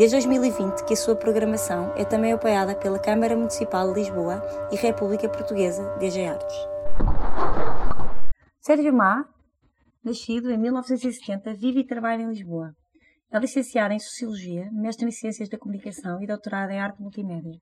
Desde 0.00 0.16
2020 0.16 0.86
que 0.86 0.94
a 0.94 0.96
sua 0.96 1.14
programação 1.14 1.92
é 1.94 2.06
também 2.06 2.32
apoiada 2.32 2.74
pela 2.74 2.98
Câmara 2.98 3.36
Municipal 3.36 3.92
de 3.92 4.00
Lisboa 4.00 4.42
e 4.72 4.76
República 4.76 5.28
Portuguesa 5.28 5.94
DG 5.98 6.24
Artes. 6.24 6.56
Sérgio 8.62 8.94
Má, 8.94 9.28
nascido 10.02 10.50
em 10.50 10.56
1970, 10.56 11.52
vive 11.52 11.80
e 11.80 11.86
trabalha 11.86 12.22
em 12.22 12.30
Lisboa. 12.30 12.74
É 13.30 13.38
licenciado 13.38 13.92
em 13.92 13.98
Sociologia, 13.98 14.70
mestre 14.72 15.06
em 15.06 15.10
Ciências 15.10 15.50
da 15.50 15.58
Comunicação 15.58 16.22
e 16.22 16.26
doutorado 16.26 16.70
em 16.70 16.80
Arte 16.80 17.02
Multimédia. 17.02 17.60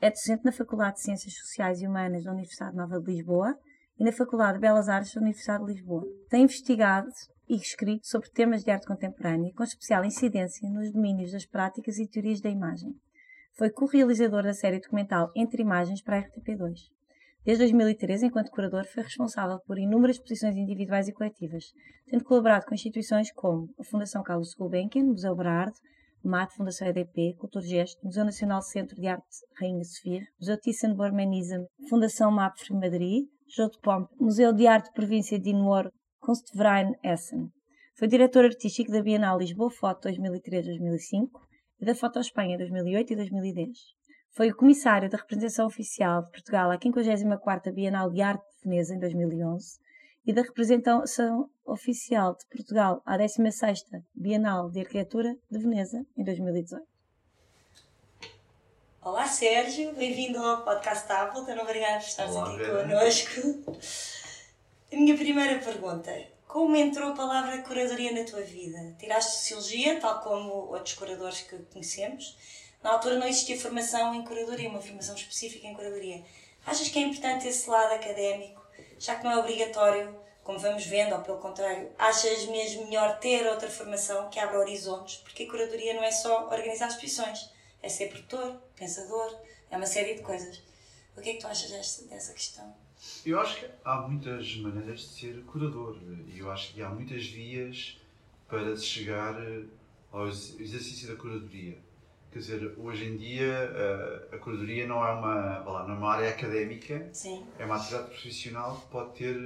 É 0.00 0.08
docente 0.08 0.46
na 0.46 0.52
Faculdade 0.52 0.94
de 0.94 1.02
Ciências 1.02 1.34
Sociais 1.34 1.82
e 1.82 1.86
Humanas 1.86 2.24
da 2.24 2.32
Universidade 2.32 2.74
Nova 2.74 2.98
de 2.98 3.12
Lisboa 3.12 3.54
e 3.98 4.04
na 4.04 4.12
Faculdade 4.12 4.54
de 4.54 4.60
Belas 4.60 4.88
Artes 4.88 5.14
da 5.14 5.20
Universidade 5.20 5.64
de 5.64 5.72
Lisboa. 5.72 6.04
Tem 6.28 6.42
investigado 6.42 7.08
e 7.48 7.56
escrito 7.56 8.06
sobre 8.06 8.30
temas 8.30 8.64
de 8.64 8.70
arte 8.70 8.86
contemporânea, 8.86 9.52
com 9.54 9.62
especial 9.62 10.04
incidência 10.04 10.68
nos 10.68 10.92
domínios 10.92 11.32
das 11.32 11.46
práticas 11.46 11.98
e 11.98 12.08
teorias 12.08 12.40
da 12.40 12.50
imagem. 12.50 12.94
Foi 13.56 13.70
co-realizador 13.70 14.42
da 14.42 14.52
série 14.52 14.80
documental 14.80 15.30
Entre 15.34 15.62
Imagens 15.62 16.02
para 16.02 16.18
a 16.18 16.22
RTP2. 16.22 16.90
Desde 17.44 17.62
2013, 17.62 18.26
enquanto 18.26 18.50
curador, 18.50 18.84
foi 18.86 19.04
responsável 19.04 19.60
por 19.60 19.78
inúmeras 19.78 20.16
exposições 20.16 20.56
individuais 20.56 21.06
e 21.06 21.12
coletivas, 21.12 21.72
tendo 22.06 22.24
colaborado 22.24 22.66
com 22.66 22.74
instituições 22.74 23.32
como 23.32 23.72
a 23.78 23.84
Fundação 23.84 24.22
Carlos 24.22 24.52
Gulbenkian, 24.54 25.04
Museu 25.04 25.34
Berardo, 25.34 25.76
MAT, 26.24 26.52
Fundação 26.56 26.88
EDP, 26.88 27.36
Cultura 27.38 27.64
Gesto, 27.64 28.04
Museu 28.04 28.24
Nacional 28.24 28.60
Centro 28.62 28.96
de 28.96 29.06
Arte 29.06 29.24
Rainha 29.60 29.84
Sofia, 29.84 30.22
Museu 30.40 30.58
Thyssen-Bormanism, 30.58 31.64
Fundação 31.88 32.32
MAPFRE 32.32 32.74
Madrid, 32.74 33.28
Pompe, 33.82 34.14
Museu 34.20 34.52
de 34.52 34.66
Arte 34.66 34.92
Província 34.92 35.38
de 35.38 35.50
Inwar, 35.50 35.90
Kunstverein 36.20 36.94
Essen. 37.02 37.48
Foi 37.94 38.08
diretor 38.08 38.44
artístico 38.44 38.90
da 38.90 39.02
Bienal 39.02 39.38
Lisboa 39.38 39.70
Foto 39.70 40.08
2003-2005 40.08 41.28
e 41.80 41.84
da 41.86 41.94
Foto 41.94 42.18
Espanha 42.18 42.58
2008 42.58 43.12
e 43.12 43.16
2010. 43.16 43.68
Foi 44.32 44.50
o 44.50 44.56
comissário 44.56 45.08
da 45.08 45.16
representação 45.16 45.66
oficial 45.66 46.24
de 46.24 46.30
Portugal 46.32 46.70
à 46.70 46.78
54ª 46.78 47.72
Bienal 47.72 48.10
de 48.10 48.20
Arte 48.20 48.42
de 48.42 48.68
Veneza 48.68 48.94
em 48.94 48.98
2011 48.98 49.78
e 50.26 50.32
da 50.32 50.42
representação 50.42 51.48
oficial 51.64 52.36
de 52.36 52.44
Portugal 52.48 53.00
à 53.06 53.16
16ª 53.16 54.02
Bienal 54.14 54.70
de 54.70 54.80
Arquitetura 54.80 55.34
de 55.50 55.58
Veneza 55.58 56.04
em 56.16 56.24
2018. 56.24 56.95
Olá 59.06 59.24
Sérgio, 59.28 59.92
bem-vindo 59.92 60.44
ao 60.44 60.64
podcast 60.64 61.12
Apple, 61.12 61.42
então 61.42 61.56
obrigada 61.62 62.00
por 62.00 62.08
estares 62.08 62.34
aqui 62.34 62.58
connosco. 62.58 63.72
A 64.92 64.96
minha 64.96 65.16
primeira 65.16 65.60
pergunta: 65.60 66.12
como 66.48 66.74
entrou 66.74 67.12
a 67.12 67.14
palavra 67.14 67.62
curadoria 67.62 68.10
na 68.10 68.28
tua 68.28 68.40
vida? 68.40 68.96
Tiraste 68.98 69.30
sociologia, 69.30 70.00
tal 70.00 70.18
como 70.22 70.50
outros 70.72 70.94
curadores 70.94 71.42
que 71.42 71.56
conhecemos. 71.72 72.36
Na 72.82 72.94
altura 72.94 73.16
não 73.16 73.28
existia 73.28 73.56
formação 73.56 74.12
em 74.12 74.24
curadoria, 74.24 74.68
uma 74.68 74.82
formação 74.82 75.14
específica 75.14 75.68
em 75.68 75.74
curadoria. 75.74 76.24
Achas 76.66 76.88
que 76.88 76.98
é 76.98 77.02
importante 77.02 77.46
esse 77.46 77.70
lado 77.70 77.94
académico, 77.94 78.60
já 78.98 79.14
que 79.14 79.22
não 79.22 79.30
é 79.30 79.36
obrigatório, 79.36 80.20
como 80.42 80.58
vamos 80.58 80.84
vendo, 80.84 81.14
ou 81.14 81.20
pelo 81.20 81.38
contrário, 81.38 81.92
achas 81.96 82.44
mesmo 82.46 82.86
melhor 82.86 83.20
ter 83.20 83.46
outra 83.46 83.70
formação 83.70 84.28
que 84.30 84.40
abra 84.40 84.58
horizontes? 84.58 85.18
Porque 85.18 85.44
a 85.44 85.48
curadoria 85.48 85.94
não 85.94 86.02
é 86.02 86.10
só 86.10 86.48
organizar 86.50 86.88
exposições, 86.88 87.54
é 87.82 87.88
ser 87.88 88.08
produtor, 88.08 88.60
pensador, 88.76 89.40
é 89.70 89.76
uma 89.76 89.86
série 89.86 90.14
de 90.14 90.22
coisas. 90.22 90.62
O 91.16 91.20
que 91.20 91.30
é 91.30 91.34
que 91.34 91.40
tu 91.40 91.46
achas 91.46 91.70
dessa, 91.70 92.06
dessa 92.08 92.32
questão? 92.32 92.74
Eu 93.24 93.40
acho 93.40 93.60
que 93.60 93.66
há 93.84 94.02
muitas 94.02 94.56
maneiras 94.56 95.00
de 95.00 95.08
ser 95.08 95.42
curador 95.44 95.98
e 96.26 96.38
eu 96.38 96.50
acho 96.50 96.72
que 96.72 96.82
há 96.82 96.88
muitas 96.88 97.26
vias 97.26 98.00
para 98.48 98.76
se 98.76 98.84
chegar 98.84 99.34
ao 100.12 100.28
exercício 100.28 101.08
da 101.08 101.16
curadoria. 101.16 101.78
Quer 102.32 102.38
dizer, 102.38 102.74
hoje 102.78 103.04
em 103.06 103.16
dia 103.16 103.70
a, 104.32 104.38
curadoria 104.38 104.86
não 104.86 105.04
é 105.04 105.12
uma, 105.12 105.58
lá, 105.60 105.86
não 105.86 105.94
é 105.94 105.98
uma 105.98 106.12
área 106.12 106.28
académica, 106.28 107.08
Sim. 107.12 107.46
é 107.58 107.64
uma 107.64 107.76
atividade 107.76 108.10
profissional 108.10 108.80
que 108.80 108.86
pode 108.88 109.14
ter 109.14 109.36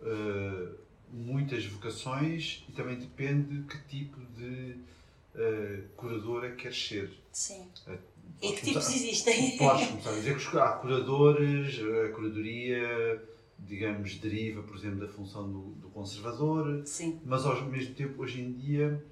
uh, 0.00 0.78
muitas 1.10 1.64
vocações 1.66 2.64
e 2.68 2.72
também 2.72 2.98
depende 2.98 3.60
de 3.60 3.68
que 3.68 3.78
tipo 3.86 4.20
de 4.36 4.80
uh, 5.38 5.88
curadora 5.96 6.52
quer 6.52 6.74
ser. 6.74 7.10
Sim. 7.32 7.68
Uh, 7.86 7.98
e 8.42 8.52
que 8.52 8.62
tipos 8.62 8.88
existem? 8.88 9.56
Podes 9.56 9.88
começar 9.88 10.10
a 10.10 10.14
dizer 10.14 10.36
que 10.38 10.58
há 10.58 10.68
curadores, 10.72 11.80
a 11.80 12.12
curadoria, 12.12 13.22
digamos, 13.58 14.16
deriva, 14.18 14.62
por 14.62 14.76
exemplo, 14.76 15.00
da 15.00 15.08
função 15.08 15.50
do, 15.50 15.60
do 15.72 15.88
conservador, 15.88 16.82
Sim. 16.86 17.20
mas 17.24 17.44
ao 17.44 17.60
mesmo 17.64 17.94
tempo, 17.94 18.22
hoje 18.22 18.40
em 18.40 18.52
dia, 18.52 19.04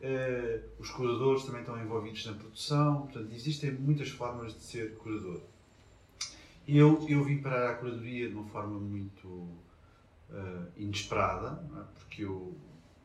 eh, 0.00 0.60
os 0.80 0.90
curadores 0.90 1.44
também 1.44 1.60
estão 1.60 1.80
envolvidos 1.80 2.26
na 2.26 2.32
produção, 2.32 3.02
portanto, 3.02 3.32
existem 3.32 3.70
muitas 3.70 4.08
formas 4.08 4.52
de 4.52 4.64
ser 4.64 4.96
curador. 4.96 5.40
Eu, 6.66 7.06
eu 7.08 7.22
vim 7.22 7.38
parar 7.38 7.70
à 7.70 7.74
curadoria 7.74 8.28
de 8.28 8.34
uma 8.34 8.44
forma 8.46 8.80
muito 8.80 9.28
uh, 9.28 10.66
inesperada, 10.76 11.64
é? 11.76 11.84
porque 11.98 12.24
eu, 12.24 12.56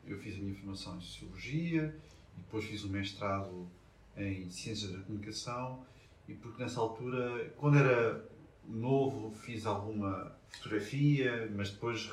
eu 0.06 0.18
fiz 0.18 0.34
a 0.36 0.38
minha 0.38 0.54
formação 0.54 0.96
em 0.96 1.00
Sociologia 1.00 1.94
e 2.38 2.42
depois 2.42 2.64
fiz 2.64 2.84
o 2.84 2.88
mestrado 2.88 3.68
em 4.16 4.48
Ciências 4.48 4.92
da 4.92 4.98
Comunicação 5.00 5.84
e 6.28 6.34
porque 6.34 6.62
nessa 6.62 6.80
altura, 6.80 7.52
quando 7.56 7.78
era 7.78 8.24
novo, 8.66 9.30
fiz 9.30 9.66
alguma 9.66 10.32
fotografia, 10.50 11.50
mas 11.54 11.70
depois 11.70 12.10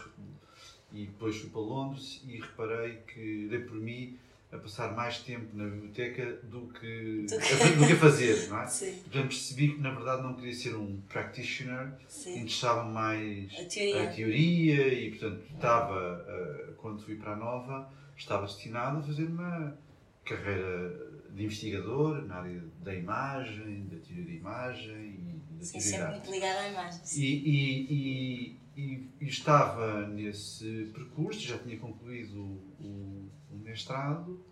e 0.94 1.08
depois 1.08 1.36
fui 1.38 1.50
para 1.50 1.60
Londres 1.60 2.22
e 2.26 2.40
reparei 2.40 2.98
que 3.08 3.48
dei 3.50 3.60
por 3.60 3.76
mim 3.76 4.18
a 4.52 4.58
passar 4.58 4.96
mais 4.96 5.20
tempo 5.20 5.46
na 5.54 5.66
biblioteca 5.66 6.40
do 6.44 6.68
que, 6.68 7.26
do 7.78 7.86
que 7.88 7.94
a 7.94 7.98
fazer, 7.98 8.48
não 8.48 8.62
é? 8.62 8.68
Sim. 8.68 8.94
Portanto, 9.02 9.28
percebi 9.28 9.74
que 9.74 9.82
na 9.82 9.92
verdade 9.92 10.24
não 10.24 10.36
queria 10.36 10.54
ser 10.54 10.76
um 10.76 11.02
practitioner, 11.10 11.92
interessava 12.28 12.86
mais 12.86 13.52
a 13.60 13.66
teoria. 13.66 14.04
a 14.04 14.14
teoria 14.14 14.94
e 14.94 15.10
portanto 15.10 15.44
estava, 15.54 16.26
eh, 16.30 16.74
quando 16.78 17.02
fui 17.02 17.16
para 17.16 17.34
a 17.34 17.36
Nova, 17.36 17.92
estava 18.16 18.46
destinado 18.46 19.00
a 19.00 19.02
fazer 19.02 19.26
uma 19.26 19.78
carreira 20.26 21.06
de 21.32 21.44
investigador 21.44 22.26
na 22.26 22.36
área 22.36 22.64
da 22.82 22.96
imagem, 22.96 23.88
da 23.88 23.98
teoria 23.98 24.26
da 24.26 24.32
imagem 24.32 25.20
e 25.20 25.58
da 25.58 25.66
Sim, 25.66 25.80
sempre 25.80 26.12
muito 26.12 26.32
ligado 26.32 26.58
à 26.58 26.70
imagem. 26.70 27.02
E, 27.16 27.26
e, 27.50 28.60
e, 28.76 29.10
e, 29.22 29.28
estava 29.28 30.08
nesse 30.08 30.92
percurso, 30.94 31.42
já 31.42 31.58
tinha 31.58 31.78
concluído 31.78 32.40
o, 32.80 33.30
o 33.52 33.58
mestrado 33.58 34.44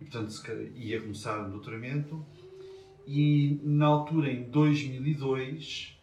e, 0.00 0.04
portanto, 0.04 0.32
ia 0.74 1.00
começar 1.00 1.46
o 1.46 1.50
doutoramento. 1.50 2.24
E 3.06 3.60
na 3.62 3.86
altura, 3.86 4.32
em 4.32 4.50
2002, 4.50 5.96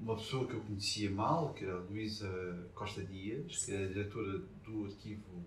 uma 0.00 0.16
pessoa 0.16 0.46
que 0.46 0.54
eu 0.54 0.60
conhecia 0.60 1.10
mal, 1.10 1.54
que 1.54 1.64
era 1.64 1.74
a 1.74 1.80
Luísa 1.80 2.68
Costa 2.74 3.02
Dias, 3.02 3.64
que 3.64 3.72
era 3.72 3.88
diretora 3.88 4.42
do 4.64 4.84
arquivo 4.84 5.44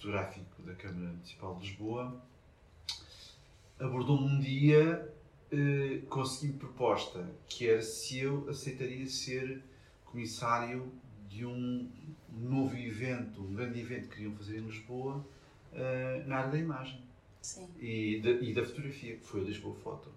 fotográfico 0.00 0.62
da 0.62 0.74
Câmara 0.74 1.12
Municipal 1.12 1.54
de 1.56 1.68
Lisboa, 1.68 2.22
abordou-me 3.78 4.34
um 4.34 4.40
dia 4.40 5.14
eh, 5.52 6.00
seguinte 6.24 6.58
proposta, 6.58 7.28
que 7.46 7.68
era 7.68 7.82
se 7.82 8.18
eu 8.18 8.48
aceitaria 8.48 9.06
ser 9.06 9.62
comissário 10.06 10.90
de 11.28 11.44
um 11.44 11.90
novo 12.32 12.76
evento, 12.76 13.42
um 13.42 13.54
grande 13.54 13.78
evento 13.78 14.08
que 14.08 14.16
queriam 14.16 14.34
fazer 14.34 14.58
em 14.58 14.66
Lisboa, 14.66 15.24
eh, 15.74 16.24
na 16.26 16.38
área 16.38 16.52
da 16.52 16.58
imagem 16.58 17.02
e 17.78 18.20
da, 18.22 18.30
e, 18.30 18.54
da, 18.54 18.64
fotografia, 18.64 19.16
que 19.16 19.26
foi 19.26 19.42
a 19.42 19.44
Lisboa 19.44 19.74
Foto. 19.74 20.10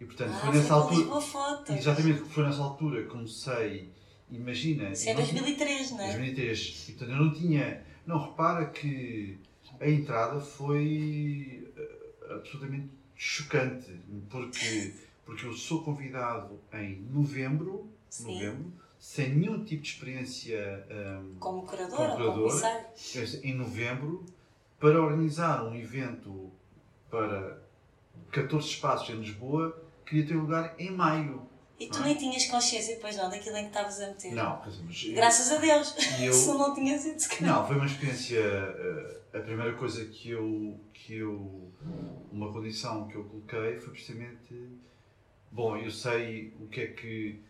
E 0.00 0.04
portanto 0.04 0.32
ah, 0.34 0.40
foi 0.40 0.54
nessa 0.56 0.74
altura. 0.74 0.96
Lisboa 0.96 1.20
Foto. 1.20 1.72
Exatamente, 1.72 2.20
foi 2.22 2.44
nessa 2.44 2.62
altura 2.62 3.02
que 3.04 3.08
comecei, 3.08 3.88
imagina. 4.32 4.90
Isso 4.90 5.08
é 5.08 5.14
2003, 5.14 5.92
não 5.92 6.00
é? 6.00 6.06
2003. 6.08 6.88
E 6.88 6.92
portanto 6.92 7.10
eu 7.10 7.24
não 7.24 7.32
tinha 7.32 7.91
não, 8.06 8.18
repara 8.18 8.66
que 8.66 9.38
a 9.80 9.88
entrada 9.88 10.40
foi 10.40 11.72
eh, 11.76 12.34
absolutamente 12.34 12.90
chocante, 13.14 14.00
porque, 14.30 14.94
porque 15.24 15.46
eu 15.46 15.52
sou 15.52 15.82
convidado 15.82 16.58
em 16.72 17.00
novembro, 17.10 17.88
novembro 18.20 18.72
sem 18.98 19.34
nenhum 19.34 19.64
tipo 19.64 19.82
de 19.82 19.88
experiência 19.88 20.86
um, 20.90 21.34
como 21.40 21.62
curador, 21.62 21.96
como 21.96 22.16
curador 22.16 22.62
em 23.42 23.54
novembro, 23.54 24.24
para 24.78 25.02
organizar 25.02 25.64
um 25.64 25.74
evento 25.74 26.50
para 27.10 27.60
14 28.30 28.66
espaços 28.68 29.10
em 29.10 29.18
Lisboa 29.18 29.76
queria 30.12 30.26
ter 30.26 30.34
lugar 30.34 30.74
em 30.78 30.90
maio. 30.90 31.42
E 31.78 31.88
tu 31.88 32.00
nem 32.02 32.14
tinhas 32.14 32.46
consciência, 32.46 32.94
depois 32.94 33.16
não, 33.16 33.28
daquilo 33.28 33.56
em 33.56 33.62
que 33.62 33.68
estavas 33.68 34.00
a 34.00 34.08
meter? 34.08 34.32
Não, 34.32 34.62
mas 34.64 35.04
Graças 35.04 35.52
a 35.52 35.56
Deus! 35.56 35.94
Eu, 36.20 36.32
se 36.32 36.48
não 36.48 36.74
tinhas 36.74 37.04
ido, 37.04 37.20
se 37.20 37.42
Não, 37.42 37.66
foi 37.66 37.76
uma 37.76 37.86
experiência. 37.86 38.40
Uh, 38.40 39.36
a 39.36 39.40
primeira 39.40 39.72
coisa 39.74 40.04
que 40.04 40.30
eu, 40.30 40.78
que 40.92 41.16
eu. 41.16 41.72
Uma 42.30 42.52
condição 42.52 43.08
que 43.08 43.16
eu 43.16 43.24
coloquei 43.24 43.76
foi 43.78 43.92
precisamente. 43.92 44.78
Bom, 45.50 45.76
eu 45.76 45.90
sei 45.90 46.54
o 46.60 46.66
que 46.66 46.80
é 46.80 46.86
que, 46.86 47.40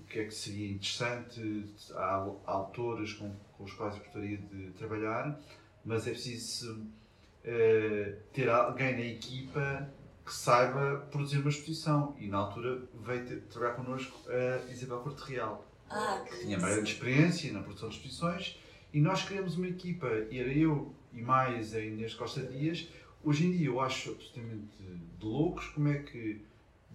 o 0.00 0.04
que, 0.04 0.20
é 0.20 0.24
que 0.24 0.34
seria 0.34 0.70
interessante, 0.70 1.74
há, 1.94 2.28
há 2.46 2.52
autores 2.52 3.12
com, 3.12 3.32
com 3.56 3.64
os 3.64 3.72
quais 3.72 3.94
eu 3.96 4.02
gostaria 4.02 4.36
de 4.36 4.70
trabalhar, 4.72 5.38
mas 5.84 6.06
é 6.08 6.10
preciso 6.10 6.80
uh, 6.80 8.16
ter 8.32 8.48
alguém 8.48 8.94
na 8.94 9.04
equipa 9.04 9.88
que 10.24 10.32
saiba 10.32 11.06
produzir 11.10 11.38
uma 11.38 11.50
exposição. 11.50 12.14
E 12.18 12.28
na 12.28 12.38
altura 12.38 12.82
veio 13.04 13.26
ter, 13.26 13.40
trabalhar 13.42 13.74
connosco 13.74 14.18
a 14.28 14.70
Isabel 14.70 14.98
Porto 14.98 15.20
Real, 15.20 15.64
ah, 15.90 16.24
que 16.28 16.40
tinha 16.40 16.58
grande 16.58 16.90
experiência 16.90 17.52
na 17.52 17.60
produção 17.60 17.88
de 17.88 17.96
exposições. 17.96 18.58
E 18.92 19.00
nós 19.00 19.22
criamos 19.24 19.56
uma 19.56 19.68
equipa, 19.68 20.06
era 20.06 20.52
eu 20.52 20.94
e 21.12 21.22
mais 21.22 21.74
a 21.74 21.80
Inês 21.80 22.14
Costa 22.14 22.42
Dias. 22.42 22.88
Hoje 23.24 23.46
em 23.46 23.52
dia 23.52 23.66
eu 23.66 23.80
acho 23.80 24.10
absolutamente 24.10 24.82
de 25.18 25.24
loucos 25.24 25.66
como 25.68 25.88
é 25.88 25.98
que 25.98 26.44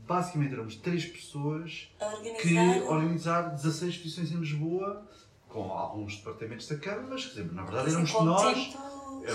basicamente 0.06 0.54
éramos 0.54 0.76
três 0.76 1.06
pessoas 1.06 1.90
organizar... 2.00 2.42
que 2.42 2.82
organizar 2.82 3.42
16 3.50 3.94
exposições 3.96 4.32
em 4.32 4.38
Lisboa 4.38 5.06
com 5.48 5.72
alguns 5.72 6.18
departamentos 6.18 6.68
da 6.68 6.78
Câmara, 6.78 7.08
mas 7.10 7.26
quer 7.26 7.42
dizer, 7.42 7.54
na 7.54 7.64
verdade 7.64 7.90
éramos 7.90 8.14
nós. 8.14 8.78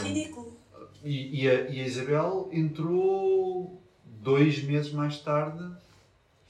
Ridículo. 0.03 0.56
E, 1.03 1.43
e, 1.43 1.50
a, 1.50 1.69
e 1.69 1.81
a 1.81 1.87
Isabel 1.87 2.49
entrou 2.53 3.81
dois 4.23 4.63
meses 4.63 4.93
mais 4.93 5.19
tarde. 5.19 5.63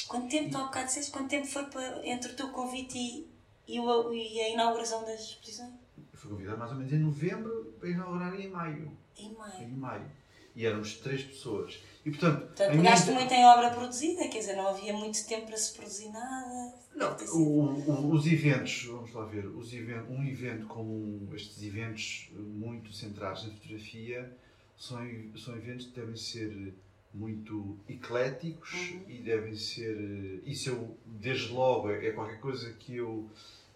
Quanto 0.07 0.29
tempo, 0.29 0.51
tu 0.51 0.59
há 0.59 0.65
bocado 0.65 0.87
disseste, 0.87 1.11
quanto 1.11 1.29
tempo 1.29 1.47
foi 1.47 1.65
para, 1.65 2.07
entre 2.07 2.33
o 2.33 2.37
teu 2.37 2.49
convite 2.51 2.99
e, 2.99 3.27
e, 3.67 3.81
o, 3.81 4.13
e 4.13 4.41
a 4.41 4.51
inauguração 4.51 5.05
das 5.05 5.21
exposições? 5.21 5.73
Eu 5.97 6.19
fui 6.19 6.31
convidado 6.31 6.59
mais 6.59 6.71
ou 6.71 6.77
menos 6.77 6.93
em 6.93 6.99
novembro 6.99 7.75
para 7.81 7.89
inaugurar 7.89 8.39
em 8.39 8.49
maio. 8.51 8.93
Em 9.17 9.33
maio. 9.33 9.63
Em 9.63 9.69
maio. 9.69 10.11
E 10.55 10.67
éramos 10.67 10.99
três 10.99 11.23
pessoas. 11.23 11.79
E 12.05 12.11
portanto. 12.11 12.41
Portanto, 12.41 12.73
pegaste 12.73 13.07
minha... 13.07 13.21
muito 13.21 13.33
em 13.33 13.45
obra 13.47 13.71
produzida, 13.71 14.29
quer 14.29 14.41
dizer, 14.41 14.55
não 14.55 14.69
havia 14.69 14.93
muito 14.93 15.27
tempo 15.27 15.47
para 15.47 15.57
se 15.57 15.73
produzir 15.73 16.11
nada. 16.11 16.75
Não, 16.95 17.17
o, 17.33 17.91
o, 17.91 18.13
os 18.13 18.27
eventos, 18.27 18.85
vamos 18.85 19.15
lá 19.15 19.25
ver, 19.25 19.47
os 19.47 19.73
event, 19.73 20.05
um 20.11 20.23
evento 20.27 20.67
como 20.67 21.35
estes 21.35 21.63
eventos 21.63 22.29
muito 22.35 22.93
centrados 22.93 23.47
na 23.47 23.55
fotografia 23.55 24.31
são, 24.77 24.99
são 25.39 25.57
eventos 25.57 25.87
que 25.87 25.99
devem 25.99 26.17
ser 26.17 26.75
muito 27.14 27.76
ecléticos 27.88 28.73
uhum. 28.73 29.05
e 29.09 29.19
devem 29.19 29.55
ser. 29.55 30.43
Isso 30.47 30.70
eu, 30.70 30.97
desde 31.06 31.53
logo, 31.53 31.91
é, 31.91 32.06
é 32.06 32.11
qualquer 32.12 32.41
coisa 32.41 32.73
que 32.73 32.97
eu 32.97 33.29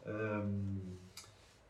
um, 0.06 0.78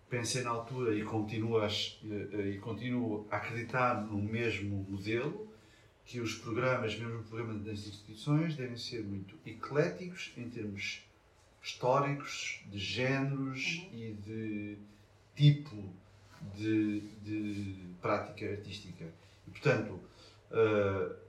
pensei 0.09 0.43
na 0.43 0.51
altura 0.51 0.95
e 0.95 1.03
continuo, 1.03 1.59
a, 1.59 1.69
e 1.69 2.59
continuo 2.59 3.27
a 3.31 3.37
acreditar 3.37 4.03
no 4.07 4.19
mesmo 4.19 4.87
modelo, 4.89 5.49
que 6.05 6.21
os 6.21 6.37
programas, 6.37 6.97
mesmo 6.97 7.21
o 7.21 7.25
programa 7.25 7.59
das 7.59 7.81
instituições, 7.81 8.55
devem 8.55 8.77
ser 8.77 9.03
muito 9.03 9.35
ecléticos 9.45 10.33
em 10.37 10.49
termos 10.49 11.03
históricos, 11.63 12.63
de 12.71 12.79
géneros 12.79 13.89
uhum. 13.93 13.99
e 13.99 14.13
de 14.13 14.79
tipo 15.35 15.85
de, 16.55 17.01
de 17.25 17.75
prática 18.01 18.49
artística. 18.49 19.05
E, 19.47 19.51
portanto, 19.51 19.99
uh, 20.53 21.26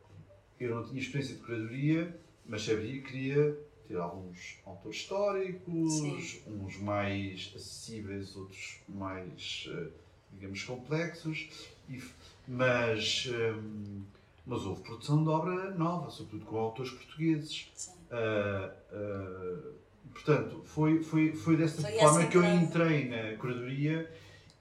eu 0.60 0.76
não 0.76 0.84
tinha 0.84 1.00
experiência 1.00 1.36
de 1.36 1.42
curadoria, 1.42 2.20
mas 2.46 2.64
sabia 2.64 2.94
que 2.94 3.02
queria 3.02 3.58
ter 3.88 3.98
alguns 3.98 4.60
autores 4.66 4.98
históricos, 4.98 5.94
Sim. 5.94 6.42
uns 6.48 6.78
mais 6.78 7.54
acessíveis, 7.56 8.36
outros 8.36 8.80
mais, 8.88 9.70
uh, 9.72 9.92
digamos, 10.34 10.64
complexos, 10.64 11.50
e, 11.90 12.02
mas, 12.48 13.30
um, 13.32 14.02
mas 14.46 14.66
houve 14.66 14.82
produção 14.82 15.24
de 15.24 15.30
obra 15.30 15.72
nova, 15.72 16.10
sobretudo 16.10 16.46
com 16.46 16.58
autores 16.58 16.92
portugueses. 16.92 17.70
Uh, 18.12 19.74
portanto, 20.14 20.62
foi, 20.66 21.02
foi, 21.02 21.34
foi 21.34 21.56
dessa 21.56 21.82
foi 21.82 21.92
forma 21.94 22.26
que 22.28 22.38
eu 22.38 22.44
entrei 22.44 23.08
na 23.08 23.38
curadoria 23.38 24.12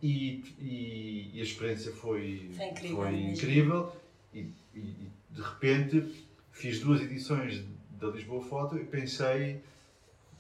e, 0.03 0.45
e, 0.61 1.31
e 1.35 1.41
a 1.41 1.43
experiência 1.43 1.91
foi, 1.93 2.51
foi 2.55 2.67
incrível. 2.67 2.97
Foi 2.97 3.21
incrível 3.21 3.93
e, 4.35 4.53
e, 4.75 5.11
de 5.37 5.43
repente 5.43 6.27
fiz 6.51 6.81
duas 6.81 7.03
edições 7.03 7.63
da 7.91 8.09
Lisboa 8.09 8.43
Foto 8.43 8.77
e 8.79 8.85
pensei, 8.85 9.63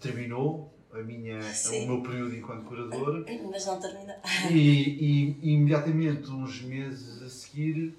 terminou 0.01 0.73
a 0.93 1.03
minha, 1.03 1.39
o 1.39 1.87
meu 1.87 2.03
período 2.03 2.35
enquanto 2.35 2.65
curador. 2.65 3.25
Mas 3.51 3.67
não 3.67 3.79
terminou. 3.79 4.17
E, 4.51 5.37
e, 5.43 5.53
imediatamente, 5.53 6.31
uns 6.31 6.63
meses 6.63 7.23
a 7.23 7.29
seguir, 7.29 7.95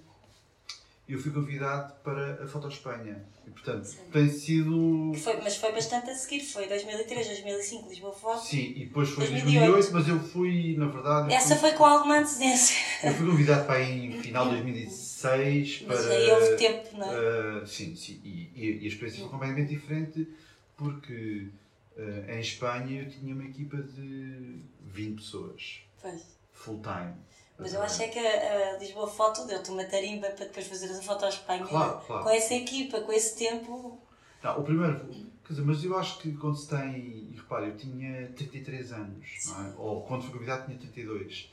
eu 1.08 1.20
fui 1.20 1.32
convidado 1.32 1.94
para 2.04 2.44
a 2.44 2.48
Foto 2.48 2.68
Espanha. 2.68 3.24
E, 3.46 3.52
portanto, 3.52 3.86
Sim. 3.86 3.98
tem 4.12 4.30
sido. 4.30 5.14
Foi, 5.16 5.40
mas 5.42 5.58
foi 5.58 5.72
bastante 5.72 6.10
a 6.10 6.16
seguir, 6.16 6.42
foi 6.42 6.68
2003, 6.68 7.28
2005, 7.28 7.90
Lisboa 7.90 8.14
Foto. 8.14 8.44
Sim, 8.44 8.74
e 8.76 8.86
depois 8.86 9.10
foi 9.10 9.28
2008, 9.28 9.72
2008 9.72 9.94
mas 9.94 10.08
eu 10.08 10.20
fui, 10.20 10.76
na 10.76 10.88
verdade. 10.88 11.32
Essa 11.32 11.56
fui, 11.56 11.70
foi 11.70 11.78
com 11.78 11.86
alguma 11.86 12.18
antecedência. 12.18 12.76
Eu 13.04 13.14
fui 13.14 13.28
convidado 13.28 13.68
para 13.68 13.84
em 13.84 14.20
final 14.22 14.50
de 14.50 14.56
2006 15.22 15.80
para. 15.80 15.96
Mas 15.96 16.08
aí 16.08 16.32
houve 16.32 16.56
tempo, 16.58 16.98
não 16.98 17.12
é? 17.12 17.62
Uh, 17.62 17.68
sim, 17.68 17.96
sim, 17.96 18.22
e, 18.24 18.52
e, 18.56 18.86
a 18.86 18.88
experiência 18.88 19.22
foi 19.22 19.30
completamente 19.30 19.70
diferente 19.70 20.28
porque 20.76 21.50
uh, 21.98 22.32
em 22.32 22.40
Espanha 22.40 23.02
eu 23.02 23.10
tinha 23.10 23.34
uma 23.34 23.46
equipa 23.46 23.78
de 23.78 24.62
20 24.82 25.16
pessoas. 25.16 25.82
Pois. 26.02 26.38
Full 26.52 26.82
time. 26.82 27.16
Mas 27.60 27.74
eu 27.74 27.82
achei 27.82 28.08
que 28.10 28.20
a, 28.20 28.76
a 28.76 28.78
Lisboa 28.78 29.08
Foto 29.08 29.46
deu-te 29.48 29.72
uma 29.72 29.84
tarimba 29.84 30.30
para 30.30 30.46
depois 30.46 30.68
fazer 30.68 30.92
a 30.92 31.02
foto 31.02 31.26
à 31.26 31.30
Espanha. 31.30 31.66
Claro, 31.66 32.00
claro. 32.06 32.24
Com 32.24 32.30
essa 32.30 32.54
equipa, 32.54 33.02
com 33.02 33.12
esse 33.12 33.36
tempo. 33.36 34.00
Não, 34.44 34.60
o 34.60 34.64
primeiro. 34.64 35.00
Quer 35.44 35.54
dizer, 35.54 35.66
mas 35.66 35.84
eu 35.84 35.98
acho 35.98 36.20
que 36.20 36.34
quando 36.34 36.56
se 36.56 36.70
tem. 36.70 36.98
E 36.98 37.36
repare, 37.36 37.70
eu 37.70 37.78
tinha 37.78 38.28
33 38.36 38.92
anos, 38.92 39.28
é? 39.48 39.74
ou 39.78 40.02
quando 40.04 40.24
fui 40.24 40.34
convidado 40.34 40.66
tinha 40.66 40.78
32. 40.78 41.52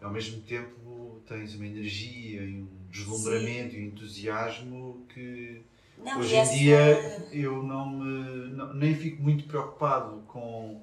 Ao 0.00 0.10
mesmo 0.10 0.42
tempo 0.42 1.22
tens 1.26 1.54
uma 1.54 1.66
energia 1.66 2.42
e 2.42 2.62
um 2.62 2.85
deslumbramento 2.98 3.72
Sim. 3.72 3.80
e 3.80 3.86
entusiasmo 3.86 5.06
que. 5.12 5.62
Não, 5.98 6.20
hoje 6.20 6.34
em 6.34 6.38
essa... 6.38 6.52
dia 6.52 7.26
eu 7.32 7.62
não 7.62 7.88
me, 7.88 8.48
não, 8.50 8.74
nem 8.74 8.94
fico 8.94 9.22
muito 9.22 9.44
preocupado 9.44 10.22
com, 10.28 10.82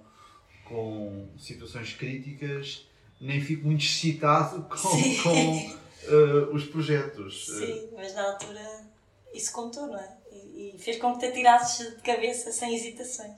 com 0.66 1.30
situações 1.38 1.94
críticas 1.94 2.88
nem 3.24 3.42
fico 3.42 3.66
muito 3.66 3.84
excitado 3.84 4.64
com, 4.64 4.78
com 5.24 5.68
uh, 6.12 6.54
os 6.54 6.66
projetos. 6.66 7.46
Sim, 7.46 7.90
mas 7.96 8.14
na 8.14 8.32
altura 8.32 8.86
isso 9.34 9.52
contou, 9.54 9.88
não 9.88 9.98
é? 9.98 10.18
E, 10.32 10.76
e 10.76 10.80
fez 10.80 10.98
com 10.98 11.14
que 11.14 11.20
te 11.20 11.26
atirasses 11.28 11.96
de 11.96 12.02
cabeça 12.02 12.52
sem 12.52 12.76
hesitações. 12.76 13.32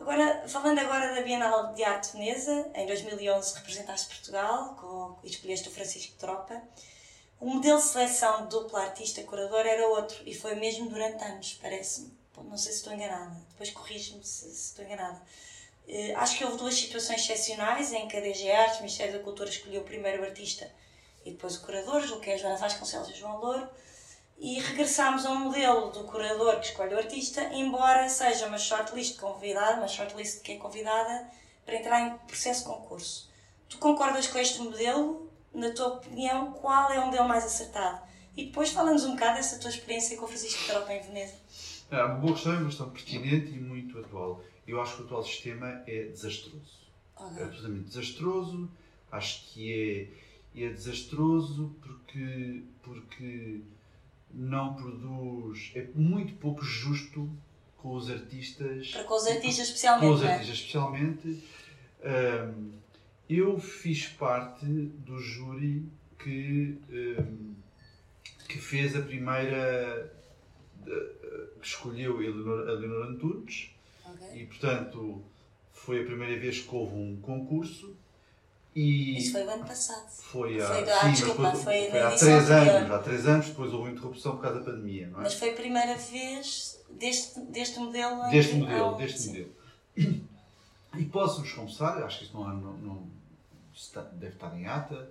Agora, 0.00 0.44
falando 0.48 0.80
agora 0.80 1.14
da 1.14 1.22
Bienal 1.22 1.72
de 1.72 1.84
Arte 1.84 2.12
Veneza, 2.12 2.68
em 2.74 2.84
2011 2.86 3.54
representaste 3.54 4.08
Portugal 4.08 4.74
com, 4.74 5.16
e 5.24 5.30
escolheste 5.30 5.68
o 5.68 5.72
Francisco 5.72 6.16
Tropa. 6.18 6.60
O 7.40 7.46
modelo 7.46 7.78
de 7.78 7.84
seleção 7.84 8.46
dupla 8.46 8.84
artista-curador 8.84 9.66
era 9.66 9.86
outro 9.88 10.22
e 10.24 10.34
foi 10.34 10.54
mesmo 10.54 10.88
durante 10.88 11.22
anos, 11.22 11.58
parece-me. 11.60 12.16
Não 12.36 12.56
sei 12.56 12.72
se 12.72 12.78
estou 12.78 12.92
enganada, 12.92 13.36
depois 13.50 13.70
corrijo-me 13.70 14.24
se, 14.24 14.50
se 14.50 14.70
estou 14.70 14.84
enganada. 14.84 15.20
Uh, 15.86 16.16
acho 16.16 16.38
que 16.38 16.44
houve 16.44 16.56
duas 16.56 16.74
situações 16.74 17.20
excepcionais 17.20 17.92
em 17.92 18.08
que 18.08 18.16
a 18.16 18.20
DG 18.20 18.50
Artes, 18.50 18.78
o 18.78 18.82
Ministério 18.82 19.12
da 19.12 19.22
Cultura, 19.22 19.50
escolheu 19.50 19.82
o 19.82 19.84
primeiro 19.84 20.24
artista 20.24 20.70
e 21.24 21.30
depois 21.30 21.56
o 21.56 21.62
curador, 21.62 22.02
o 22.12 22.20
que 22.20 22.30
é 22.30 22.38
Joana 22.38 22.56
Vasconcelos 22.56 23.10
e 23.10 23.14
João 23.14 23.38
Louro, 23.38 23.68
e 24.38 24.60
regressámos 24.60 25.24
ao 25.24 25.36
modelo 25.36 25.90
do 25.90 26.04
curador 26.04 26.58
que 26.60 26.66
escolhe 26.66 26.94
o 26.94 26.98
artista, 26.98 27.42
embora 27.52 28.08
seja 28.08 28.46
uma 28.46 28.58
shortlist 28.58 29.18
convidada, 29.18 29.78
uma 29.78 29.88
shortlist 29.88 30.40
que 30.42 30.52
é 30.52 30.56
convidada 30.56 31.30
para 31.64 31.76
entrar 31.76 32.00
em 32.00 32.18
processo 32.26 32.60
de 32.60 32.66
concurso. 32.66 33.30
Tu 33.68 33.78
concordas 33.78 34.26
com 34.26 34.38
este 34.38 34.60
modelo? 34.60 35.23
Na 35.54 35.70
tua 35.70 35.86
opinião, 35.88 36.52
qual 36.52 36.90
é 36.90 36.98
o 36.98 37.06
modelo 37.06 37.28
mais 37.28 37.44
acertado? 37.44 38.02
E 38.36 38.46
depois 38.46 38.70
falamos 38.70 39.04
um 39.04 39.12
bocado 39.12 39.36
dessa 39.36 39.58
tua 39.58 39.70
experiência 39.70 40.16
com 40.16 40.24
o 40.24 40.28
Francisco 40.28 40.64
Tropa 40.66 40.92
em 40.92 41.00
Veneza. 41.00 41.34
É 41.90 42.02
uma 42.02 42.16
boa 42.16 42.32
questão, 42.32 42.52
uma 42.52 42.66
questão 42.66 42.90
pertinente 42.90 43.52
e 43.52 43.60
muito 43.60 43.98
atual. 43.98 44.42
Eu 44.66 44.80
acho 44.80 44.96
que 44.96 45.02
o 45.02 45.04
atual 45.04 45.22
sistema 45.22 45.82
é 45.86 46.04
desastroso. 46.04 46.84
Uhum. 47.20 47.38
É 47.38 47.42
absolutamente 47.44 47.88
desastroso. 47.88 48.70
Acho 49.12 49.52
que 49.52 50.10
é, 50.56 50.64
é 50.64 50.68
desastroso 50.70 51.76
porque, 51.80 52.62
porque 52.82 53.60
não 54.32 54.74
produz. 54.74 55.70
É 55.76 55.86
muito 55.94 56.34
pouco 56.34 56.64
justo 56.64 57.30
com 57.76 57.94
os 57.94 58.10
artistas. 58.10 58.90
Para 58.90 59.04
com 59.04 59.14
os 59.14 59.26
artistas 59.26 59.66
especialmente. 59.68 60.08
Com 60.08 60.14
os 60.14 60.22
é? 60.24 60.32
artistas 60.32 60.56
especialmente. 60.56 61.44
Um, 62.02 62.83
eu 63.38 63.58
fiz 63.58 64.06
parte 64.08 64.64
do 64.66 65.18
júri 65.18 65.86
que, 66.18 66.78
um, 66.90 67.54
que 68.48 68.58
fez 68.58 68.94
a 68.96 69.00
primeira 69.02 70.12
que 71.60 71.66
escolheu 71.66 72.16
a 72.16 72.20
Leonor, 72.20 72.68
a 72.68 72.72
Leonor 72.72 73.06
Antunes 73.08 73.70
Ok. 74.04 74.26
e, 74.34 74.46
portanto, 74.46 75.22
foi 75.72 76.02
a 76.02 76.04
primeira 76.04 76.38
vez 76.38 76.60
que 76.60 76.74
houve 76.74 76.94
um 76.94 77.16
concurso 77.20 77.96
e 78.76 79.16
Isso 79.18 79.32
foi 79.32 79.44
o 79.44 79.50
ano 79.50 79.64
passado. 79.64 80.10
foi 80.10 80.60
há, 80.60 80.66
Foi 80.66 80.80
do- 80.82 80.86
sim, 80.86 80.92
ah, 80.92 81.00
mas 81.04 81.12
desculpa, 81.18 81.42
depois- 81.44 81.62
foi 81.64 81.90
foi 81.90 82.00
há 82.00 82.10
três 82.16 82.50
anterior. 82.50 82.76
anos, 82.76 82.90
há 82.90 82.98
três 82.98 83.26
anos, 83.28 83.46
depois 83.46 83.72
houve 83.72 83.90
interrupção 83.92 84.32
por 84.36 84.42
causa 84.42 84.58
da 84.58 84.64
pandemia, 84.64 85.06
não 85.08 85.20
é? 85.20 85.22
Mas 85.22 85.34
foi 85.34 85.50
a 85.50 85.54
primeira 85.54 85.96
vez 85.96 86.80
deste, 86.90 87.40
deste 87.40 87.78
modelo. 87.78 88.28
Deste 88.30 88.54
modelo, 88.56 88.94
Ah, 88.94 88.98
deste 88.98 89.18
sim. 89.20 89.28
modelo. 89.28 89.50
E 90.98 91.04
posso-vos 91.06 91.52
confessar, 91.52 92.02
acho 92.02 92.18
que 92.18 92.24
isso 92.24 92.34
não, 92.34 92.48
não, 92.56 92.76
não 92.78 93.08
está- 93.74 94.02
deve 94.02 94.34
estar 94.34 94.56
em 94.58 94.66
ata, 94.66 95.10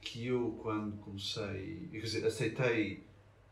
que 0.00 0.26
eu 0.26 0.58
quando 0.62 0.96
comecei, 0.98 1.88
quer 1.90 2.00
dizer, 2.00 2.26
aceitei 2.26 3.02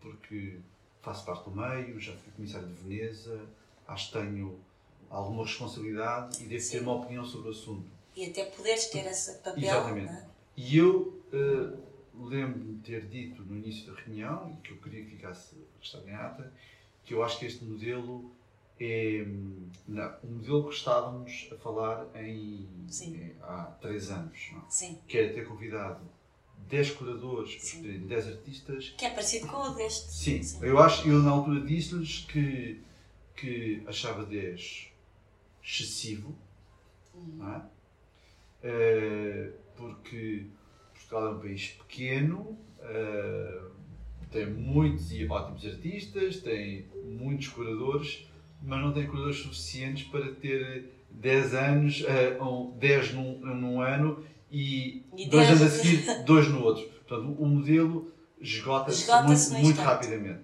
porque 0.00 0.58
faço 1.02 1.24
parte 1.24 1.48
do 1.48 1.56
meio, 1.56 1.98
já 2.00 2.12
fui 2.12 2.32
comissário 2.32 2.68
de 2.68 2.74
Veneza, 2.74 3.40
acho 3.86 4.10
que 4.12 4.18
tenho 4.18 4.58
alguma 5.08 5.44
responsabilidade 5.44 6.42
e 6.42 6.46
devo 6.46 6.62
Sim. 6.62 6.70
ter 6.70 6.82
uma 6.82 6.94
opinião 6.94 7.24
sobre 7.24 7.48
o 7.48 7.50
assunto. 7.50 7.88
E 8.16 8.26
até 8.26 8.44
poderes 8.46 8.86
ter 8.86 9.06
esse 9.06 9.38
papel. 9.38 9.62
Exatamente. 9.62 10.12
é? 10.12 10.26
E 10.56 10.76
eu 10.76 11.22
eh, 11.32 11.76
lembro-me 12.18 12.74
de 12.74 12.80
ter 12.82 13.06
dito 13.06 13.42
no 13.42 13.56
início 13.56 13.92
da 13.92 14.00
reunião, 14.00 14.50
e 14.58 14.62
que 14.66 14.72
eu 14.72 14.76
queria 14.78 15.04
que 15.04 15.10
ficasse 15.12 15.54
registado 15.78 16.08
em 16.08 16.14
ata, 16.14 16.52
que 17.04 17.14
eu 17.14 17.22
acho 17.22 17.38
que 17.38 17.46
este 17.46 17.64
modelo 17.64 18.30
é 18.80 19.26
não, 19.86 20.14
o 20.22 20.26
modelo 20.28 20.68
que 20.68 20.74
estávamos 20.74 21.48
a 21.52 21.56
falar 21.56 22.06
em, 22.16 22.66
Sim. 22.88 23.14
em- 23.16 23.34
há 23.42 23.64
três 23.80 24.10
anos, 24.10 24.38
não? 24.52 24.60
é? 24.60 24.70
Sim. 24.70 24.98
que 25.06 25.18
era 25.18 25.32
ter 25.34 25.46
convidado 25.46 26.00
10 26.68 26.92
curadores 26.92 27.54
para 27.56 27.64
Sim. 27.64 27.76
escolherem 27.78 28.06
10 28.06 28.28
artistas. 28.28 28.88
Que 28.96 29.04
é 29.06 29.10
parecido 29.10 29.48
com 29.48 29.56
o 29.56 29.74
deste. 29.74 30.12
Sim, 30.12 30.40
eu 30.62 30.78
acho, 30.78 31.06
eu 31.08 31.20
na 31.22 31.30
altura 31.30 31.60
disse-lhes 31.66 32.20
que, 32.26 32.80
que 33.36 33.82
achava 33.86 34.24
10 34.24 34.88
excessivo, 35.62 36.34
Hum. 37.14 37.34
não 37.38 37.54
é? 37.54 37.62
Eh, 38.62 39.52
porque 39.76 40.46
Portugal 40.94 41.26
é 41.26 41.30
um 41.34 41.40
país 41.40 41.68
pequeno, 41.68 42.58
eh, 42.80 43.62
tem 44.30 44.48
muitos 44.48 45.10
e 45.12 45.26
ótimos 45.26 45.66
artistas, 45.66 46.36
tem 46.40 46.86
muitos 47.04 47.48
curadores, 47.48 48.29
mas 48.62 48.80
não 48.80 48.92
tem 48.92 49.06
curadores 49.06 49.38
suficientes 49.38 50.04
para 50.04 50.32
ter 50.34 50.90
10 51.10 51.54
anos, 51.54 52.04
eh, 52.06 52.36
ou 52.40 52.72
10 52.72 53.14
num, 53.14 53.38
num 53.38 53.80
ano 53.80 54.24
e, 54.50 55.04
E 55.16 55.28
dois 55.28 55.48
10 55.48 55.60
anos 55.60 55.62
a 55.62 55.76
seguir, 55.76 56.24
dois 56.24 56.48
no 56.48 56.62
outro. 56.62 56.88
Portanto, 57.06 57.36
o 57.38 57.46
modelo 57.46 58.12
esgota-se 58.40 59.02
Esgota-se 59.02 59.50
muito, 59.52 59.64
muito 59.64 59.80
rapidamente. 59.80 60.40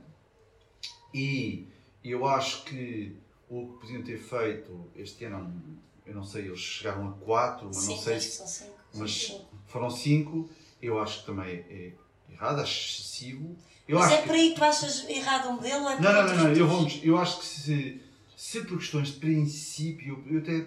E 1.14 1.66
eu 2.04 2.26
acho 2.26 2.64
que 2.64 3.16
o 3.49 3.68
que 3.68 3.80
podiam 3.80 4.02
ter 4.02 4.18
feito 4.18 4.90
este 4.96 5.25
ano, 5.25 5.62
eu 6.04 6.14
não 6.14 6.25
sei, 6.25 6.46
eles 6.46 6.61
chegaram 6.61 7.08
a 7.08 7.12
4, 7.12 7.66
mas 7.66 7.88
não 7.88 7.96
sei 7.96 8.20
cinco. 8.20 8.70
mas 8.94 9.40
foram 9.66 9.90
5, 9.90 10.50
eu 10.82 10.99
acho 11.00 11.20
que 11.20 11.26
também 11.26 11.64
é 11.70 11.92
errado, 12.30 12.61
acho 12.61 13.00
excessivo. 13.00 13.56
Eu 13.88 13.99
Mas 13.99 14.08
acho 14.08 14.14
é 14.14 14.23
que... 14.23 14.26
por 14.26 14.35
aí 14.35 14.50
que 14.50 14.56
tu 14.56 14.64
achas 14.64 15.08
errado 15.08 15.49
o 15.49 15.52
modelo? 15.52 15.88
É 15.88 16.00
Não, 16.00 16.12
não, 16.12 16.26
não, 16.26 16.37
não, 16.37 16.52
eu, 16.52 16.66
vou, 16.66 16.88
eu 17.02 17.16
acho 17.16 17.38
que 17.38 17.46
se, 17.46 18.00
se 18.37 18.61
por 18.64 18.78
questões 18.78 19.09
de 19.09 19.19
princípio, 19.19 20.23
eu 20.31 20.38
até 20.38 20.66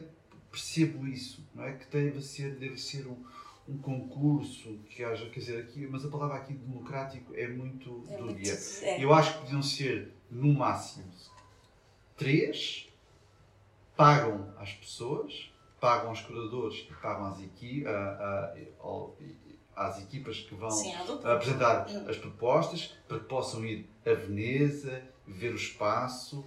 percebo 0.51 1.07
isso, 1.07 1.47
não 1.55 1.63
é? 1.63 1.73
Que 1.73 1.85
deve 1.95 2.19
ser, 2.21 2.55
deve 2.55 2.77
ser 2.77 3.05
um, 3.07 3.23
um 3.67 3.77
concurso 3.77 4.79
que 4.89 5.03
haja, 5.03 5.29
quer 5.29 5.39
dizer, 5.39 5.59
aqui, 5.61 5.85
mas 5.85 6.03
a 6.03 6.09
palavra 6.09 6.37
aqui 6.37 6.53
democrático 6.53 7.33
é 7.35 7.47
muito 7.47 8.03
É 8.09 8.17
dúbia. 8.17 8.53
é. 8.81 9.03
Eu 9.03 9.13
acho 9.13 9.33
que 9.35 9.39
podiam 9.45 9.61
ser, 9.61 10.11
no 10.31 10.51
máximo, 10.53 11.05
três, 12.17 12.89
pagam 13.95 14.51
às 14.57 14.73
pessoas, 14.73 15.51
pagam 15.79 16.09
aos 16.09 16.21
curadores 16.21 16.87
e 16.89 16.93
pagam 17.01 17.27
às, 17.27 17.39
equi 17.41 17.85
a- 17.85 17.91
a- 17.91 18.55
ao- 18.79 19.15
às 19.75 19.99
equipas 20.01 20.39
que 20.41 20.55
vão 20.55 20.71
Sim, 20.71 20.93
apresentar 21.23 21.87
Hum. 21.89 22.05
as 22.09 22.17
propostas 22.17 22.95
para 23.07 23.19
que 23.19 23.25
possam 23.25 23.63
ir 23.65 23.87
a 24.05 24.13
Veneza, 24.13 25.03
ver 25.27 25.51
o 25.53 25.55
espaço? 25.55 26.43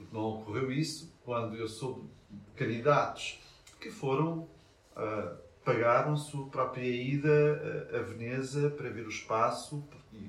Porque 0.00 0.16
não 0.16 0.24
ocorreu 0.24 0.72
isso 0.72 1.12
quando 1.24 1.56
eu 1.56 1.68
soube 1.68 2.08
de 2.30 2.50
candidatos 2.56 3.38
que 3.78 3.90
foram, 3.90 4.48
ah, 4.96 5.36
pagaram 5.64 6.14
a 6.14 6.16
sua 6.16 6.46
própria 6.46 6.88
ida 6.88 7.88
a, 7.92 7.98
a 7.98 8.02
Veneza 8.02 8.70
para 8.70 8.88
ver 8.88 9.06
o 9.06 9.10
espaço 9.10 9.84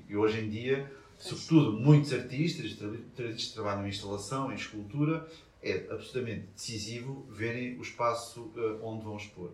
e, 0.08 0.16
hoje 0.16 0.40
em 0.40 0.48
dia, 0.48 0.92
sobretudo 1.18 1.72
muitos 1.72 2.12
artistas, 2.12 2.66
artistas 2.82 3.44
que 3.46 3.54
trabalham 3.54 3.86
em 3.86 3.88
instalação, 3.88 4.52
em 4.52 4.54
escultura, 4.54 5.26
é 5.62 5.86
absolutamente 5.90 6.48
decisivo 6.54 7.26
verem 7.30 7.78
o 7.78 7.82
espaço 7.82 8.52
ah, 8.56 8.78
onde 8.82 9.04
vão 9.04 9.16
expor. 9.16 9.50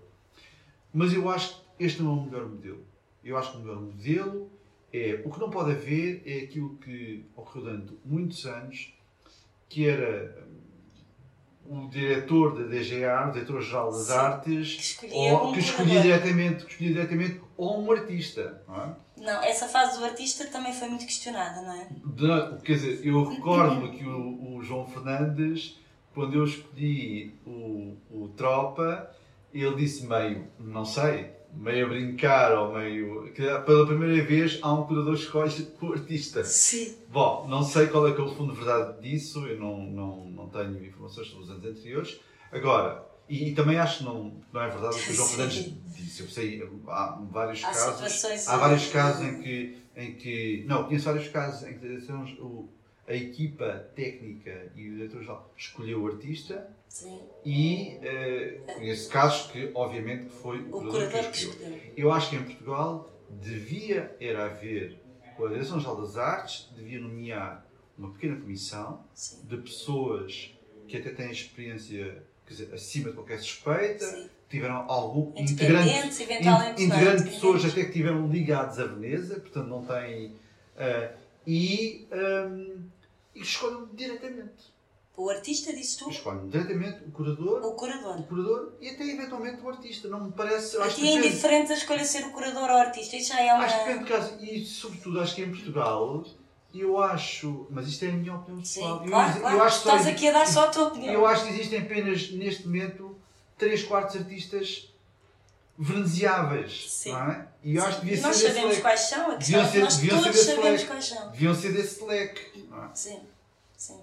Mas 0.93 1.13
eu 1.13 1.29
acho 1.29 1.61
que 1.77 1.85
este 1.85 2.03
não 2.03 2.11
é 2.11 2.21
o 2.21 2.25
melhor 2.25 2.49
modelo. 2.49 2.85
Eu 3.23 3.37
acho 3.37 3.53
que 3.53 3.59
o 3.59 3.61
melhor 3.61 3.81
modelo 3.81 4.51
é. 4.93 5.23
O 5.25 5.31
que 5.31 5.39
não 5.39 5.51
pode 5.51 5.73
haver 5.73 6.23
é 6.25 6.45
aquilo 6.45 6.77
que 6.79 7.25
ocorreu 7.37 7.63
durante 7.63 7.95
muitos 8.05 8.47
anos, 8.47 8.98
que 9.69 9.87
era 9.89 10.37
o 11.67 11.87
diretor 11.89 12.57
da 12.59 12.65
DGA, 12.65 13.29
o 13.29 13.33
diretor-geral 13.33 13.91
das 13.93 14.07
Sim. 14.07 14.13
artes, 14.15 14.75
Que 14.75 14.81
escolhia 14.81 15.35
ou 15.35 15.49
um 15.49 15.53
que 15.53 15.59
escolhia 15.61 16.01
diretamente, 16.01 16.65
que 16.65 16.71
escolhia 16.73 16.93
diretamente 16.95 17.41
ou 17.57 17.83
um 17.83 17.93
artista. 17.93 18.63
Não 18.67 18.83
é? 18.83 18.97
Não, 19.19 19.43
essa 19.43 19.69
fase 19.69 19.99
do 19.99 20.05
artista 20.05 20.47
também 20.47 20.73
foi 20.73 20.89
muito 20.89 21.05
questionada, 21.05 21.61
não 21.61 21.73
é? 21.73 21.89
De- 21.91 22.63
quer 22.63 22.73
dizer, 22.75 23.01
eu 23.07 23.25
recordo-me 23.29 23.91
que 23.99 24.05
o, 24.07 24.55
o 24.57 24.63
João 24.63 24.87
Fernandes, 24.87 25.79
quando 26.15 26.35
eu 26.35 26.45
escolhi 26.45 27.35
o, 27.45 27.97
o 28.11 28.29
Tropa, 28.37 29.11
ele 29.53 29.75
disse 29.75 30.07
meio, 30.07 30.47
não 30.59 30.85
sei, 30.87 31.33
meio 31.55 31.87
a 31.87 31.89
brincar 31.89 32.57
ou 32.57 32.75
meio. 32.75 33.33
pela 33.35 33.87
primeira 33.87 34.25
vez 34.25 34.59
há 34.63 34.73
um 34.73 34.85
curador 34.87 35.15
que 35.15 35.23
escolhe 35.23 35.69
o 35.81 35.93
artista. 35.93 36.45
Sim. 36.45 36.95
Bom, 37.09 37.47
não 37.49 37.63
sei 37.63 37.87
qual 37.89 38.07
é 38.09 38.13
que 38.13 38.21
é 38.21 38.25
o 38.25 38.35
fundo 38.35 38.53
de 38.53 38.59
verdade 38.59 39.01
disso, 39.03 39.47
eu 39.47 39.59
não, 39.59 39.79
não, 39.83 40.25
não 40.31 40.49
tenho 40.49 40.85
informações 40.85 41.29
sobre 41.29 41.45
os 41.45 41.51
anos 41.51 41.65
anteriores. 41.65 42.21
Agora, 42.53 43.05
e, 43.29 43.49
e 43.51 43.55
também 43.55 43.79
acho 43.79 43.99
que 43.99 44.05
não, 44.05 44.35
não 44.53 44.61
é 44.63 44.69
verdade 44.71 44.97
o 44.97 44.99
que 44.99 45.11
o 45.11 45.15
João. 45.15 45.29
Fernandes 45.29 45.73
disse. 45.95 46.23
Eu 46.23 46.29
sei, 46.29 46.63
há 46.89 47.19
vários 47.31 47.63
Há 47.65 47.69
casos. 47.73 48.49
Há 48.49 48.57
vários 48.57 48.87
casos 48.89 49.23
em 49.27 49.43
que, 49.43 49.79
em 49.97 50.15
que. 50.15 50.65
Não, 50.67 50.85
conheço 50.85 51.05
vários 51.07 51.29
casos 51.29 51.69
em 51.69 51.79
que 51.79 52.01
são 52.01 52.23
os- 52.23 52.33
o- 52.39 52.69
a 53.09 53.15
equipa 53.15 53.89
técnica 53.95 54.71
e 54.77 54.89
o 54.91 54.95
diretor-geral 54.97 55.51
escolheu 55.57 56.03
o 56.03 56.07
artista 56.07 56.71
Sim. 56.89 57.21
e 57.45 57.97
eh, 58.03 58.61
conheço 58.75 59.09
casos 59.11 59.51
que, 59.51 59.71
obviamente, 59.75 60.29
foi 60.29 60.61
O 60.61 60.71
curador 60.71 61.09
curador 61.11 61.31
que 61.31 61.39
escolheu. 61.39 61.81
Eu 61.97 62.13
acho 62.13 62.31
que 62.31 62.37
em 62.37 62.43
Portugal 62.45 63.11
devia 63.31 64.15
era 64.21 64.47
haver, 64.47 64.99
com 65.37 65.47
a 65.47 65.49
Direção-Geral 65.49 66.01
das 66.03 66.17
Artes, 66.17 66.69
devia 66.77 67.01
nomear 67.01 67.65
uma 67.97 68.11
pequena 68.13 68.37
comissão 68.37 69.03
Sim. 69.15 69.39
de 69.45 69.57
pessoas 69.59 70.55
que 70.87 70.97
até 70.97 71.11
têm 71.11 71.31
experiência 71.31 72.23
dizer, 72.47 72.73
acima 72.73 73.11
de 73.11 73.15
qualquer 73.17 73.39
suspeita, 73.41 74.05
Sim. 74.07 74.29
tiveram 74.49 74.91
algum 74.91 75.33
integrante 75.37 76.23
eventualmente. 76.23 76.83
in- 76.83 76.85
é? 76.85 76.95
integrando 76.95 77.23
pessoas 77.25 77.65
até 77.65 77.83
que 77.83 77.89
estiveram 77.89 78.27
ligados 78.29 78.79
a 78.79 78.87
Veneza, 78.87 79.39
portanto 79.41 79.67
não 79.69 79.85
têm. 79.85 80.35
ah, 80.79 81.11
e, 81.47 82.07
ahm, 82.13 82.77
e 83.35 83.41
escolhem 83.41 83.87
diretamente. 83.95 84.77
O 85.17 85.29
artista 85.31 85.73
disse 85.73 85.99
tu? 85.99 86.09
Escolhem 86.11 86.49
diretamente 86.49 87.03
o 87.05 87.11
curador, 87.11 87.65
O 87.65 87.73
curador. 87.73 88.21
o 88.21 88.23
curador 88.23 88.73
e 88.81 88.89
até 88.91 89.05
eventualmente 89.05 89.61
o 89.63 89.69
artista. 89.69 90.07
Não 90.09 90.25
me 90.27 90.33
parece. 90.33 90.77
eu 90.77 90.83
A 90.83 90.87
Acho 90.87 90.95
ti 90.97 91.03
que 91.03 91.09
é 91.09 91.13
indiferente 91.17 91.73
a 91.73 91.75
escolha 91.75 92.05
ser 92.05 92.25
o 92.27 92.31
curador 92.31 92.71
ou 92.71 92.77
o 92.77 92.79
artista. 92.79 93.17
Isso 93.17 93.31
já 93.31 93.41
é 93.41 93.53
uma. 93.53 93.65
Acho 93.65 93.79
que 93.79 93.85
depende 93.85 94.05
de 94.05 94.11
caso. 94.11 94.45
E 94.45 94.65
sobretudo 94.65 95.21
acho 95.21 95.35
que 95.35 95.43
em 95.43 95.51
Portugal, 95.51 96.25
eu 96.73 97.03
acho. 97.03 97.67
Mas 97.71 97.89
isto 97.89 98.05
é 98.05 98.09
a 98.11 98.13
minha 98.13 98.35
opinião 98.37 98.65
Sim, 98.65 98.81
pessoal. 98.81 99.03
eu, 99.05 99.11
claro, 99.11 99.37
eu 99.37 99.41
claro. 99.41 99.63
acho 99.63 99.77
que 99.79 99.83
só 99.83 99.97
Estás 99.97 100.01
exi- 100.07 100.11
aqui 100.17 100.29
a 100.29 100.33
dar 100.33 100.47
só 100.47 100.65
a 100.65 100.69
tua 100.69 100.85
opinião. 100.89 101.13
Eu 101.15 101.27
acho 101.27 101.45
que 101.47 101.51
existem 101.53 101.81
apenas, 101.81 102.31
neste 102.31 102.65
momento, 102.67 103.19
3 103.59 103.83
quartos 103.83 104.15
artistas 104.15 104.89
veneziáveis. 105.77 106.91
Sim. 106.93 107.11
Não 107.13 107.23
é? 107.31 107.48
E 107.63 107.75
eu 107.77 107.85
acho 107.85 108.01
que 108.01 108.07
devia 108.07 108.23
nós 108.23 108.37
ser 108.37 108.49
sabemos 108.49 108.69
leque. 108.71 108.83
quais 108.83 109.01
são, 109.01 109.31
a 109.33 109.37
questão 109.37 109.39
Deviam 109.39 109.61
é 109.63 109.67
que 109.67 109.73
ser- 109.73 109.81
nós 109.83 109.97
deviam 109.97 110.23
todos 110.23 110.41
sabemos 110.41 110.65
leque. 110.65 110.87
quais 110.87 111.05
são. 111.07 111.31
Deviam 111.31 111.55
ser 111.55 111.73
desse 111.73 112.05
leque. 112.05 112.69
é? 112.73 112.95
Sim, 112.95 113.21
sim. 113.77 114.01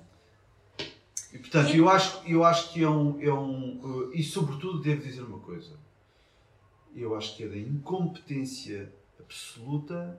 E 1.34 1.38
portanto, 1.40 1.70
E- 1.74 1.78
eu 1.78 1.90
acho, 1.90 2.22
eu 2.26 2.44
acho 2.44 2.72
que 2.74 2.84
é 2.84 2.90
um, 2.90 3.22
é 3.22 3.34
um. 3.34 3.80
uh, 3.84 4.12
E 4.14 4.24
sobretudo, 4.24 4.82
devo 4.82 5.02
dizer 5.02 5.22
uma 5.22 5.40
coisa. 5.40 5.72
Eu 6.96 7.16
acho 7.16 7.36
que 7.36 7.44
é 7.44 7.48
da 7.48 7.58
incompetência 7.58 8.92
absoluta 9.20 10.18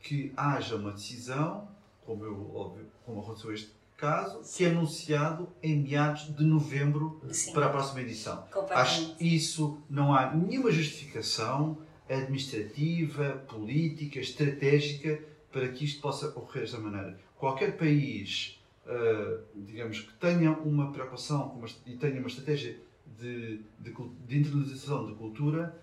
que 0.00 0.32
haja 0.36 0.76
uma 0.76 0.92
decisão, 0.92 1.68
como, 2.04 2.24
eu, 2.24 2.54
óbvio, 2.54 2.86
como 3.04 3.20
aconteceu 3.20 3.52
este 3.52 3.70
caso, 3.96 4.40
que 4.56 4.64
é 4.64 4.68
anunciado 4.68 5.48
em 5.62 5.76
meados 5.82 6.34
de 6.36 6.44
novembro 6.44 7.20
Sim. 7.32 7.52
para 7.52 7.66
a 7.66 7.68
próxima 7.70 8.00
edição. 8.02 8.46
Acho 8.70 9.14
que 9.16 9.24
isso 9.34 9.78
não 9.88 10.12
há 10.14 10.32
nenhuma 10.34 10.70
justificação 10.70 11.78
administrativa, 12.08 13.44
política, 13.48 14.20
estratégica 14.20 15.22
para 15.50 15.68
que 15.68 15.84
isto 15.84 16.00
possa 16.00 16.28
ocorrer 16.28 16.62
desta 16.62 16.78
maneira. 16.78 17.18
Qualquer 17.36 17.76
país 17.76 18.58
uh, 18.86 19.44
digamos, 19.54 20.00
que 20.00 20.12
tenha 20.14 20.52
uma 20.52 20.92
preocupação 20.92 21.62
e 21.86 21.96
tenha 21.96 22.18
uma 22.18 22.28
estratégia 22.28 22.78
de, 23.18 23.60
de, 23.78 23.92
de 24.26 24.38
internalização 24.38 25.06
da 25.06 25.14
cultura, 25.14 25.78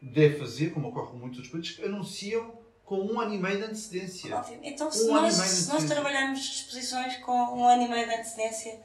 deve 0.00 0.38
fazer, 0.38 0.70
como 0.70 0.88
ocorre 0.88 1.12
com 1.12 1.18
muitos 1.18 1.38
outros 1.38 1.52
países, 1.52 1.76
que 1.76 1.84
anunciam 1.84 2.52
com 2.84 3.00
um 3.00 3.18
ano 3.18 3.34
e 3.34 3.38
meio 3.38 3.58
de 3.58 3.64
antecedência. 3.64 4.36
Óbvio. 4.36 4.60
Então, 4.62 4.90
se, 4.90 5.08
um 5.08 5.14
nós, 5.14 5.34
se 5.34 5.72
nós 5.72 5.84
trabalharmos 5.84 6.40
exposições 6.40 7.16
com 7.18 7.32
um 7.32 7.66
ano 7.66 7.84
e 7.84 7.88
meio 7.88 8.06
de 8.06 8.14
antecedência, 8.14 8.78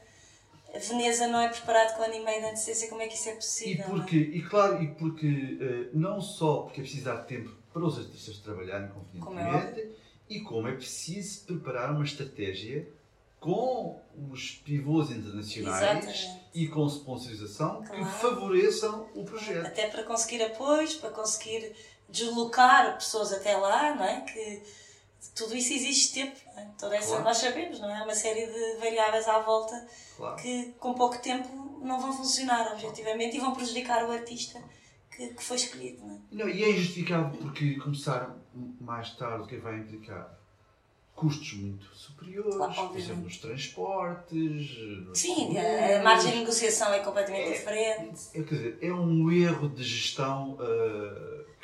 a 0.74 0.78
Veneza 0.78 1.26
não 1.26 1.40
é 1.40 1.48
preparado 1.48 1.96
com 1.96 2.02
um 2.02 2.04
ano 2.04 2.14
e 2.14 2.24
meio 2.24 2.40
de 2.40 2.46
antecedência, 2.46 2.88
como 2.88 3.02
é 3.02 3.08
que 3.08 3.14
isso 3.14 3.28
é 3.28 3.34
possível? 3.34 3.84
E, 3.86 3.90
porque, 3.90 4.16
é? 4.16 4.20
e 4.20 4.42
claro, 4.42 4.82
e 4.82 4.88
porque 4.94 5.26
uh, 5.26 5.98
não 5.98 6.20
só 6.20 6.62
porque 6.62 6.80
é 6.80 6.82
preciso 6.82 7.04
dar 7.04 7.18
tempo 7.24 7.50
para 7.72 7.84
os 7.84 7.98
artistas 7.98 8.38
trabalharem 8.38 8.88
convenientemente, 8.88 9.80
é 9.80 9.88
e 10.28 10.40
como 10.40 10.68
é 10.68 10.72
preciso 10.72 11.44
preparar 11.44 11.90
uma 11.90 12.04
estratégia 12.04 12.88
com 13.40 14.00
os 14.30 14.50
pivôs 14.64 15.10
internacionais 15.10 15.82
Exatamente. 15.82 16.40
e 16.54 16.68
com 16.68 16.86
sponsorização 16.86 17.82
claro. 17.82 18.04
que 18.04 18.12
favoreçam 18.20 19.08
o 19.14 19.24
projeto. 19.24 19.66
Até 19.66 19.88
para 19.88 20.04
conseguir 20.04 20.42
apoios, 20.42 20.94
para 20.94 21.10
conseguir 21.10 21.74
deslocar 22.08 22.94
pessoas 22.94 23.32
até 23.32 23.56
lá, 23.56 23.94
não 23.94 24.04
é? 24.04 24.20
Que 24.20 24.62
tudo 25.34 25.56
isso 25.56 25.72
exige 25.72 26.12
tempo, 26.12 26.36
é? 26.56 26.66
Toda 26.78 26.96
essa, 26.96 27.08
claro. 27.08 27.24
nós 27.24 27.38
sabemos, 27.38 27.80
não 27.80 27.90
é? 27.90 28.02
Uma 28.02 28.14
série 28.14 28.46
de 28.46 28.78
variáveis 28.78 29.28
à 29.28 29.38
volta 29.40 29.86
claro. 30.16 30.36
que 30.36 30.74
com 30.78 30.94
pouco 30.94 31.18
tempo 31.18 31.48
não 31.82 32.00
vão 32.00 32.12
funcionar 32.12 32.72
objetivamente 32.72 33.36
e 33.36 33.40
vão 33.40 33.54
prejudicar 33.54 34.04
o 34.08 34.12
artista 34.12 34.62
que, 35.10 35.28
que 35.28 35.42
foi 35.42 35.56
escolhido, 35.56 36.06
não 36.06 36.14
é? 36.14 36.18
Não, 36.32 36.48
e 36.48 36.64
é 36.64 36.70
injustificável 36.70 37.30
porque 37.38 37.74
começaram 37.76 38.40
mais 38.80 39.10
tarde 39.16 39.44
o 39.44 39.46
que 39.46 39.56
vai 39.56 39.78
implicar 39.78 40.40
custos 41.20 41.52
muito 41.52 41.84
superiores, 41.94 42.56
claro, 42.56 42.88
por 42.88 42.96
exemplo, 42.96 43.24
nos 43.24 43.36
transportes. 43.36 44.78
Sim, 45.12 45.54
a, 45.58 46.02
margem 46.02 46.32
de 46.32 46.38
negociação 46.38 46.94
é 46.94 47.00
completamente 47.00 47.50
é, 47.50 47.52
diferente. 47.52 48.20
É, 48.32 48.42
quer 48.42 48.54
dizer, 48.54 48.78
é 48.80 48.90
um 48.90 49.30
erro 49.30 49.68
de 49.68 49.84
gestão 49.84 50.52
uh, 50.52 50.58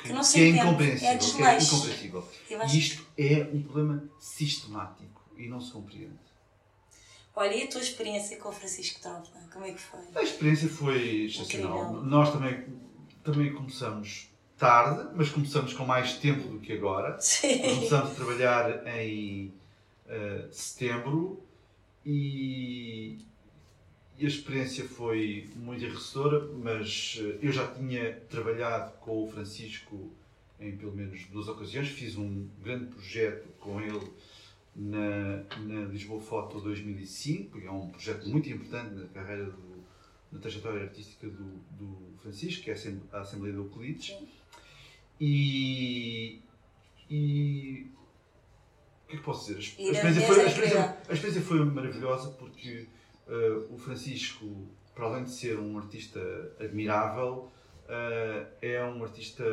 que, 0.07 0.13
não 0.13 0.21
que 0.21 0.39
é 0.39 0.47
incompreensível. 0.47 1.09
É, 1.09 1.17
que 1.17 1.43
é 1.43 1.57
incompreensível. 1.61 2.27
E 2.49 2.77
isto 2.77 3.05
é 3.17 3.49
um 3.53 3.61
problema 3.61 4.03
sistemático 4.19 5.21
e 5.37 5.47
não 5.47 5.61
se 5.61 5.71
compreende. 5.71 6.27
Olha, 7.35 7.53
e 7.53 7.63
a 7.63 7.67
tua 7.67 7.81
experiência 7.81 8.37
com 8.37 8.49
o 8.49 8.51
Francisco 8.51 8.99
Tropa? 8.99 9.29
Como 9.53 9.63
é 9.63 9.71
que 9.71 9.79
foi? 9.79 9.99
A 10.15 10.23
experiência 10.23 10.67
foi 10.67 11.25
excepcional. 11.25 11.93
Nós 11.93 12.31
também, 12.31 12.65
também 13.23 13.53
começamos 13.53 14.29
tarde, 14.57 15.09
mas 15.13 15.29
começamos 15.29 15.71
com 15.73 15.85
mais 15.85 16.13
tempo 16.13 16.47
do 16.47 16.59
que 16.59 16.73
agora. 16.73 17.15
Sim. 17.21 17.59
Começamos 17.59 18.11
a 18.11 18.15
trabalhar 18.15 18.87
em 18.87 19.53
uh, 20.07 20.51
setembro 20.51 21.43
e, 22.03 23.19
e, 24.17 24.25
a 24.25 24.27
experiência 24.27 24.85
foi 24.85 25.49
muito 25.55 25.83
enriquecedora, 25.83 26.47
mas 26.53 27.19
uh, 27.21 27.37
eu 27.41 27.51
já 27.51 27.67
tinha 27.73 28.13
trabalhado 28.29 28.93
com 28.99 29.23
o 29.23 29.27
Francisco 29.27 30.11
em 30.59 30.75
pelo 30.75 30.95
menos 30.95 31.25
duas 31.25 31.47
ocasiões. 31.47 31.89
Fiz 31.89 32.17
um 32.17 32.47
grande 32.63 32.85
projeto 32.85 33.47
com 33.59 33.79
ele 33.79 34.11
na, 34.75 35.43
na 35.59 35.85
Lisboa 35.85 36.21
Foto 36.21 36.59
2005, 36.59 37.59
que 37.59 37.67
é 37.67 37.71
um 37.71 37.89
projeto 37.89 38.27
muito 38.27 38.49
importante 38.49 38.95
na 38.95 39.07
carreira 39.07 39.45
do, 39.45 39.83
na 40.31 40.39
trajetória 40.39 40.83
artística 40.83 41.27
do, 41.27 41.57
do 41.71 42.17
Francisco, 42.21 42.63
que 42.63 42.71
é 42.71 42.73
a 43.11 43.21
Assembleia 43.21 43.53
de 43.53 43.59
Euclides. 43.59 44.15
E. 45.19 46.41
e 47.09 47.87
o 49.05 49.09
que 49.09 49.15
é 49.15 49.19
que 49.19 49.23
posso 49.23 49.53
dizer? 49.53 49.57
A 49.57 49.91
experiência, 49.91 50.21
foi, 50.27 50.41
a, 50.41 50.45
experiência, 50.45 50.97
a 51.09 51.13
experiência 51.13 51.41
foi 51.41 51.65
maravilhosa 51.65 52.31
porque 52.31 52.87
uh, 53.27 53.73
o 53.73 53.77
Francisco, 53.77 54.67
para 54.95 55.05
além 55.05 55.23
de 55.23 55.31
ser 55.31 55.59
um 55.59 55.77
artista 55.77 56.19
admirável, 56.59 57.51
uh, 57.85 58.47
é 58.61 58.83
um 58.83 59.03
artista 59.03 59.43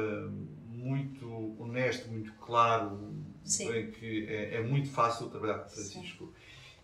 muito 0.68 1.55
honesto, 1.59 2.11
muito 2.11 2.33
claro, 2.35 3.14
em 3.61 3.90
que 3.90 4.27
é, 4.27 4.57
é, 4.57 4.62
muito 4.62 4.88
fácil 4.90 5.29
trabalhar 5.29 5.59
com 5.61 5.66
o 5.66 5.70
Francisco. 5.70 6.27
Sim. 6.27 6.33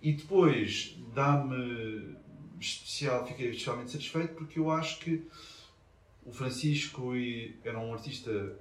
E 0.03 0.13
depois 0.13 0.99
dá-me 1.15 2.17
especial, 2.59 3.27
fiquei 3.27 3.51
especialmente 3.51 3.91
satisfeito 3.91 4.35
porque 4.35 4.59
eu 4.59 4.71
acho 4.71 5.01
que 5.01 5.27
o 6.25 6.33
Francisco 6.33 7.13
era 7.65 7.79
um 7.79 7.93
artista 7.93 8.59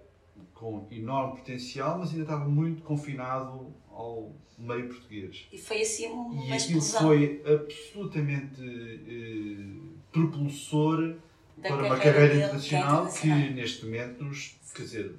com 0.54 0.88
enorme 0.92 1.38
potencial, 1.38 2.00
mas 2.00 2.10
ainda 2.12 2.24
estava 2.24 2.46
muito 2.46 2.82
confinado 2.84 3.74
ao 4.00 4.32
meio 4.58 4.88
português. 4.88 5.48
E 5.52 5.58
foi 5.58 5.82
assim 5.82 6.08
uma 6.08 6.46
E 6.46 6.54
aquilo 6.54 6.82
foi 6.82 7.44
absolutamente 7.46 8.62
eh, 8.62 10.00
propulsor 10.12 11.16
da 11.58 11.70
para 11.70 11.86
uma 11.86 11.98
carreira 11.98 12.36
internacional 12.36 13.08
que, 13.08 13.22
que 13.22 13.28
neste 13.28 13.86
momento, 13.86 14.30
quer 14.74 14.84
dizer, 14.84 15.16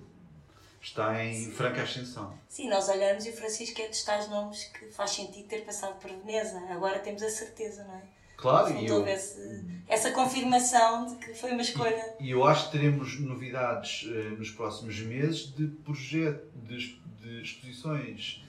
está 0.80 1.22
em 1.22 1.34
Sim. 1.34 1.50
franca 1.52 1.82
ascensão. 1.82 2.38
Sim, 2.48 2.68
nós 2.68 2.88
olhamos 2.88 3.26
e 3.26 3.30
o 3.30 3.32
Francisco 3.32 3.80
é 3.80 3.88
dos 3.88 4.02
tais 4.02 4.28
nomes 4.28 4.64
que 4.64 4.86
faz 4.86 5.10
sentido 5.10 5.46
ter 5.46 5.64
passado 5.64 5.98
por 6.00 6.10
Veneza. 6.10 6.58
Agora 6.70 6.98
temos 6.98 7.22
a 7.22 7.30
certeza, 7.30 7.84
não 7.84 7.94
é? 7.94 8.02
Claro, 8.36 8.74
e 8.74 8.86
eu, 8.86 9.06
esse, 9.06 9.62
essa 9.86 10.12
confirmação 10.12 11.06
de 11.06 11.16
que 11.16 11.34
foi 11.34 11.52
uma 11.52 11.60
escolha. 11.60 12.14
E, 12.18 12.28
e 12.28 12.30
eu 12.30 12.42
acho 12.46 12.66
que 12.66 12.78
teremos 12.78 13.20
novidades 13.20 14.04
uh, 14.04 14.38
nos 14.38 14.50
próximos 14.50 14.98
meses 15.00 15.54
de 15.54 15.66
projeto, 15.66 16.48
de, 16.66 16.98
de, 17.20 17.42
exposições 17.42 18.42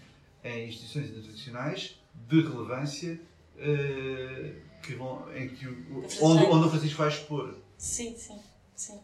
em 0.44 0.68
instituições 0.68 1.10
internacionais 1.10 2.00
de 2.14 2.42
relevância 2.42 3.20
uh, 3.56 4.82
que 4.82 4.96
vão, 4.96 5.36
em 5.36 5.50
que 5.50 5.68
o, 5.68 6.06
onde, 6.22 6.44
onde 6.46 6.68
o 6.68 6.70
Francisco 6.70 6.98
vai 6.98 7.10
expor. 7.10 7.56
Sim, 7.78 8.16
sim, 8.18 8.40
sim. 8.76 9.00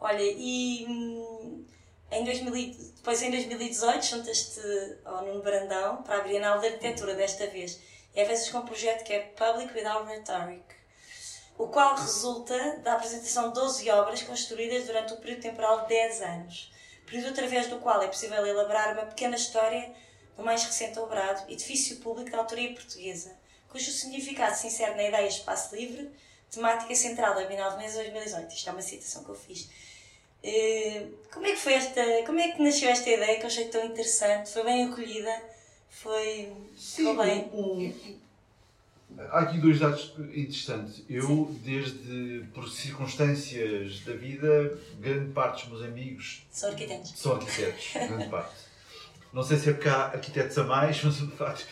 Olha, 0.00 0.22
e 0.22 0.84
hum, 0.88 1.64
em 2.10 2.24
2000, 2.24 2.76
depois 2.96 3.22
em 3.22 3.30
2018 3.30 4.04
juntaste 4.04 4.60
ao 5.04 5.24
Nuno 5.24 5.42
Brandão 5.42 6.02
para 6.02 6.18
a 6.18 6.22
Bienal 6.22 6.60
de 6.60 6.66
Arquitetura 6.66 7.14
desta 7.14 7.46
vez 7.46 7.80
e 8.14 8.24
vezes 8.24 8.50
com 8.50 8.58
um 8.58 8.66
projeto 8.66 9.04
que 9.04 9.12
é 9.12 9.20
Public 9.20 9.74
Without 9.74 10.06
Rhetoric, 10.06 10.62
o 11.56 11.68
qual 11.68 11.96
resulta 11.96 12.78
da 12.78 12.94
apresentação 12.94 13.48
de 13.48 13.54
12 13.54 13.90
obras 13.90 14.22
construídas 14.22 14.86
durante 14.86 15.14
um 15.14 15.16
período 15.16 15.40
temporal 15.40 15.82
de 15.82 15.88
10 15.88 16.22
anos, 16.22 16.72
período 17.06 17.30
através 17.30 17.68
do 17.68 17.78
qual 17.78 18.02
é 18.02 18.08
possível 18.08 18.44
elaborar 18.44 18.92
uma 18.92 19.06
pequena 19.06 19.36
história 19.36 19.90
do 20.36 20.42
mais 20.42 20.64
recente 20.64 20.98
obrado, 20.98 21.50
edifício 21.50 21.96
público 21.96 22.30
da 22.30 22.38
autoria 22.38 22.72
portuguesa, 22.72 23.32
cujo 23.68 23.90
significado 23.90 24.56
se 24.56 24.66
insere 24.66 24.94
na 24.94 25.04
ideia 25.04 25.28
de 25.28 25.34
espaço 25.34 25.74
livre, 25.74 26.10
temática 26.50 26.94
central 26.94 27.34
da 27.34 27.44
Bienal 27.44 27.70
de 27.70 27.76
Veneza 27.76 28.02
2018. 28.02 28.54
Isto 28.54 28.68
é 28.68 28.72
uma 28.72 28.82
citação 28.82 29.24
que 29.24 29.30
eu 29.30 29.34
fiz. 29.34 29.68
Eh, 30.42 31.06
como 31.32 31.46
é 31.46 31.52
que 31.52 31.58
foi 31.58 31.74
esta, 31.74 32.02
como 32.26 32.40
é 32.40 32.52
que 32.52 32.62
nasceu 32.62 32.90
esta 32.90 33.08
ideia 33.08 33.38
que 33.38 33.44
eu 33.44 33.46
achei 33.46 33.68
tão 33.68 33.84
interessante? 33.84 34.50
Foi 34.50 34.64
bem 34.64 34.84
acolhida? 34.84 35.42
Foi. 35.88 36.52
Sim, 36.76 37.16
bem. 37.16 37.48
O, 37.52 37.92
há 39.30 39.40
aqui 39.40 39.58
dois 39.58 39.78
dados 39.78 40.12
interessantes. 40.34 41.02
Eu, 41.08 41.26
Sim. 41.26 41.60
desde 41.62 42.44
por 42.52 42.68
circunstâncias 42.68 44.00
da 44.00 44.14
vida, 44.14 44.78
grande 44.98 45.32
parte 45.32 45.66
dos 45.66 45.78
meus 45.78 45.84
amigos 45.84 46.46
são 46.50 46.70
arquitetos. 46.70 47.12
São 47.16 47.32
arquitetos, 47.36 47.92
grande 47.94 48.28
parte. 48.30 48.71
Não 49.32 49.42
sei 49.42 49.56
se 49.56 49.70
é 49.70 49.72
porque 49.72 49.88
há 49.88 50.06
arquitetos 50.06 50.58
a 50.58 50.64
mais, 50.64 51.02
mas 51.02 51.16
facto, 51.18 51.66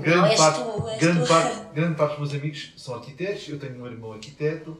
grande, 0.00 0.36
parte, 0.36 0.60
tu, 0.60 0.98
grande, 0.98 1.28
parte, 1.28 1.74
grande 1.74 1.94
parte 1.94 2.10
dos 2.10 2.18
meus 2.18 2.42
amigos 2.42 2.72
são 2.76 2.94
arquitetos. 2.96 3.48
Eu 3.48 3.58
tenho 3.58 3.80
um 3.80 3.86
irmão 3.86 4.12
arquiteto. 4.12 4.76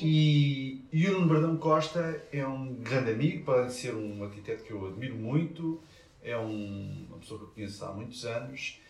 E, 0.00 0.84
e 0.92 1.08
o 1.08 1.12
Nuno 1.14 1.26
Bardão 1.26 1.56
Costa 1.56 2.22
é 2.32 2.46
um 2.46 2.74
grande 2.76 3.10
amigo, 3.10 3.44
pode 3.44 3.72
ser 3.72 3.94
um 3.94 4.22
arquiteto 4.22 4.62
que 4.62 4.70
eu 4.70 4.86
admiro 4.86 5.16
muito 5.16 5.82
é 6.22 6.36
um, 6.36 7.06
uma 7.08 7.18
pessoa 7.18 7.38
que 7.38 7.46
eu 7.46 7.50
conheço 7.50 7.84
há 7.84 7.92
muitos 7.92 8.24
anos 8.24 8.80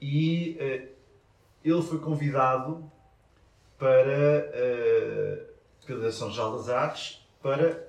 e 0.00 0.56
uh, 0.60 0.94
ele 1.64 1.82
foi 1.82 1.98
convidado 1.98 2.90
para 3.78 4.50
uh, 4.50 5.54
pela 5.86 5.98
Direção-Geral 6.00 6.56
das 6.56 6.68
Artes 6.68 7.26
para 7.42 7.88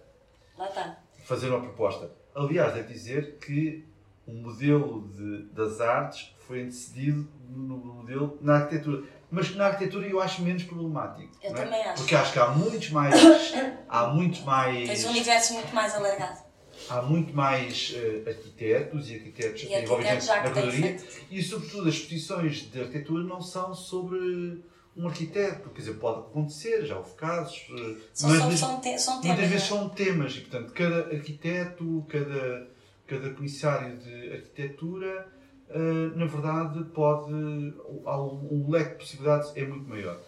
fazer 1.24 1.50
uma 1.50 1.62
proposta. 1.62 2.12
Aliás, 2.34 2.74
devo 2.74 2.88
dizer 2.88 3.38
que 3.38 3.86
o 4.28 4.34
modelo 4.34 5.08
de, 5.10 5.44
das 5.54 5.80
artes 5.80 6.34
foi 6.48 6.64
antecedido 6.64 7.28
no 7.50 7.78
modelo 7.78 8.38
na 8.42 8.56
arquitetura. 8.56 9.04
Mas 9.30 9.56
na 9.56 9.68
arquitetura 9.68 10.08
eu 10.08 10.22
acho 10.22 10.42
menos 10.42 10.64
problemático. 10.64 11.32
Eu 11.44 11.52
é? 11.52 11.54
também 11.54 11.82
acho. 11.84 12.02
Porque 12.02 12.16
acho 12.16 12.34
que 12.34 12.40
há 12.40 12.48
muitos 12.48 12.90
mais. 12.90 13.14
há 13.90 14.08
muitos 14.08 14.42
mais. 14.42 14.88
Tens 14.88 15.06
um 15.06 15.10
universo 15.10 15.54
muito 15.54 15.74
mais 15.74 15.94
alargado 15.94 16.46
há 16.90 17.02
muito 17.02 17.34
mais 17.34 17.96
uh, 17.96 18.30
arquitetos 18.30 19.10
e 19.10 19.16
arquitetos 19.16 19.64
e 19.64 19.74
arquitetos 19.74 20.28
na 20.28 20.42
curadoria 20.42 20.98
e, 21.32 21.42
sobretudo, 21.42 21.88
as 21.88 21.96
exposições 21.96 22.70
de 22.72 22.80
arquitetura 22.80 23.24
não 23.24 23.42
são 23.42 23.74
sobre 23.74 24.64
um 24.96 25.08
arquiteto, 25.08 25.70
quer 25.70 25.82
dizer, 25.82 25.96
pode 25.96 26.20
acontecer, 26.20 26.86
já 26.86 26.98
houve 26.98 27.14
casos, 27.16 27.68
uh, 27.70 27.98
são, 28.14 28.30
mas 28.30 28.60
são, 28.60 28.80
te 28.80 28.98
são 28.98 29.22
temas, 29.22 29.26
muitas 29.26 29.50
vezes 29.50 29.66
é? 29.66 29.68
são 29.68 29.90
temas 29.90 30.36
e, 30.36 30.42
portanto, 30.42 30.72
cada 30.74 31.16
arquiteto, 31.16 32.06
cada, 32.08 32.68
cada 33.08 33.30
comissário 33.32 33.98
de 33.98 34.34
arquitetura 34.34 35.32
uh, 35.70 36.18
na 36.18 36.26
verdade, 36.26 36.84
pode. 36.86 37.34
O, 37.34 38.66
leque 38.70 38.92
de 38.92 38.98
possibilidades 38.98 39.56
é 39.56 39.66
muito 39.66 39.88
maior. 39.90 40.20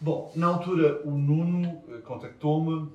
Bom, 0.00 0.32
na 0.36 0.48
altura 0.48 1.02
o 1.04 1.12
Nuno 1.12 1.82
contactou-me 2.04 2.90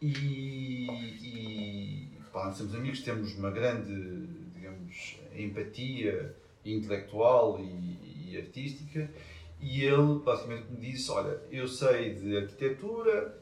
e, 0.00 0.86
e 1.22 2.08
pá, 2.32 2.50
somos 2.52 2.74
amigos, 2.74 3.02
temos 3.02 3.34
uma 3.36 3.50
grande, 3.50 4.26
digamos, 4.54 5.18
empatia 5.34 6.34
intelectual 6.64 7.60
e, 7.60 8.32
e 8.32 8.36
artística 8.36 9.08
e 9.60 9.84
ele 9.84 10.20
basicamente 10.24 10.70
me 10.70 10.80
disse, 10.80 11.10
olha, 11.10 11.40
eu 11.50 11.66
sei 11.66 12.14
de 12.14 12.36
arquitetura, 12.36 13.38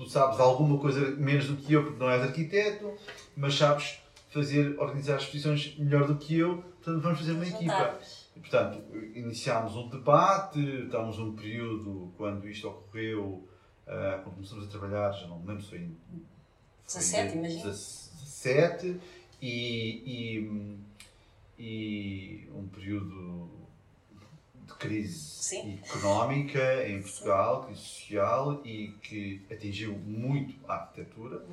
tu 0.00 0.08
sabes 0.08 0.40
alguma 0.40 0.78
coisa 0.78 1.10
menos 1.16 1.46
do 1.46 1.56
que 1.56 1.74
eu 1.74 1.84
porque 1.84 1.98
não 1.98 2.10
és 2.10 2.22
arquiteto, 2.22 2.90
mas 3.36 3.54
sabes 3.54 4.00
fazer, 4.30 4.78
organizar 4.80 5.18
exposições 5.18 5.76
melhor 5.76 6.06
do 6.06 6.16
que 6.16 6.38
eu, 6.38 6.62
portanto 6.82 7.02
vamos 7.02 7.18
fazer 7.18 7.32
uma 7.32 7.46
equipa. 7.46 7.98
E, 8.34 8.40
portanto, 8.40 8.82
iniciámos 9.14 9.76
um 9.76 9.88
debate, 9.90 10.58
estávamos 10.84 11.18
num 11.18 11.36
período 11.36 12.10
quando 12.16 12.48
isto 12.48 12.68
ocorreu, 12.68 13.46
uh, 13.86 14.22
quando 14.22 14.36
começamos 14.36 14.64
a 14.64 14.68
trabalhar, 14.68 15.12
já 15.12 15.26
não 15.26 15.38
me 15.38 15.48
lembro 15.48 15.62
se 15.62 15.68
foi 15.68 15.78
em 15.80 15.96
17, 16.86 17.36
imagina. 17.36 17.64
17 17.64 19.00
e, 19.42 20.38
e, 20.48 20.78
e 21.58 22.48
um 22.54 22.66
período 22.68 23.59
de 24.70 24.74
crise 24.78 25.18
Sim. 25.18 25.78
económica 25.84 26.88
em 26.88 27.02
Portugal, 27.02 27.64
crise 27.64 27.80
social 27.80 28.62
e 28.64 28.94
que 29.02 29.42
atingiu 29.50 29.94
muito 29.94 30.54
a 30.68 30.74
arquitetura. 30.74 31.44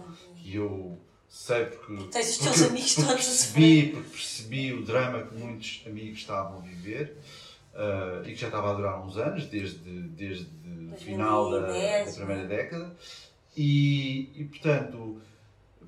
E 0.44 0.56
eu 0.56 0.98
sei 1.28 1.66
porque, 1.66 2.04
Tens 2.12 2.30
os 2.30 2.38
teus 2.38 2.62
amigos 2.64 2.96
porque 2.96 3.10
todos 3.10 3.26
percebi, 3.26 3.92
porque 3.92 4.10
percebi 4.10 4.74
o 4.74 4.84
drama 4.84 5.24
que 5.24 5.36
muitos 5.36 5.84
amigos 5.86 6.20
estavam 6.20 6.60
a 6.60 6.62
viver 6.62 7.18
uh, 7.74 8.28
e 8.28 8.34
que 8.34 8.36
já 8.36 8.48
estava 8.48 8.72
a 8.72 8.74
durar 8.74 9.06
uns 9.06 9.18
anos, 9.18 9.46
desde, 9.48 9.78
desde 9.80 10.48
o 10.94 10.98
final 10.98 11.52
da, 11.52 11.60
da, 11.62 12.12
primeira 12.12 12.46
década. 12.46 12.96
E, 13.56 14.30
e, 14.36 14.44
portanto, 14.46 15.20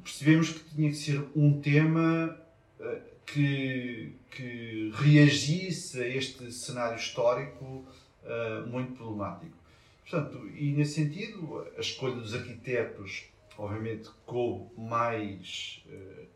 percebemos 0.04 0.50
que 0.50 0.76
tinha 0.76 0.90
que 0.90 0.98
ser 0.98 1.24
um 1.36 1.62
tema 1.62 2.36
uh, 2.80 3.09
que, 3.34 4.16
que 4.32 4.92
reagisse 4.96 6.02
a 6.02 6.08
este 6.08 6.52
cenário 6.52 6.98
histórico 6.98 7.86
uh, 8.24 8.68
muito 8.68 8.94
problemático. 8.94 9.58
Portanto, 10.10 10.48
e 10.56 10.72
nesse 10.72 10.96
sentido, 10.96 11.66
a 11.78 11.80
escolha 11.80 12.16
dos 12.16 12.34
arquitetos, 12.34 13.26
obviamente, 13.58 14.10
coube 14.26 14.72
mais 14.78 15.84
uh, 15.86 16.28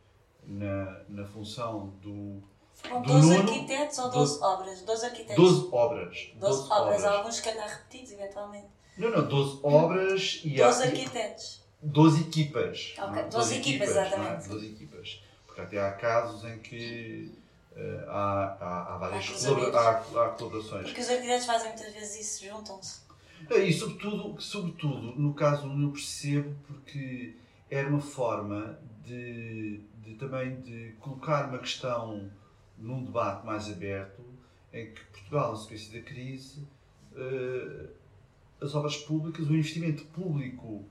na, 0.45 1.01
na 1.09 1.25
função 1.25 1.93
do. 2.01 2.41
Foram 2.75 3.01
12 3.01 3.37
arquitetos 3.37 3.97
ou 3.99 4.09
12 4.11 4.43
obras? 4.43 4.81
12 4.81 5.05
arquitetos. 5.05 5.35
12 5.35 5.69
obras. 5.71 6.31
12, 6.35 6.61
obras, 6.61 6.71
obras. 6.71 7.05
alguns 7.05 7.39
que 7.39 7.49
calhar 7.49 7.69
repetidos, 7.69 8.11
eventualmente. 8.11 8.67
Não, 8.97 9.09
não, 9.09 9.27
12 9.27 9.59
obras 9.63 10.41
e 10.43 10.55
12 10.55 10.83
arquitetos. 10.83 11.63
12 11.81 12.21
equipas. 12.21 12.93
Ok, 12.97 13.23
12, 13.23 13.29
12 13.29 13.55
equipas, 13.55 13.89
equipas, 13.89 13.89
exatamente. 13.89 14.45
É? 14.45 14.49
12 14.49 14.67
equipas. 14.67 15.22
Até 15.57 15.79
há 15.79 15.91
casos 15.91 16.43
em 16.45 16.59
que 16.59 17.31
uh, 17.71 18.09
há, 18.09 18.57
há, 18.59 18.95
há, 18.95 18.97
várias 18.97 19.45
há, 19.45 19.79
há, 19.79 19.91
há 19.91 20.29
colaborações. 20.29 20.85
Porque 20.85 21.01
os 21.01 21.09
arquitetos 21.09 21.45
fazem 21.45 21.69
muitas 21.69 21.93
vezes 21.93 22.19
isso, 22.19 22.45
juntam-se. 22.45 23.03
E 23.51 23.73
sobretudo, 23.73 24.41
sobretudo, 24.41 25.19
no 25.19 25.33
caso 25.33 25.67
eu 25.67 25.91
percebo 25.91 26.55
porque 26.65 27.35
era 27.69 27.89
uma 27.89 27.99
forma 27.99 28.79
de, 29.03 29.81
de 30.01 30.15
também 30.15 30.61
de 30.61 30.93
colocar 30.99 31.49
uma 31.49 31.59
questão 31.59 32.31
num 32.77 33.03
debate 33.03 33.45
mais 33.45 33.69
aberto 33.69 34.23
em 34.71 34.91
que 34.91 35.03
Portugal, 35.05 35.51
na 35.51 35.57
sequência 35.57 35.99
da 35.99 36.05
crise, 36.05 36.67
uh, 37.11 37.89
as 38.61 38.73
obras 38.73 38.97
públicas, 38.97 39.47
o 39.47 39.53
investimento 39.53 40.05
público 40.05 40.85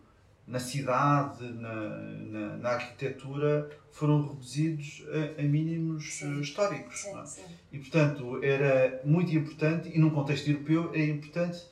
na 0.47 0.59
cidade, 0.59 1.45
na, 1.45 1.75
na, 1.75 2.57
na, 2.57 2.71
arquitetura, 2.71 3.71
foram 3.91 4.29
reduzidos 4.29 5.05
a, 5.09 5.41
a 5.41 5.45
mínimos 5.45 6.15
sim. 6.15 6.41
históricos. 6.41 7.01
Sim, 7.01 7.19
é? 7.19 7.27
sim. 7.27 7.45
E, 7.73 7.79
portanto, 7.79 8.43
era 8.43 9.01
muito 9.05 9.35
importante, 9.35 9.89
e 9.95 9.99
num 9.99 10.11
contexto 10.11 10.49
europeu, 10.49 10.91
é 10.95 11.05
importante 11.05 11.65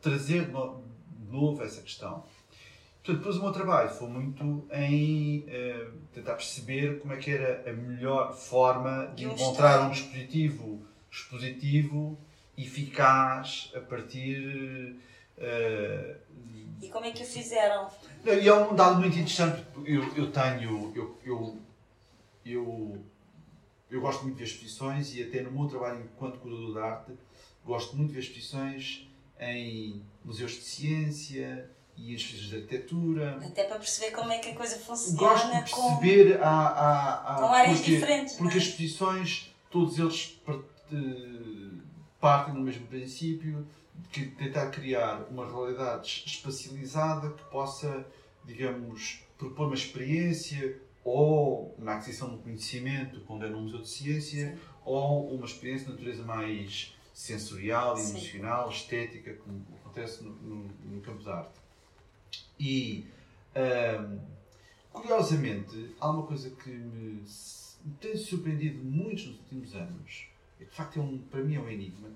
trazer 0.00 0.46
de 0.46 0.52
novo 1.30 1.62
essa 1.62 1.80
questão. 1.80 2.24
Portanto, 3.02 3.18
depois 3.18 3.36
o 3.36 3.42
meu 3.42 3.52
trabalho 3.52 3.90
foi 3.90 4.08
muito 4.08 4.66
em 4.72 5.40
uh, 5.40 5.92
tentar 6.12 6.34
perceber 6.34 7.00
como 7.00 7.12
é 7.12 7.16
que 7.16 7.30
era 7.30 7.68
a 7.68 7.72
melhor 7.72 8.34
forma 8.34 9.12
de 9.14 9.24
encontrar 9.24 9.86
um 9.86 9.90
dispositivo 9.90 10.86
expositivo 11.10 12.18
eficaz 12.56 13.70
a 13.74 13.80
partir 13.80 14.96
uh, 15.38 16.24
e 16.84 16.88
como 16.88 17.06
é 17.06 17.12
que 17.12 17.22
o 17.22 17.26
fizeram? 17.26 17.88
E 18.24 18.46
é 18.46 18.54
um 18.54 18.74
dado 18.74 19.00
muito 19.00 19.14
interessante. 19.14 19.64
Eu, 19.86 20.02
eu 20.16 20.30
tenho. 20.30 20.92
Eu, 20.94 21.18
eu, 21.24 21.58
eu, 22.44 23.04
eu 23.90 24.00
gosto 24.00 24.22
muito 24.22 24.36
de 24.36 24.44
ver 24.44 24.50
exposições 24.50 25.14
e 25.14 25.22
até 25.22 25.40
no 25.40 25.50
meu 25.50 25.66
trabalho 25.66 26.04
enquanto 26.04 26.38
curador 26.40 26.72
de 26.72 26.78
arte 26.78 27.12
gosto 27.64 27.96
muito 27.96 28.08
de 28.08 28.14
ver 28.14 28.20
exposições 28.20 29.08
em 29.40 30.02
museus 30.22 30.52
de 30.52 30.60
ciência 30.60 31.70
e 31.96 32.12
em 32.12 32.14
exposições 32.14 32.50
de 32.50 32.56
arquitetura. 32.56 33.38
Até 33.42 33.64
para 33.64 33.78
perceber 33.78 34.10
como 34.10 34.30
é 34.30 34.38
que 34.38 34.50
a 34.50 34.54
coisa 34.54 34.76
funciona. 34.78 35.18
Gosto 35.18 35.46
de 35.46 35.58
perceber 35.62 36.38
com, 36.38 36.44
a, 36.44 36.48
a, 36.48 37.36
a, 37.36 37.40
com 37.40 37.46
áreas 37.46 37.78
porque, 37.78 37.90
diferentes. 37.92 38.34
Porque 38.34 38.54
é? 38.54 38.60
as 38.60 38.64
exposições, 38.64 39.54
todos 39.70 39.98
eles 39.98 40.38
partem 42.20 42.54
do 42.54 42.60
mesmo 42.60 42.86
princípio 42.86 43.66
que 44.10 44.26
tentar 44.26 44.70
criar 44.70 45.26
uma 45.30 45.46
realidade 45.46 46.24
espacializada 46.26 47.30
que 47.30 47.44
possa, 47.44 48.06
digamos, 48.44 49.24
propor 49.38 49.66
uma 49.66 49.74
experiência 49.74 50.80
ou 51.04 51.74
na 51.78 51.96
aquisição 51.96 52.28
de 52.30 52.34
um 52.36 52.38
conhecimento, 52.38 53.20
quando 53.20 53.44
é 53.44 53.48
num 53.48 53.62
museu 53.62 53.80
de 53.80 53.88
ciência, 53.88 54.52
Sim. 54.52 54.58
ou 54.84 55.34
uma 55.34 55.44
experiência 55.44 55.86
de 55.86 55.92
natureza 55.92 56.22
mais 56.22 56.96
sensorial, 57.12 57.96
Sim. 57.96 58.10
emocional, 58.10 58.70
estética, 58.70 59.34
como 59.34 59.64
acontece 59.80 60.24
no, 60.24 60.32
no, 60.32 60.70
no 60.84 61.00
campo 61.02 61.22
da 61.22 61.36
arte. 61.36 61.60
E, 62.58 63.06
hum, 63.54 64.18
curiosamente, 64.92 65.94
há 66.00 66.10
uma 66.10 66.26
coisa 66.26 66.50
que 66.50 66.70
me, 66.70 67.22
me 67.84 67.94
tem 68.00 68.16
surpreendido 68.16 68.82
muito 68.82 69.28
nos 69.28 69.38
últimos 69.40 69.74
anos, 69.74 70.26
e 70.58 70.64
de 70.64 70.70
facto 70.70 70.98
é 70.98 71.02
um, 71.02 71.18
para 71.18 71.42
mim 71.42 71.56
é 71.56 71.60
um 71.60 71.68
enigma, 71.68 72.08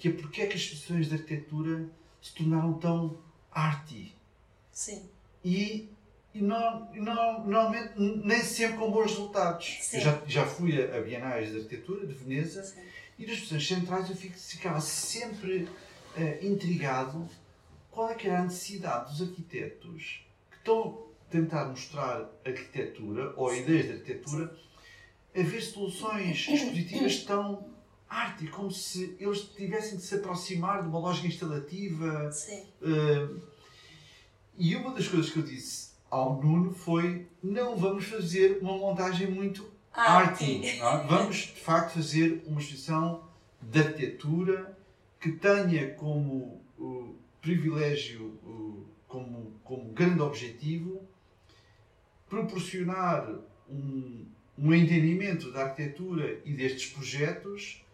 que 0.00 0.08
é 0.08 0.12
porque 0.12 0.40
é 0.40 0.46
que 0.46 0.54
as 0.54 0.62
exposições 0.62 1.08
de 1.08 1.14
arquitetura 1.14 1.86
se 2.22 2.34
tornaram 2.34 2.72
tão 2.72 3.18
arty. 3.52 4.16
Sim. 4.72 5.08
E, 5.44 5.90
e 6.34 6.40
não, 6.40 6.90
não, 6.94 7.46
normalmente 7.46 7.92
nem 7.98 8.40
sempre 8.40 8.78
com 8.78 8.90
bons 8.90 9.10
resultados. 9.10 9.78
Sim. 9.82 9.98
Eu 9.98 10.02
já, 10.02 10.22
já 10.26 10.46
fui 10.46 10.82
a, 10.82 10.96
a 10.96 11.00
Bienais 11.02 11.50
de 11.50 11.58
Arquitetura 11.58 12.06
de 12.06 12.14
Veneza 12.14 12.62
Sim. 12.62 12.80
e 13.18 13.26
nas 13.26 13.34
exposições 13.34 13.68
centrais 13.68 14.08
eu 14.08 14.16
fico, 14.16 14.38
ficava 14.38 14.80
sempre 14.80 15.64
uh, 16.16 16.46
intrigado 16.46 17.28
qual 17.90 18.10
é 18.10 18.14
que 18.14 18.26
era 18.26 18.40
a 18.40 18.44
necessidade 18.44 19.10
dos 19.10 19.28
arquitetos 19.28 20.24
que 20.50 20.56
estão 20.56 21.06
a 21.28 21.30
tentar 21.30 21.66
mostrar 21.66 22.26
arquitetura 22.44 23.34
ou 23.36 23.54
ideias 23.54 23.84
de 23.84 23.92
arquitetura 23.92 24.56
a 25.36 25.42
ver 25.42 25.60
soluções 25.60 26.48
expositivas 26.48 27.22
tão 27.24 27.68
arte, 28.10 28.48
como 28.48 28.70
se 28.72 29.16
eles 29.20 29.42
tivessem 29.42 29.96
de 29.96 30.02
se 30.02 30.16
aproximar 30.16 30.82
de 30.82 30.88
uma 30.88 30.98
lógica 30.98 31.28
instalativa. 31.28 32.30
Sim. 32.32 32.64
Uh, 32.82 33.40
e 34.58 34.74
uma 34.74 34.92
das 34.92 35.06
coisas 35.06 35.30
que 35.30 35.38
eu 35.38 35.44
disse 35.44 35.92
ao 36.10 36.42
Nuno 36.42 36.74
foi: 36.74 37.28
não 37.40 37.76
vamos 37.76 38.06
fazer 38.06 38.58
uma 38.60 38.76
montagem 38.76 39.30
muito 39.30 39.70
arte. 39.92 40.66
É? 40.66 41.06
Vamos, 41.06 41.36
de 41.36 41.60
facto, 41.60 41.94
fazer 41.94 42.42
uma 42.46 42.60
exposição 42.60 43.24
de 43.62 43.78
arquitetura 43.78 44.76
que 45.20 45.32
tenha 45.32 45.94
como 45.94 46.60
uh, 46.78 47.14
privilégio, 47.40 48.38
uh, 48.44 48.86
como, 49.06 49.52
como 49.62 49.92
grande 49.92 50.20
objetivo, 50.20 51.06
proporcionar 52.28 53.28
um, 53.68 54.26
um 54.58 54.74
entendimento 54.74 55.52
da 55.52 55.64
arquitetura 55.64 56.40
e 56.44 56.52
destes 56.52 56.90
projetos 56.90 57.84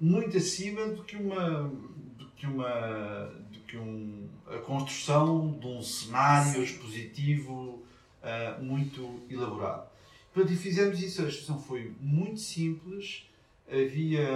muito 0.00 0.36
acima 0.36 0.86
do 0.88 1.04
que 1.04 1.16
uma 1.16 1.70
do 2.16 2.28
que 2.30 2.46
uma 2.46 3.32
do 3.50 3.60
que 3.60 3.76
um, 3.76 4.28
a 4.46 4.58
construção 4.58 5.58
de 5.58 5.66
um 5.66 5.82
cenário 5.82 6.62
expositivo 6.62 7.82
uh, 8.22 8.62
muito 8.62 9.20
elaborado. 9.28 9.88
Portanto, 10.32 10.56
fizemos 10.56 11.02
isso. 11.02 11.22
A 11.22 11.28
exposição 11.28 11.60
foi 11.60 11.94
muito 12.00 12.40
simples. 12.40 13.28
Havia 13.68 14.28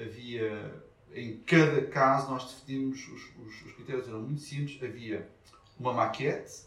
havia 0.00 0.82
em 1.12 1.36
cada 1.40 1.84
caso 1.86 2.30
nós 2.30 2.44
definimos 2.44 3.06
os, 3.08 3.22
os, 3.38 3.66
os 3.66 3.72
critérios 3.72 4.08
eram 4.08 4.22
muito 4.22 4.40
simples. 4.40 4.82
Havia 4.82 5.28
uma 5.78 5.92
maquete 5.92 6.64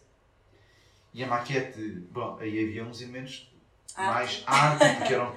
e 1.13 1.23
a 1.23 1.27
maquete, 1.27 1.81
bom, 2.11 2.37
aí 2.39 2.63
havia 2.63 2.85
uns 2.85 3.01
elementos 3.01 3.51
mais 4.05 4.43
arte, 4.45 4.95
porque 4.97 5.13
eram, 5.13 5.33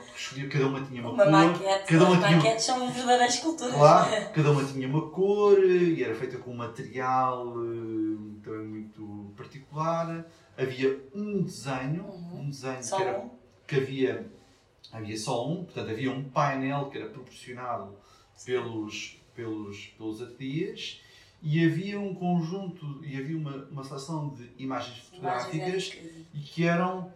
cada 0.50 0.66
uma 0.68 0.80
tinha 0.82 1.00
uma, 1.02 1.10
Uma 1.12 1.24
cor. 1.24 1.32
maquete. 1.32 1.86
cada 1.86 2.04
uma 2.04 2.16
tinha 2.18 2.36
maquetes 2.36 2.64
são 2.64 2.90
verdadeiras 2.92 3.34
esculturas. 3.34 3.74
Claro, 3.74 4.10
cada 4.34 4.50
uma 4.52 4.64
tinha 4.64 4.86
uma 4.88 5.10
cor 5.10 5.58
e 5.64 6.02
era 6.04 6.14
feita 6.14 6.36
com 6.38 6.50
um 6.50 6.56
material 6.56 7.48
eh, 7.48 8.40
também 8.44 8.66
muito 8.66 9.32
particular. 9.36 10.26
Havia 10.58 11.00
um 11.14 11.42
desenho, 11.42 12.04
Uhum. 12.04 12.40
um 12.42 12.50
desenho 12.50 12.84
Só 12.84 12.96
que, 12.96 13.02
era, 13.02 13.18
um. 13.20 13.30
que 13.66 13.76
havia, 13.76 14.30
havia 14.92 15.16
só 15.16 15.48
um, 15.48 15.64
portanto 15.64 15.90
havia 15.90 16.10
um 16.12 16.22
painel 16.24 16.90
que 16.90 16.98
era 16.98 17.08
proporcionado 17.08 17.96
pelos, 18.44 19.16
pelos, 19.34 19.86
pelos 19.96 20.20
ateliês 20.22 21.00
e 21.42 21.64
havia 21.64 21.98
um 21.98 22.14
conjunto 22.14 23.00
e 23.02 23.16
havia 23.16 23.36
uma, 23.36 23.56
uma 23.70 23.82
seleção 23.84 24.28
de 24.30 24.50
imagens 24.58 24.98
fotográficas 24.98 25.54
Imagens 25.54 25.98
e 26.34 26.38
que 26.40 26.66
eram 26.66 27.10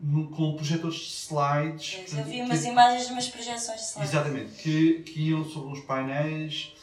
no- 0.00 0.28
com 0.30 0.54
projetores 0.56 0.96
de 0.96 1.02
slides. 1.06 1.94
Eu 1.94 2.04
portanto, 2.04 2.24
vi 2.26 2.32
que- 2.32 2.40
umas 2.42 2.64
imagens 2.64 3.06
de 3.06 3.12
umas 3.12 3.28
projeções 3.28 3.80
de 3.80 3.86
slide. 3.86 4.08
Exatamente, 4.08 4.52
que, 4.62 5.02
que 5.02 5.28
iam 5.30 5.44
sobre 5.44 5.70
uns 5.72 5.80
painéis 5.80 6.74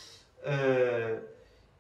eh, 0.43 1.19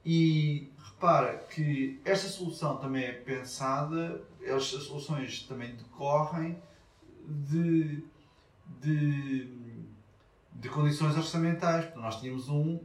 e 0.05 0.69
repara 0.83 1.37
que 1.49 1.99
esta 2.05 2.27
solução 2.27 2.77
também 2.77 3.03
é 3.05 3.11
pensada, 3.11 4.21
estas 4.43 4.83
soluções 4.83 5.41
também 5.43 5.75
decorrem 5.75 6.57
de, 7.27 8.03
de, 8.81 9.47
de 10.53 10.69
condições 10.69 11.15
orçamentais. 11.17 11.85
Portanto, 11.85 12.03
Nós 12.03 12.19
tínhamos 12.19 12.49
um, 12.49 12.79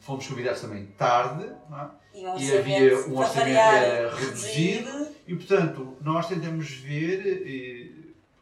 fomos 0.00 0.26
convidados 0.26 0.60
também 0.62 0.86
tarde, 0.98 1.44
é? 1.44 2.00
E, 2.12 2.26
um 2.26 2.38
e 2.38 2.56
havia 2.58 2.96
um 3.08 3.16
orçamento 3.18 3.56
era 3.58 4.14
reduzido 4.16 5.08
e 5.28 5.36
portanto 5.36 5.96
nós 6.00 6.26
tentamos 6.26 6.68
ver 6.72 7.20
eh, 7.46 7.79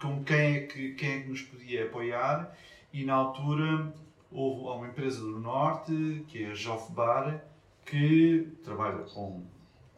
com 0.00 0.22
quem 0.24 0.56
é, 0.56 0.60
que, 0.60 0.94
quem 0.94 1.10
é 1.10 1.20
que 1.22 1.28
nos 1.28 1.42
podia 1.42 1.84
apoiar 1.86 2.56
e 2.92 3.04
na 3.04 3.14
altura 3.14 3.92
houve 4.30 4.62
uma 4.62 4.88
empresa 4.88 5.20
do 5.20 5.40
Norte, 5.40 6.24
que 6.28 6.44
é 6.44 6.50
a 6.50 6.54
Joff 6.54 6.92
Bar, 6.92 7.44
que 7.84 8.48
trabalha 8.62 8.98
com 9.04 9.44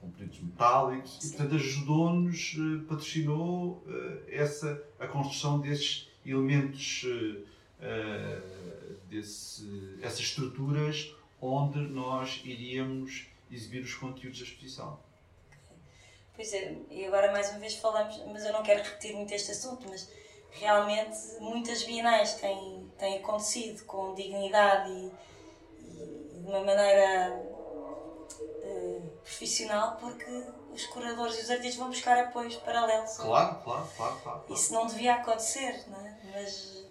componentes 0.00 0.40
metálicos 0.40 1.18
e 1.18 1.22
Sim. 1.22 1.36
portanto 1.36 1.54
ajudou-nos, 1.56 2.56
eh, 2.56 2.84
patrocinou 2.88 3.84
eh, 3.86 4.22
essa, 4.28 4.82
a 4.98 5.06
construção 5.06 5.60
desses 5.60 6.08
elementos, 6.24 7.04
eh, 7.80 8.40
desse, 9.08 9.98
essas 10.00 10.20
estruturas 10.20 11.14
onde 11.40 11.80
nós 11.80 12.40
iríamos 12.44 13.26
exibir 13.50 13.82
os 13.82 13.94
conteúdos 13.94 14.38
da 14.38 14.44
exposição. 14.44 14.98
Pois 16.40 16.55
é, 16.55 16.74
e 16.90 17.05
agora 17.05 17.31
mais 17.33 17.50
uma 17.50 17.59
vez 17.59 17.74
falamos, 17.74 18.18
mas 18.33 18.46
eu 18.46 18.53
não 18.55 18.62
quero 18.62 18.83
repetir 18.83 19.14
muito 19.14 19.31
este 19.35 19.50
assunto, 19.50 19.87
mas 19.87 20.09
realmente 20.53 21.18
muitas 21.38 21.83
bienais 21.83 22.33
têm, 22.37 22.90
têm 22.96 23.18
acontecido 23.18 23.85
com 23.85 24.14
dignidade 24.14 24.90
e, 24.90 25.12
e 25.81 26.40
de 26.40 26.46
uma 26.46 26.61
maneira 26.61 27.38
eh, 28.62 29.00
profissional 29.22 29.98
porque 30.00 30.31
os 30.72 30.87
curadores 30.87 31.37
e 31.37 31.42
os 31.42 31.50
artistas 31.50 31.76
vão 31.76 31.88
buscar 31.88 32.18
apoios 32.18 32.57
paralelos. 32.57 33.18
Claro, 33.18 33.57
claro, 33.62 33.87
claro, 33.94 34.16
claro. 34.22 34.44
Isso 34.48 34.72
não 34.72 34.87
devia 34.87 35.16
acontecer, 35.16 35.85
não 35.88 36.00
é? 36.00 36.16
Mas 36.33 36.87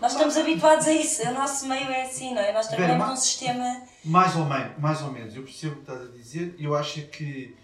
nós 0.00 0.10
estamos 0.10 0.36
habituados 0.36 0.88
a 0.88 0.92
isso, 0.92 1.22
o 1.22 1.32
nosso 1.32 1.68
meio 1.68 1.88
é 1.88 2.02
assim, 2.02 2.34
não 2.34 2.42
é? 2.42 2.52
Nós 2.52 2.66
trabalhamos 2.66 3.10
num 3.10 3.16
sistema. 3.16 3.86
Mais 4.04 4.34
ou 4.34 4.44
menos, 4.44 4.76
mais 4.76 5.00
ou 5.02 5.12
menos. 5.12 5.36
Eu 5.36 5.44
percebo 5.44 5.74
o 5.74 5.76
que 5.76 5.82
estás 5.82 6.02
a 6.02 6.10
dizer. 6.10 6.56
Eu 6.58 6.74
acho 6.74 7.06
que 7.06 7.61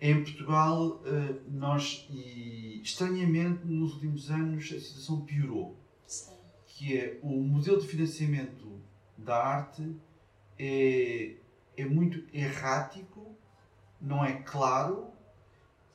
em 0.00 0.22
Portugal 0.22 1.00
eh, 1.04 1.40
nós, 1.48 2.06
e 2.10 2.80
estranhamente, 2.82 3.66
nos 3.66 3.94
últimos 3.94 4.30
anos 4.30 4.64
a 4.64 4.80
situação 4.80 5.20
piorou. 5.22 5.76
Que 6.66 6.96
é 6.96 7.18
o 7.22 7.40
modelo 7.40 7.80
de 7.80 7.88
financiamento 7.88 8.80
da 9.16 9.36
arte 9.36 9.96
é, 10.58 11.34
é 11.76 11.84
muito 11.84 12.24
errático, 12.32 13.34
não 14.00 14.24
é 14.24 14.34
claro 14.42 15.08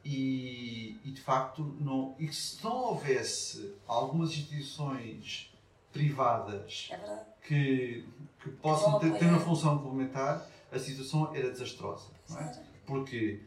e, 0.03 0.99
e 1.05 1.11
de 1.11 1.21
facto 1.21 1.63
não. 1.79 2.15
E 2.19 2.31
se 2.33 2.61
não 2.63 2.75
houvesse 2.75 3.75
algumas 3.87 4.31
instituições 4.31 5.49
privadas 5.93 6.89
É 6.91 7.33
que, 7.47 8.05
que 8.41 8.49
possam 8.51 8.99
ter, 8.99 9.17
ter 9.17 9.25
uma 9.25 9.39
função 9.39 9.77
complementar, 9.77 10.47
a 10.71 10.79
situação 10.79 11.35
era 11.35 11.51
desastrosa. 11.51 12.09
É? 12.31 12.63
Porque 12.85 13.41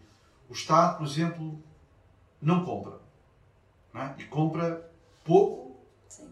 o 0.49 0.53
Estado, 0.53 0.99
por 0.99 1.07
exemplo, 1.07 1.63
não 2.41 2.65
compra. 2.65 3.01
Não 3.93 4.03
é? 4.03 4.15
E 4.19 4.25
compra 4.25 4.91
pouco. 5.25 5.81
Sim. 6.09 6.31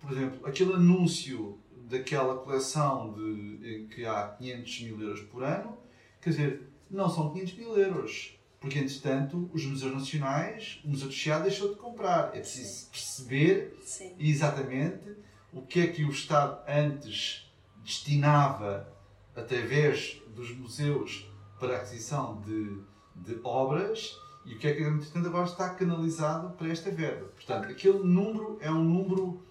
Por 0.00 0.12
exemplo, 0.12 0.46
aquele 0.46 0.74
anúncio 0.74 1.58
daquela 1.88 2.36
coleção 2.36 3.12
de, 3.14 3.76
em 3.76 3.86
que 3.86 4.04
há 4.04 4.28
500 4.28 4.80
mil 4.82 5.00
euros 5.02 5.20
por 5.22 5.42
ano, 5.42 5.78
quer 6.20 6.30
dizer, 6.30 6.68
não 6.90 7.08
são 7.08 7.32
500 7.32 7.54
mil 7.54 7.76
euros. 7.76 8.32
Porque, 8.58 8.78
entretanto, 8.78 9.50
os 9.52 9.64
museus 9.64 9.92
nacionais, 9.92 10.80
o 10.84 10.88
Museu 10.88 11.08
do 11.08 11.12
Chiado 11.12 11.42
deixou 11.42 11.68
de 11.68 11.76
comprar. 11.76 12.28
É 12.28 12.40
preciso 12.40 12.90
perceber 12.90 13.78
Sim. 13.82 14.14
exatamente 14.18 15.14
o 15.52 15.62
que 15.62 15.80
é 15.80 15.86
que 15.86 16.04
o 16.04 16.10
Estado 16.10 16.62
antes 16.66 17.52
destinava 17.84 18.92
através 19.34 20.20
dos 20.34 20.50
museus 20.50 21.30
para 21.60 21.74
a 21.74 21.76
aquisição 21.76 22.40
de, 22.40 22.80
de 23.16 23.40
obras 23.42 24.18
e 24.44 24.54
o 24.54 24.58
que 24.58 24.68
é 24.68 24.74
que 24.74 24.82
entretanto 24.82 25.26
agora 25.28 25.44
está 25.46 25.70
canalizado 25.70 26.50
para 26.56 26.68
esta 26.68 26.90
verba. 26.90 27.26
Portanto, 27.34 27.68
aquele 27.70 27.98
número 27.98 28.58
é 28.60 28.70
um 28.70 28.84
número 28.84 29.42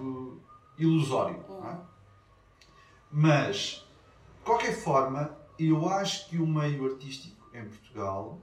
o- 0.00 0.38
ilusório. 0.78 1.42
não 1.48 1.66
é? 1.68 1.78
Mas, 3.10 3.86
de 4.38 4.44
qualquer 4.44 4.74
forma, 4.74 5.36
eu 5.58 5.88
acho 5.88 6.28
que 6.28 6.38
o 6.38 6.46
meio 6.46 6.84
artístico 6.92 7.48
em 7.56 7.64
Portugal 7.68 8.38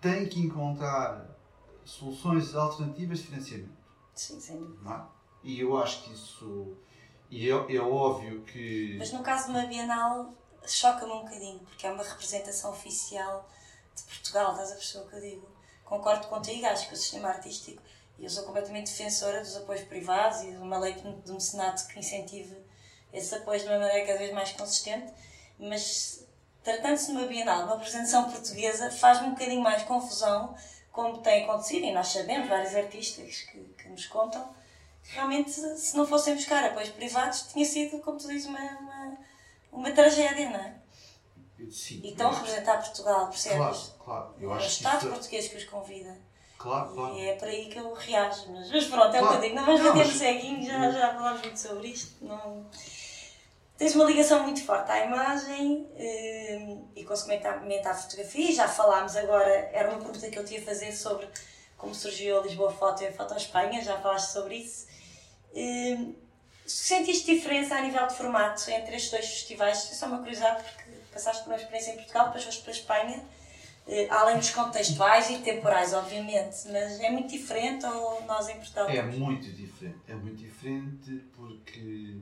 tem 0.00 0.28
que 0.28 0.40
encontrar 0.40 1.36
soluções 1.84 2.54
alternativas 2.54 3.18
de 3.20 3.24
financiamento 3.28 3.78
Sim, 4.14 4.38
sem 4.40 4.58
dúvida. 4.58 4.90
é? 4.90 5.00
E 5.42 5.60
eu 5.60 5.76
acho 5.78 6.04
que 6.04 6.12
isso. 6.12 6.76
E 7.30 7.48
é, 7.50 7.76
é 7.76 7.80
óbvio 7.80 8.42
que. 8.42 8.96
Mas 8.98 9.12
no 9.12 9.22
caso 9.22 9.46
de 9.46 9.50
uma 9.58 9.66
Bienal, 9.66 10.34
choca-me 10.72 11.12
um 11.12 11.22
bocadinho, 11.22 11.58
porque 11.60 11.86
é 11.86 11.90
uma 11.90 12.02
representação 12.02 12.70
oficial 12.70 13.48
de 13.94 14.02
Portugal, 14.02 14.52
estás 14.52 14.96
a 14.96 15.00
o 15.00 15.08
que 15.08 15.16
eu 15.16 15.20
digo? 15.20 15.48
Concordo 15.84 16.26
contigo, 16.28 16.66
acho 16.66 16.88
que 16.88 16.94
o 16.94 16.96
sistema 16.96 17.28
artístico, 17.28 17.82
e 18.18 18.24
eu 18.24 18.30
sou 18.30 18.44
completamente 18.44 18.90
defensora 18.90 19.40
dos 19.40 19.56
apoios 19.56 19.82
privados 19.82 20.42
e 20.42 20.50
de 20.50 20.56
uma 20.56 20.78
lei 20.78 20.94
de 20.94 21.32
mecenato 21.32 21.86
que 21.86 21.98
incentive 21.98 22.56
esses 23.12 23.32
apoios 23.32 23.62
de 23.62 23.68
uma 23.68 23.78
maneira 23.78 24.06
cada 24.06 24.18
vez 24.18 24.32
mais 24.32 24.52
consistente, 24.52 25.12
mas 25.58 26.26
tratando-se 26.62 27.06
de 27.06 27.12
uma 27.12 27.26
Bienal, 27.26 27.64
uma 27.64 27.76
apresentação 27.76 28.30
portuguesa, 28.30 28.90
faz-me 28.90 29.28
um 29.28 29.30
bocadinho 29.30 29.62
mais 29.62 29.82
confusão, 29.84 30.54
como 30.92 31.18
tem 31.18 31.44
acontecido, 31.44 31.84
e 31.84 31.92
nós 31.92 32.08
sabemos, 32.08 32.48
vários 32.48 32.74
artistas 32.74 33.42
que, 33.42 33.58
que 33.58 33.88
nos 33.88 34.06
contam, 34.06 34.54
realmente, 35.04 35.50
se 35.50 35.96
não 35.96 36.06
fossem 36.06 36.34
buscar 36.34 36.64
apoios 36.64 36.90
privados, 36.90 37.42
tinha 37.52 37.64
sido, 37.64 38.00
como 38.00 38.18
tu 38.18 38.28
dizes, 38.28 38.46
uma, 38.46 38.58
uma, 39.72 39.90
tragédia, 39.92 40.50
não 40.50 40.60
é? 40.60 40.74
Sim. 41.70 42.00
E 42.04 42.10
estão 42.10 42.30
a 42.30 42.34
representar 42.34 42.78
Portugal, 42.78 43.28
percebes? 43.28 43.58
Claro, 43.58 43.76
claro. 44.04 44.34
Eu 44.40 44.50
é 44.50 44.54
o 44.54 44.56
acho 44.56 44.66
Estado 44.68 44.98
isso. 44.98 45.08
português 45.08 45.48
que 45.48 45.56
os 45.56 45.64
convida. 45.64 46.16
Claro, 46.56 46.94
claro. 46.94 47.14
E 47.16 47.28
é 47.28 47.34
por 47.34 47.48
aí 47.48 47.68
que 47.68 47.78
eu 47.78 47.92
reajo. 47.92 48.52
Mas, 48.52 48.70
mas 48.70 48.84
pronto, 48.86 49.14
é 49.14 49.18
Claro. 49.20 49.40
digo. 49.40 49.54
Não 49.54 49.64
vamos 49.64 49.82
bater 49.82 50.06
no 50.06 50.12
ceguinho, 50.12 50.64
já, 50.64 50.90
já 50.90 51.14
falámos 51.14 51.42
muito 51.42 51.58
sobre 51.58 51.88
isto. 51.88 52.24
Não... 52.24 52.66
Tens 53.76 53.94
uma 53.94 54.04
ligação 54.04 54.42
muito 54.42 54.64
forte 54.64 54.90
à 54.90 55.04
imagem 55.04 55.88
eh, 55.94 56.78
e 56.96 57.04
consequentemente 57.04 57.86
à 57.86 57.94
fotografia. 57.94 58.52
Já 58.52 58.66
falámos 58.66 59.14
agora, 59.16 59.70
era 59.72 59.90
uma 59.90 60.00
pergunta 60.00 60.28
que 60.28 60.36
eu 60.36 60.44
te 60.44 60.54
ia 60.54 60.62
fazer 60.62 60.90
sobre 60.92 61.28
como 61.76 61.94
surgiu 61.94 62.40
a 62.40 62.42
Lisboa 62.42 62.72
Foto 62.72 63.04
e 63.04 63.06
a 63.06 63.12
Foto 63.12 63.36
Espanha, 63.36 63.80
já 63.82 63.96
falaste 64.00 64.32
sobre 64.32 64.56
isso. 64.56 64.88
Eh, 66.68 66.70
sentiste 66.70 67.34
diferença 67.34 67.74
a 67.76 67.80
nível 67.82 68.06
de 68.06 68.14
formato 68.14 68.70
entre 68.70 68.96
estes 68.96 69.10
dois 69.10 69.26
festivais? 69.26 69.88
É 69.90 69.94
só 69.94 70.06
uma 70.06 70.18
curiosidade 70.18 70.62
porque 70.62 70.90
passaste 71.12 71.42
por 71.44 71.50
uma 71.50 71.56
experiência 71.56 71.92
em 71.92 71.96
Portugal, 71.96 72.26
depois 72.26 72.44
foste 72.44 72.62
para 72.62 72.72
a 72.72 72.76
Espanha. 72.76 73.24
Eh, 73.86 74.06
além 74.10 74.36
dos 74.36 74.50
contextuais 74.50 75.30
e 75.30 75.38
temporais, 75.38 75.94
obviamente, 75.94 76.56
mas 76.70 77.00
é 77.00 77.10
muito 77.10 77.30
diferente 77.30 77.86
ou 77.86 78.22
nós 78.26 78.48
em 78.48 78.56
Portugal? 78.56 78.88
É 78.88 79.02
muito 79.02 79.50
diferente. 79.50 79.98
É 80.06 80.14
muito 80.14 80.36
diferente 80.36 81.24
porque 81.34 82.16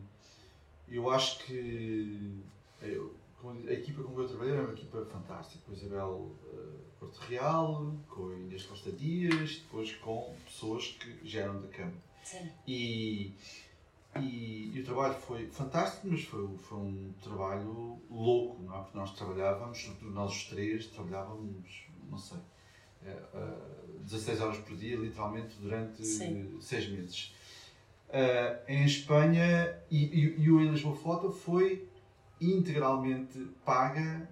eu 0.89 1.11
acho 1.11 1.39
que 1.41 2.41
eu- 2.81 3.15
como 3.41 3.69
a 3.69 3.73
equipa 3.73 4.03
com 4.03 4.15
que 4.15 4.21
eu 4.21 4.29
trabalhei 4.29 4.55
era 4.55 4.63
uma 4.63 4.73
equipa 4.73 5.05
fantástica. 5.07 5.61
Com 5.67 5.73
a 5.73 5.75
Isabel 5.75 6.31
eh, 6.53 6.57
Porto 7.01 7.19
Real, 7.29 7.95
com 8.09 8.29
a 8.31 8.35
Inês 8.35 8.63
Costa 8.63 8.93
Dias, 8.93 9.57
depois 9.57 9.93
com 9.97 10.35
pessoas 10.47 10.87
que 11.01 11.19
já 11.29 11.41
eram 11.43 11.61
da 11.61 11.69
Câmara. 11.69 11.97
Sim. 12.23 12.51
E, 12.67 13.33
e, 14.21 14.77
e 14.77 14.81
o 14.81 14.85
trabalho 14.85 15.15
foi 15.15 15.47
fantástico, 15.49 16.09
mas 16.09 16.25
foi, 16.25 16.57
foi 16.59 16.79
um 16.79 17.15
trabalho 17.23 18.01
louco, 18.11 18.63
não 18.63 18.77
é? 18.77 18.83
Porque 18.83 18.99
nós 18.99 19.13
trabalhávamos, 19.13 19.91
nós 20.03 20.33
os 20.33 20.45
três, 20.45 20.87
trabalhávamos, 20.87 21.87
não 22.09 22.19
sei, 22.19 22.39
uh, 22.39 23.99
16 24.01 24.41
horas 24.41 24.59
por 24.59 24.77
dia, 24.77 24.97
literalmente, 24.97 25.57
durante 25.57 26.05
Sim. 26.05 26.59
6 26.61 26.89
meses. 26.91 27.35
Uh, 28.09 28.71
em 28.71 28.85
Espanha, 28.85 29.81
e, 29.91 30.05
e, 30.05 30.43
e 30.43 30.51
o 30.51 30.61
em 30.61 30.71
Lisboa 30.71 30.97
Foto 30.97 31.31
foi 31.31 31.89
integralmente 32.41 33.39
paga 33.65 34.29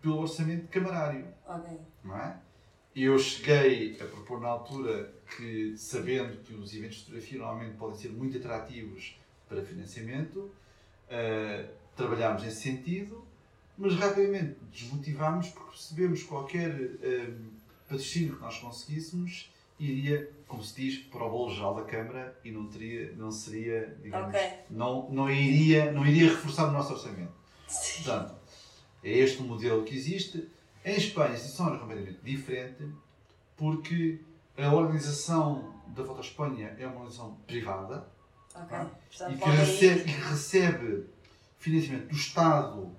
pelo 0.00 0.18
orçamento 0.18 0.68
camarário. 0.68 1.26
Ok. 1.46 1.78
Não 2.02 2.16
é? 2.16 2.40
Eu 2.94 3.18
cheguei 3.18 3.96
a 4.00 4.04
propor 4.04 4.40
na 4.40 4.48
altura 4.48 5.12
que, 5.36 5.74
sabendo 5.76 6.38
que 6.42 6.54
os 6.54 6.74
eventos 6.74 6.96
de 6.96 7.04
fotografia 7.04 7.38
normalmente 7.38 7.76
podem 7.76 7.96
ser 7.96 8.08
muito 8.10 8.36
atrativos 8.36 9.16
para 9.48 9.62
financiamento, 9.62 10.38
uh, 10.40 11.68
trabalhámos 11.96 12.42
nesse 12.42 12.62
sentido, 12.62 13.24
mas 13.78 13.94
rapidamente 13.94 14.56
desmotivámos 14.72 15.48
porque 15.48 15.70
percebemos 15.70 16.22
que 16.22 16.28
qualquer 16.28 16.70
uh, 16.70 17.34
patrocínio 17.88 18.36
que 18.36 18.42
nós 18.42 18.58
conseguíssemos 18.58 19.52
iria, 19.78 20.30
como 20.46 20.62
se 20.62 20.74
diz, 20.80 20.98
para 20.98 21.24
o 21.24 21.30
bolo 21.30 21.54
geral 21.54 21.74
da 21.74 21.84
Câmara 21.84 22.38
e 22.44 22.50
não, 22.50 22.66
teria, 22.66 23.12
não 23.16 23.30
seria, 23.30 23.96
digamos, 24.02 24.28
Ok. 24.28 24.50
não, 24.68 25.08
não, 25.10 25.30
iria, 25.30 25.90
não 25.90 26.06
iria 26.06 26.28
reforçar 26.28 26.68
o 26.68 26.72
nosso 26.72 26.92
orçamento. 26.92 27.32
Sim. 27.66 28.02
Portanto, 28.02 28.34
é 29.02 29.10
este 29.10 29.40
o 29.40 29.44
modelo 29.44 29.84
que 29.84 29.94
existe. 29.94 30.48
Em 30.84 30.96
Espanha, 30.96 31.34
a 31.34 31.36
situação 31.36 31.74
é 31.74 31.78
completamente 31.78 32.20
diferente, 32.22 32.88
porque 33.56 34.20
a 34.56 34.72
organização 34.74 35.74
da 35.88 36.04
Foto 36.04 36.20
Espanha 36.20 36.74
é 36.78 36.86
uma 36.86 36.96
organização 36.96 37.36
privada 37.46 38.06
Ok. 38.54 38.76
Ah. 38.76 38.86
Portanto, 39.08 39.32
e 39.32 39.38
que 39.38 39.50
recebe, 39.50 40.00
que 40.04 40.10
recebe 40.10 41.06
financiamento 41.58 42.08
do 42.08 42.16
Estado 42.16 42.96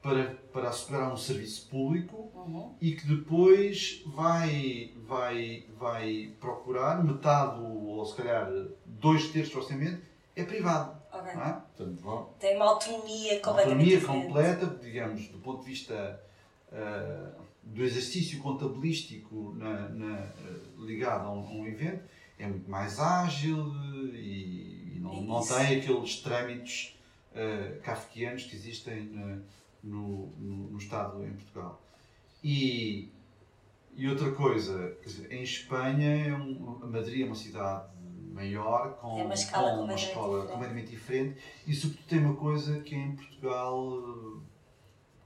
para, 0.00 0.24
para 0.52 0.68
assegurar 0.70 1.12
um 1.12 1.16
serviço 1.16 1.68
público 1.68 2.30
Uhum. 2.34 2.74
e 2.80 2.92
que 2.96 3.06
depois 3.06 4.02
vai, 4.06 4.94
vai, 5.06 5.66
vai 5.78 6.34
procurar 6.40 7.04
metade, 7.04 7.60
ou 7.60 8.02
se 8.06 8.16
calhar 8.16 8.50
dois 8.86 9.28
terços 9.28 9.52
do 9.52 9.58
orçamento, 9.60 10.00
é 10.34 10.44
privado. 10.44 10.98
Ok. 11.12 11.34
Não 11.34 11.42
é? 11.42 11.52
Portanto, 11.76 12.00
vão, 12.00 12.30
Tem 12.38 12.56
uma 12.56 12.64
autonomia 12.70 13.34
uma 13.34 13.40
completamente 13.42 13.50
autonomia 13.58 13.98
diferente. 13.98 14.26
completa, 14.26 14.66
digamos, 14.82 15.28
do 15.28 15.38
ponto 15.40 15.60
de 15.62 15.66
vista 15.70 16.20
ah, 16.72 17.32
do 17.62 17.82
exercício 17.84 18.40
contabilístico 18.40 19.54
na- 19.56 19.88
na- 19.88 20.18
ah, 20.38 20.58
ligado 20.78 21.26
a 21.26 21.32
um, 21.32 21.40
a 21.46 21.50
um 21.52 21.66
evento, 21.66 22.02
é 22.38 22.46
muito 22.46 22.70
mais 22.70 22.98
ágil 22.98 23.72
e, 24.14 24.94
e 24.96 24.98
não, 25.00 25.20
não 25.22 25.40
tem 25.46 25.78
aqueles 25.78 26.16
trâmites 26.20 26.96
ah, 27.34 27.78
kafkianos 27.82 28.44
que 28.44 28.56
existem 28.56 29.04
na- 29.10 29.38
no, 29.82 30.26
no, 30.38 30.70
no 30.70 30.78
Estado 30.78 31.24
em 31.24 31.32
Portugal. 31.32 31.82
E, 32.44 33.08
e 33.94 34.08
outra 34.08 34.30
coisa, 34.32 34.96
dizer, 35.04 35.30
em 35.32 35.42
Espanha, 35.42 36.26
é 36.28 36.34
um, 36.34 36.78
Madrid 36.90 37.22
é 37.22 37.26
uma 37.26 37.34
cidade 37.34 37.88
maior, 38.32 38.94
com, 39.00 39.18
É 39.18 39.24
uma 39.24 39.34
escala 39.34 39.76
com 39.76 39.84
uma 39.84 39.94
escola 39.94 40.28
diferente. 40.40 40.52
completamente 40.52 40.90
diferente, 40.90 41.40
e 41.66 41.74
sobretudo 41.74 42.06
tem 42.08 42.18
uma 42.20 42.36
coisa 42.36 42.80
que 42.80 42.94
em 42.94 43.16
Portugal 43.16 44.40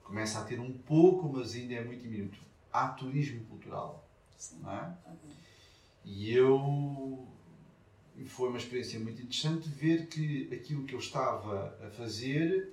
começa 0.05 0.39
a 0.39 0.45
ter 0.45 0.61
um 0.61 0.73
pouco, 0.73 1.29
mas 1.33 1.55
ainda 1.55 1.75
é 1.75 1.85
muito 1.85 2.03
diminuto. 2.03 2.39
Há 2.73 2.89
turismo 2.89 3.45
cultural. 3.47 4.09
Sim. 4.37 4.61
Não 4.63 4.71
é? 4.73 4.97
Ok. 5.07 5.31
E 6.05 6.33
eu. 6.33 7.27
Foi 8.27 8.49
uma 8.49 8.59
experiência 8.59 9.01
muito 9.01 9.21
interessante 9.21 9.69
ver 9.69 10.07
que 10.09 10.49
aquilo 10.55 10.85
que 10.85 10.95
eu 10.95 11.01
estava 11.01 11.77
a 11.85 11.91
fazer 11.91 12.73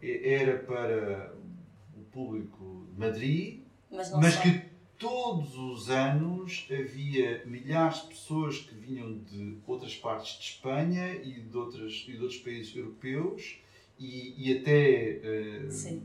era 0.00 0.58
para 0.60 1.34
o 1.94 2.00
público 2.04 2.86
de 2.92 2.98
Madrid, 2.98 3.64
Mas 3.90 4.10
mas 4.12 4.36
que 4.38 4.62
todos 4.98 5.54
os 5.56 5.90
anos 5.90 6.66
havia 6.70 7.44
milhares 7.44 8.02
de 8.02 8.08
pessoas 8.08 8.58
que 8.60 8.74
vinham 8.74 9.18
de 9.18 9.58
outras 9.66 9.94
partes 9.94 10.38
de 10.38 10.44
Espanha 10.44 11.14
e 11.16 11.40
de, 11.42 11.56
outras, 11.56 12.04
e 12.08 12.12
de 12.12 12.22
outros 12.22 12.40
países 12.40 12.74
europeus 12.74 13.58
e, 13.98 14.34
e 14.50 14.58
até 14.58 15.20
est- 15.66 16.00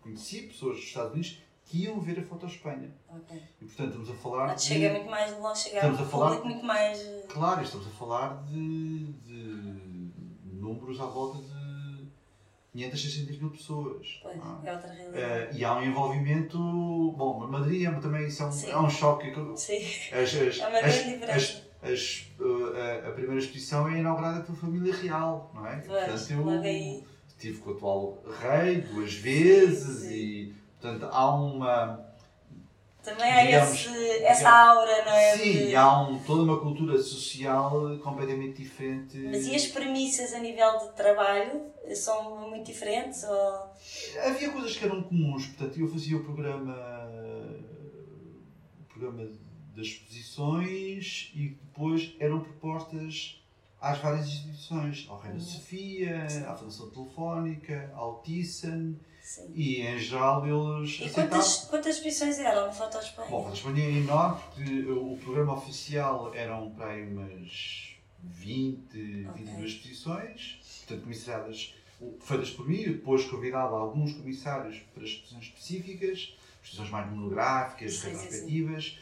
conheci 0.00 0.42
pessoas 0.42 0.76
dos 0.76 0.84
Estados 0.84 1.12
Unidos 1.12 1.38
que 1.64 1.84
iam 1.84 2.00
ver 2.00 2.18
a 2.18 2.22
Foto 2.22 2.46
Espanha. 2.46 2.90
Ok. 3.10 3.36
E 3.60 3.64
portanto 3.66 3.88
estamos 3.88 4.10
a 4.10 4.14
falar 4.14 4.38
Portanto, 4.46 4.58
de... 4.58 4.64
chega 4.64 4.90
muito 4.90 5.10
mais 5.10 5.34
de 5.34 5.40
longe, 5.40 5.60
chega 5.60 5.76
Estamos 5.76 6.00
a 6.00 6.02
a 6.02 6.06
falar- 6.06 6.26
público 6.28 6.46
muito 6.48 6.64
mais. 6.66 6.98
eh, 7.00 7.24
Claro, 7.28 7.62
estamos 7.62 7.86
a 7.86 7.90
falar 7.90 8.42
de, 8.44 9.06
de 9.12 10.10
números 10.44 10.98
à 11.00 11.04
volta 11.06 11.42
de 11.42 12.08
500, 12.72 13.02
600 13.02 13.38
mil 13.38 13.50
pessoas. 13.50 14.20
Pois, 14.22 14.36
não 14.38 14.66
é? 14.66 14.72
outra 14.72 14.92
realidade. 14.92 15.18
Eh, 15.20 15.50
e 15.58 15.64
há 15.64 15.74
um 15.76 15.82
envolvimento. 15.82 16.56
Bom, 17.16 17.46
Madrid 17.48 17.86
é, 17.86 17.90
também 18.00 18.28
isso 18.28 18.42
é, 18.42 18.46
um, 18.46 18.70
é 18.70 18.78
um 18.86 18.90
choque. 18.90 19.32
Sim. 19.56 19.76
As, 20.12 20.34
as, 20.34 20.58
É 20.60 20.68
uma 20.68 20.80
grande 20.80 21.04
diferença. 21.04 21.34
as- 21.34 21.68
as, 21.80 22.26
eh, 22.40 23.02
a, 23.04 23.08
a 23.08 23.12
primeira 23.12 23.38
exposição 23.40 23.86
é 23.88 23.98
inaugurada 23.98 24.40
pela 24.40 24.56
família 24.56 24.94
real, 24.94 25.50
não 25.54 25.66
é? 25.66 25.76
Pois, 25.86 26.30
logo 26.30 26.50
aí. 26.50 27.04
Estive 27.38 27.58
com 27.60 27.70
o 27.70 27.74
atual 27.74 28.22
rei 28.40 28.80
duas 28.80 29.14
vezes 29.14 30.00
Sim. 30.08 30.12
e, 30.14 30.54
portanto, 30.80 31.08
há 31.10 31.34
uma. 31.34 32.08
Também 33.02 33.32
há 33.32 33.44
Digamos- 33.44 33.86
esse, 33.86 34.22
essa 34.24 34.50
aura, 34.50 35.04
não 35.04 35.12
é? 35.12 35.36
Sim, 35.38 35.52
de- 35.68 35.76
há 35.76 36.00
um, 36.02 36.18
toda 36.24 36.42
uma 36.42 36.60
cultura 36.60 36.98
social 36.98 37.96
completamente 38.02 38.60
diferente. 38.60 39.16
Mas 39.18 39.46
e 39.46 39.54
as 39.54 39.66
premissas 39.66 40.34
a 40.34 40.40
nível 40.40 40.78
de 40.78 40.92
trabalho 40.96 41.62
são 41.94 42.50
muito 42.50 42.66
diferentes? 42.66 43.22
Ou... 43.24 43.70
Havia 44.26 44.50
coisas 44.50 44.76
que 44.76 44.84
eram 44.84 45.02
comuns, 45.04 45.46
portanto, 45.46 45.80
eu 45.80 45.88
fazia 45.88 46.16
o 46.18 46.24
programa, 46.24 46.76
o 48.80 48.84
programa 48.92 49.24
das 49.74 49.86
exposições 49.86 51.30
e 51.34 51.50
depois 51.50 52.14
eram 52.18 52.40
propostas 52.40 53.37
às 53.80 53.98
várias 53.98 54.26
instituições, 54.26 55.06
ao 55.08 55.18
Reino 55.20 55.38
Uhum. 55.38 55.44
Sofia, 55.44 56.26
à 56.48 56.54
Fundação 56.54 56.90
Telefónica, 56.90 57.92
ao 57.94 58.20
Thyssen, 58.22 58.98
Sim. 59.22 59.52
e 59.54 59.82
em 59.82 59.98
geral 59.98 60.44
eles 60.46 60.90
E 61.00 61.04
aceitavam. 61.04 61.28
quantas, 61.28 61.64
quantas 61.66 61.96
exposições 61.96 62.38
eram 62.38 62.66
no 62.66 62.72
Foto 62.72 62.98
Espanha? 62.98 63.30
Bom, 63.30 63.48
a 63.48 63.52
Espanha 63.52 63.84
é 63.84 63.92
enorme 63.92 64.40
porque 64.54 64.90
o 64.90 65.16
programa 65.22 65.54
oficial 65.54 66.34
eram 66.34 66.70
para 66.70 66.88
aí 66.88 67.06
umas 67.06 67.94
20, 68.22 69.26
Ok. 69.28 69.44
22 69.44 69.70
exposições, 69.72 70.60
portanto, 70.80 71.02
comissariadas 71.04 71.74
feitas 72.20 72.50
por 72.50 72.68
mim. 72.68 72.82
Depois 72.84 73.24
convidava 73.26 73.78
alguns 73.78 74.12
comissários 74.12 74.78
para 74.94 75.04
exposições 75.04 75.44
específicas, 75.44 76.36
exposições 76.62 76.90
mais 76.90 77.10
monográficas, 77.10 78.02
retrospectivas. 78.02 78.98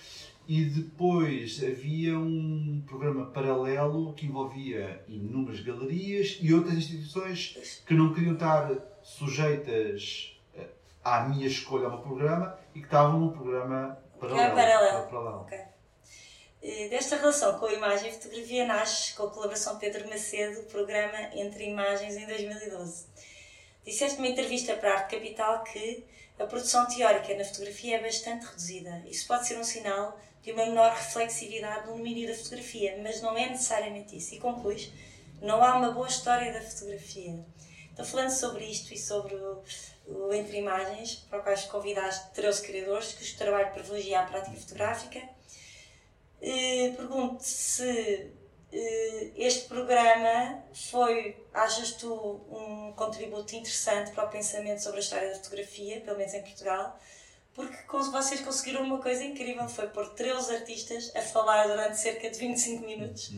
E 0.49 0.65
depois 0.65 1.61
havia 1.63 2.17
um 2.17 2.83
programa 2.87 3.27
paralelo 3.27 4.13
que 4.15 4.27
envolvia 4.27 5.03
inúmeras 5.09 5.61
galerias 5.61 6.39
e 6.41 6.55
outras 6.55 6.75
instituições 6.75 7.83
que 7.85 7.95
não 7.95 8.15
queriam 8.15 8.35
estar 8.35 8.71
sujeitas 9.03 10.39
eh, 10.55 10.67
à 11.03 11.23
minha 11.23 11.49
escolha 11.49 11.89
ao 11.89 12.01
programa 12.01 12.57
e 12.75 12.79
que 12.79 12.87
estavam 12.87 13.19
num 13.19 13.31
programa 13.31 13.99
paralelo. 14.21 14.55
paralelo. 14.55 15.07
paralelo. 15.09 15.41
Ok. 15.41 15.59
Eh, 16.63 16.89
Desta 16.89 17.17
relação 17.17 17.59
com 17.59 17.67
a 17.67 17.73
imagem 17.73 18.11
e 18.11 18.13
fotografia 18.13 18.67
nasce 18.67 19.15
com 19.15 19.25
a 19.25 19.31
colaboração 19.31 19.75
de 19.75 19.81
Pedro 19.81 20.09
Macedo, 20.09 20.61
o 20.61 20.65
programa 20.65 21.19
Entre 21.35 21.65
Imagens 21.65 22.17
em 22.17 22.27
2012. 22.27 23.07
Disseste 23.85 24.19
numa 24.19 24.29
entrevista 24.29 24.75
para 24.75 24.91
a 24.91 24.95
Arte 24.99 25.17
Capital 25.17 25.63
que 25.65 26.05
a 26.39 26.45
produção 26.45 26.87
teórica 26.87 27.35
na 27.37 27.45
fotografia 27.45 27.97
é 27.97 28.03
bastante 28.03 28.45
reduzida. 28.47 29.03
Isso 29.07 29.27
pode 29.27 29.47
ser 29.47 29.59
um 29.59 29.65
sinal 29.65 30.19
de 30.43 30.53
uma 30.53 30.67
menor 30.67 30.93
reflexividade 30.93 31.87
no 31.87 31.97
domínio 31.97 32.29
da 32.29 32.35
fotografia, 32.35 32.99
mas 33.03 33.21
não 33.21 33.37
é 33.37 33.49
necessariamente 33.49 34.17
isso. 34.17 34.35
E 34.35 34.39
concluís, 34.39 34.93
não 35.41 35.63
há 35.63 35.77
uma 35.77 35.91
boa 35.91 36.07
história 36.07 36.53
da 36.53 36.61
fotografia. 36.61 37.45
Então, 37.93 38.05
falando 38.05 38.31
sobre 38.31 38.65
isto 38.65 38.93
e 38.93 38.99
sobre 38.99 39.35
o, 39.35 39.63
o 40.07 40.33
Entre 40.33 40.59
Imagens, 40.59 41.15
para 41.31 41.41
o 41.41 41.43
qual 41.43 41.57
convidaste 41.71 42.35
13 42.35 42.63
criadores, 42.63 43.15
cujo 43.15 43.37
trabalho 43.39 43.73
privilegia 43.73 44.21
a 44.21 44.27
prática 44.27 44.57
fotográfica, 44.57 45.23
eh, 46.43 46.93
pergunto 46.95 47.43
se 47.43 48.31
este 48.73 49.69
programa 49.69 50.63
foi, 50.73 51.37
achas 51.55 51.93
tu, 51.93 52.13
um 52.13 52.93
contributo 52.97 53.55
interessante 53.55 54.11
para 54.11 54.25
o 54.27 54.29
pensamento 54.29 54.83
sobre 54.83 54.99
a 54.99 55.01
história 55.01 55.29
da 55.29 55.37
fotografia, 55.37 56.01
pelo 56.01 56.19
menos 56.19 56.35
em 56.35 56.43
Portugal, 56.43 56.99
porque 57.55 57.77
vocês 57.91 58.41
conseguiram 58.41 58.83
uma 58.83 58.99
coisa 58.99 59.25
incrível, 59.25 59.67
foi 59.69 59.87
pôr 59.89 60.11
13 60.11 60.57
artistas 60.57 61.11
a 61.17 61.23
falar 61.23 61.67
durante 61.69 61.99
cerca 61.99 62.29
de 62.29 62.39
25 62.39 62.85
minutos 62.85 63.33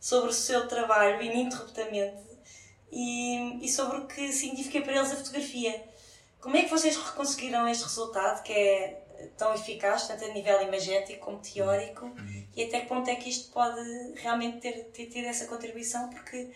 sobre 0.00 0.30
o 0.30 0.32
seu 0.32 0.68
trabalho 0.68 1.20
ininterruptamente 1.20 2.22
e, 2.92 3.64
e 3.64 3.68
sobre 3.68 3.98
o 3.98 4.06
que 4.06 4.32
significa 4.32 4.80
para 4.82 4.96
eles 4.96 5.10
a 5.10 5.16
fotografia. 5.16 5.84
Como 6.40 6.56
é 6.56 6.62
que 6.62 6.70
vocês 6.70 6.96
conseguiram 6.96 7.66
este 7.66 7.82
resultado 7.82 8.44
que 8.44 8.52
é 8.52 9.02
tão 9.36 9.54
eficaz, 9.54 10.06
tanto 10.08 10.24
a 10.24 10.28
nível 10.32 10.60
imagético 10.62 11.24
como 11.26 11.38
teórico, 11.38 12.10
e 12.56 12.64
até 12.64 12.80
que 12.80 12.86
ponto 12.86 13.08
é 13.08 13.14
que 13.16 13.28
isto 13.30 13.50
pode 13.52 13.80
realmente 14.16 14.58
ter, 14.58 14.84
ter 14.92 15.06
tido 15.06 15.26
essa 15.26 15.46
contribuição? 15.46 16.08
Porque 16.10 16.48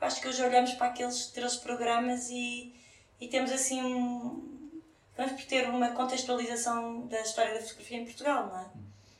acho 0.00 0.20
que 0.20 0.28
hoje 0.28 0.42
olhamos 0.42 0.72
para 0.74 0.88
aqueles 0.88 1.26
13 1.28 1.58
programas 1.60 2.28
e, 2.30 2.72
e 3.20 3.28
temos 3.28 3.50
assim 3.52 3.82
um, 3.82 4.70
acabamos 5.14 5.40
por 5.40 5.48
ter 5.48 5.68
uma 5.68 5.90
contextualização 5.90 7.06
da 7.06 7.20
história 7.20 7.54
da 7.54 7.60
fotografia 7.60 7.98
em 7.98 8.04
Portugal, 8.04 8.46
não 8.46 8.58
é? 8.60 8.66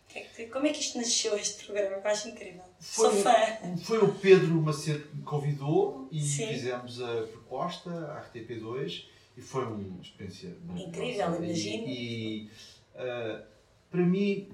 Que 0.09 0.18
é 0.20 0.22
que- 0.22 0.46
Como 0.46 0.66
é 0.66 0.70
que 0.72 0.80
isto 0.80 0.96
nasceu, 0.96 1.36
este 1.36 1.66
programa? 1.66 1.96
Eu 1.96 2.07
acho 2.11 2.28
incrível. 2.28 2.62
Sou 2.80 3.11
Foi, 3.11 3.22
fã. 3.22 3.76
foi 3.84 3.99
o 3.99 4.14
Pedro 4.14 4.55
Macedo 4.62 5.07
que 5.07 5.16
me 5.16 5.22
convidou 5.22 6.09
e 6.11 6.22
Sim. 6.22 6.46
fizemos 6.49 7.03
a 7.03 7.26
proposta 7.26 7.90
à 7.90 8.22
RTP2 8.22 9.05
e 9.36 9.42
foi 9.42 9.64
uma 9.66 10.01
experiência. 10.01 10.57
Incrível, 10.76 11.26
imagino. 11.44 11.86
E, 11.88 12.51
ah, 12.99 13.44
para 13.90 14.05
mim, 14.05 14.51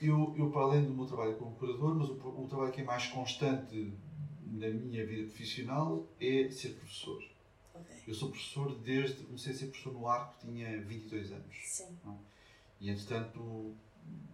eu, 0.00 0.34
eu 0.36 0.50
para 0.50 0.62
além 0.62 0.84
do 0.84 0.94
meu 0.94 1.06
trabalho 1.06 1.36
como 1.36 1.56
curador, 1.56 1.94
mas 1.94 2.08
o, 2.08 2.12
o 2.12 2.46
trabalho 2.48 2.72
que 2.72 2.82
é 2.82 2.84
mais 2.84 3.06
constante 3.06 3.92
na 4.46 4.68
minha 4.68 5.04
vida 5.06 5.26
profissional 5.26 6.06
é 6.20 6.48
ser 6.50 6.70
professor. 6.74 7.22
Ok. 7.74 7.96
Eu 8.06 8.14
sou 8.14 8.30
professor 8.30 8.74
desde, 8.80 9.24
comecei 9.24 9.52
a 9.52 9.56
ser 9.56 9.66
professor 9.66 9.92
no 9.92 10.06
Arco, 10.06 10.34
tinha 10.40 10.80
22 10.82 11.32
anos. 11.32 11.56
Sim. 11.64 11.98
E 12.80 12.90
entretanto 12.90 13.74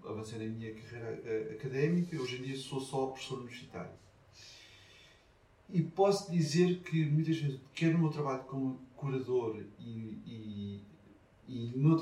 avancei 0.04 0.38
na 0.38 0.46
minha 0.46 0.74
carreira 0.74 1.20
eh, 1.24 1.54
académica, 1.58 2.20
hoje 2.20 2.38
em 2.38 2.42
dia 2.42 2.56
sou 2.56 2.80
só 2.80 3.06
professor 3.06 3.38
universitário. 3.40 3.92
E 5.70 5.82
posso 5.82 6.30
dizer 6.32 6.80
que 6.80 7.04
muitas 7.04 7.36
vezes, 7.36 7.60
quer 7.74 7.92
no 7.92 7.98
meu 7.98 8.10
trabalho 8.10 8.42
como 8.44 8.80
curador 8.96 9.62
e, 9.78 9.84
e, 9.84 10.22
e 10.26 10.27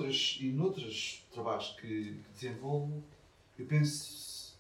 noutras, 0.07 0.39
e 0.41 0.53
noutros 0.53 1.27
trabalhos 1.33 1.77
que, 1.81 1.87
que 1.87 2.33
desenvolvo, 2.33 3.03
eu 3.59 3.67
penso, 3.67 4.57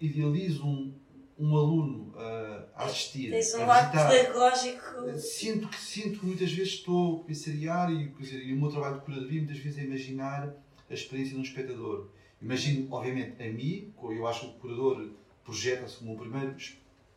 idealizo 0.00 0.64
um, 0.66 0.92
um 1.38 1.56
aluno 1.56 2.14
a, 2.16 2.64
a 2.74 2.84
assistir, 2.84 3.30
Tens 3.30 3.54
um 3.54 3.62
a 3.62 3.66
lado 3.66 3.92
pedagógico. 3.92 5.18
Sinto 5.18 5.68
que, 5.68 5.80
sinto 5.80 6.20
que 6.20 6.26
muitas 6.26 6.52
vezes 6.52 6.74
estou 6.74 7.20
a 7.20 7.24
pensariar 7.24 7.92
e, 7.92 8.08
dizer, 8.08 8.42
e 8.42 8.52
o 8.52 8.56
meu 8.56 8.70
trabalho 8.70 8.96
de 8.96 9.04
curadoria 9.04 9.42
muitas 9.42 9.58
vezes 9.58 9.78
é 9.78 9.82
imaginar 9.84 10.54
a 10.88 10.94
experiência 10.94 11.34
de 11.34 11.40
um 11.40 11.42
espectador. 11.42 12.08
Imagino, 12.40 12.92
obviamente, 12.92 13.42
a 13.42 13.52
mim, 13.52 13.92
eu 14.02 14.26
acho 14.26 14.40
que 14.40 14.46
o 14.46 14.60
curador 14.60 15.10
projeta-se 15.44 15.96
como 15.96 16.14
o 16.14 16.18
primeiro, 16.18 16.56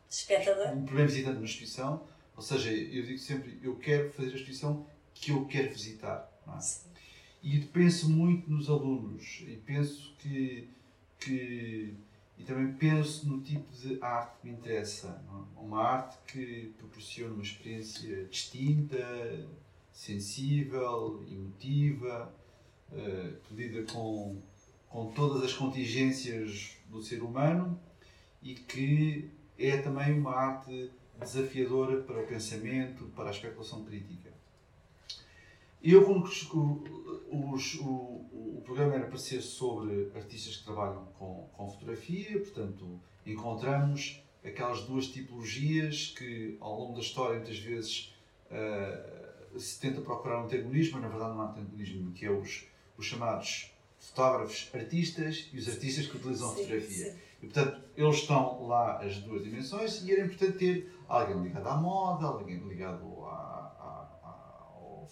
Espectador. 0.08 0.76
o 0.76 0.82
primeiro 0.82 1.08
visitante 1.08 1.34
de 1.34 1.38
uma 1.38 1.46
exposição, 1.46 2.02
ou 2.36 2.42
seja, 2.42 2.70
eu 2.70 3.02
digo 3.04 3.18
sempre, 3.18 3.58
eu 3.62 3.76
quero 3.76 4.10
fazer 4.12 4.32
a 4.32 4.34
exposição 4.34 4.86
que 5.14 5.30
eu 5.30 5.44
quero 5.46 5.70
visitar. 5.70 6.28
é? 6.48 6.91
E 7.42 7.58
penso 7.60 8.08
muito 8.08 8.48
nos 8.50 8.68
alunos 8.68 9.42
e 9.46 9.56
penso 9.56 10.14
que, 10.18 10.68
que 11.18 11.94
e 12.38 12.44
também 12.44 12.72
penso 12.74 13.28
no 13.28 13.40
tipo 13.40 13.72
de 13.72 13.98
arte 14.02 14.40
que 14.40 14.46
me 14.46 14.52
interessa. 14.54 15.22
é? 15.28 15.60
Uma 15.60 15.82
arte 15.82 16.18
que 16.26 16.72
proporciona 16.78 17.34
uma 17.34 17.42
experiência 17.42 18.24
distinta, 18.26 18.98
sensível, 19.92 21.24
emotiva, 21.30 22.34
eh, 22.92 23.34
que 23.44 23.54
lida 23.54 23.92
com, 23.92 24.40
com 24.88 25.12
todas 25.12 25.44
as 25.44 25.52
contingências 25.52 26.76
do 26.88 27.02
ser 27.02 27.22
humano 27.22 27.78
e 28.42 28.54
que 28.54 29.30
é 29.58 29.76
também 29.76 30.18
uma 30.18 30.34
arte 30.34 30.90
desafiadora 31.20 32.02
para 32.02 32.20
o 32.22 32.26
pensamento, 32.26 33.04
para 33.14 33.28
a 33.28 33.30
especulação 33.30 33.84
crítica. 33.84 34.31
Eu, 35.82 36.04
quando 36.04 36.24
o, 37.30 37.52
os- 37.52 37.74
o, 37.80 37.84
o 37.84 38.62
programa 38.64 38.94
era 38.94 39.06
para 39.06 39.18
ser 39.18 39.40
sobre 39.42 40.10
artistas 40.14 40.56
que 40.58 40.64
trabalham 40.64 41.04
com, 41.18 41.48
com 41.52 41.68
fotografia, 41.68 42.38
portanto, 42.38 43.00
encontramos 43.26 44.22
aquelas 44.44 44.82
duas 44.82 45.06
tipologias 45.06 46.14
que, 46.16 46.56
ao 46.60 46.78
longo 46.78 46.94
da 46.94 47.00
história, 47.00 47.36
muitas 47.38 47.58
vezes 47.58 48.12
eh, 48.50 49.48
se 49.56 49.80
tenta 49.80 50.00
procurar 50.00 50.40
um 50.40 50.44
antagonismo, 50.44 50.94
mas 50.94 51.02
na 51.02 51.08
verdade 51.08 51.34
não 51.34 51.42
há 51.42 51.50
antagonismo, 51.50 52.12
que 52.12 52.24
é 52.26 52.30
os, 52.30 52.64
os 52.96 53.06
chamados 53.06 53.70
fotógrafos 53.98 54.68
artistas 54.74 55.48
e 55.52 55.58
os 55.58 55.68
artistas 55.68 56.06
que 56.06 56.16
utilizam 56.16 56.48
a 56.50 56.54
Sim, 56.54 56.62
fotografia. 56.62 57.12
sim. 57.12 57.18
E, 57.42 57.46
portanto, 57.46 57.80
eles 57.96 58.16
estão 58.16 58.66
lá 58.66 59.00
as 59.00 59.16
duas 59.18 59.42
dimensões 59.42 60.02
e 60.04 60.12
era 60.12 60.24
importante 60.24 60.58
ter 60.58 60.92
alguém 61.08 61.40
ligado 61.42 61.66
à 61.68 61.76
moda, 61.76 62.26
alguém 62.26 62.56
ligado 62.68 63.04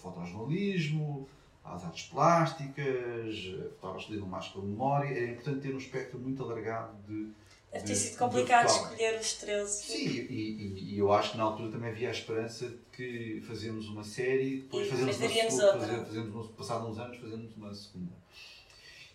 fotojornalismo, 0.01 1.29
às 1.65 1.85
artes 1.85 2.07
plásticas, 2.09 3.37
fotógrafos 3.77 4.07
que 4.07 4.13
lidam 4.15 4.27
mais 4.29 4.49
com 4.49 4.61
a 4.61 4.65
memória. 4.65 5.09
Era 5.09 5.31
importante 5.33 5.61
ter 5.61 5.75
um 5.75 5.79
espectro 5.79 6.19
muito 6.19 6.43
alargado 6.43 6.97
de. 7.07 7.29
Deve 7.73 7.85
de- 7.85 7.91
ter 7.93 7.95
sido 7.97 8.13
de 8.15 8.19
complicado 8.19 8.69
fotógrafos. 8.69 8.93
escolher 9.01 9.21
os 9.21 9.33
13. 9.35 9.83
Sim, 9.85 10.09
e, 10.09 10.33
e- 10.33 10.95
e 10.95 10.99
eu 10.99 11.13
acho 11.13 11.33
que 11.33 11.37
na 11.39 11.45
altura 11.45 11.71
também 11.71 11.91
havia 11.91 12.09
a 12.09 12.13
esperança 12.13 12.69
de 12.69 12.79
que 12.93 13.41
fazíamos 13.47 13.89
uma 13.89 14.03
série, 14.03 14.57
depois 14.63 14.89
E 14.89 14.91
fazemos 14.91 15.17
uma 15.21 15.29
segunda, 15.29 15.79
fazer- 15.79 16.05
fazemos, 16.05 16.47
passado 16.49 16.89
uns 16.89 16.99
anos, 16.99 17.17
fazemos 17.19 17.57
uma 17.57 17.73
segunda. 17.73 18.13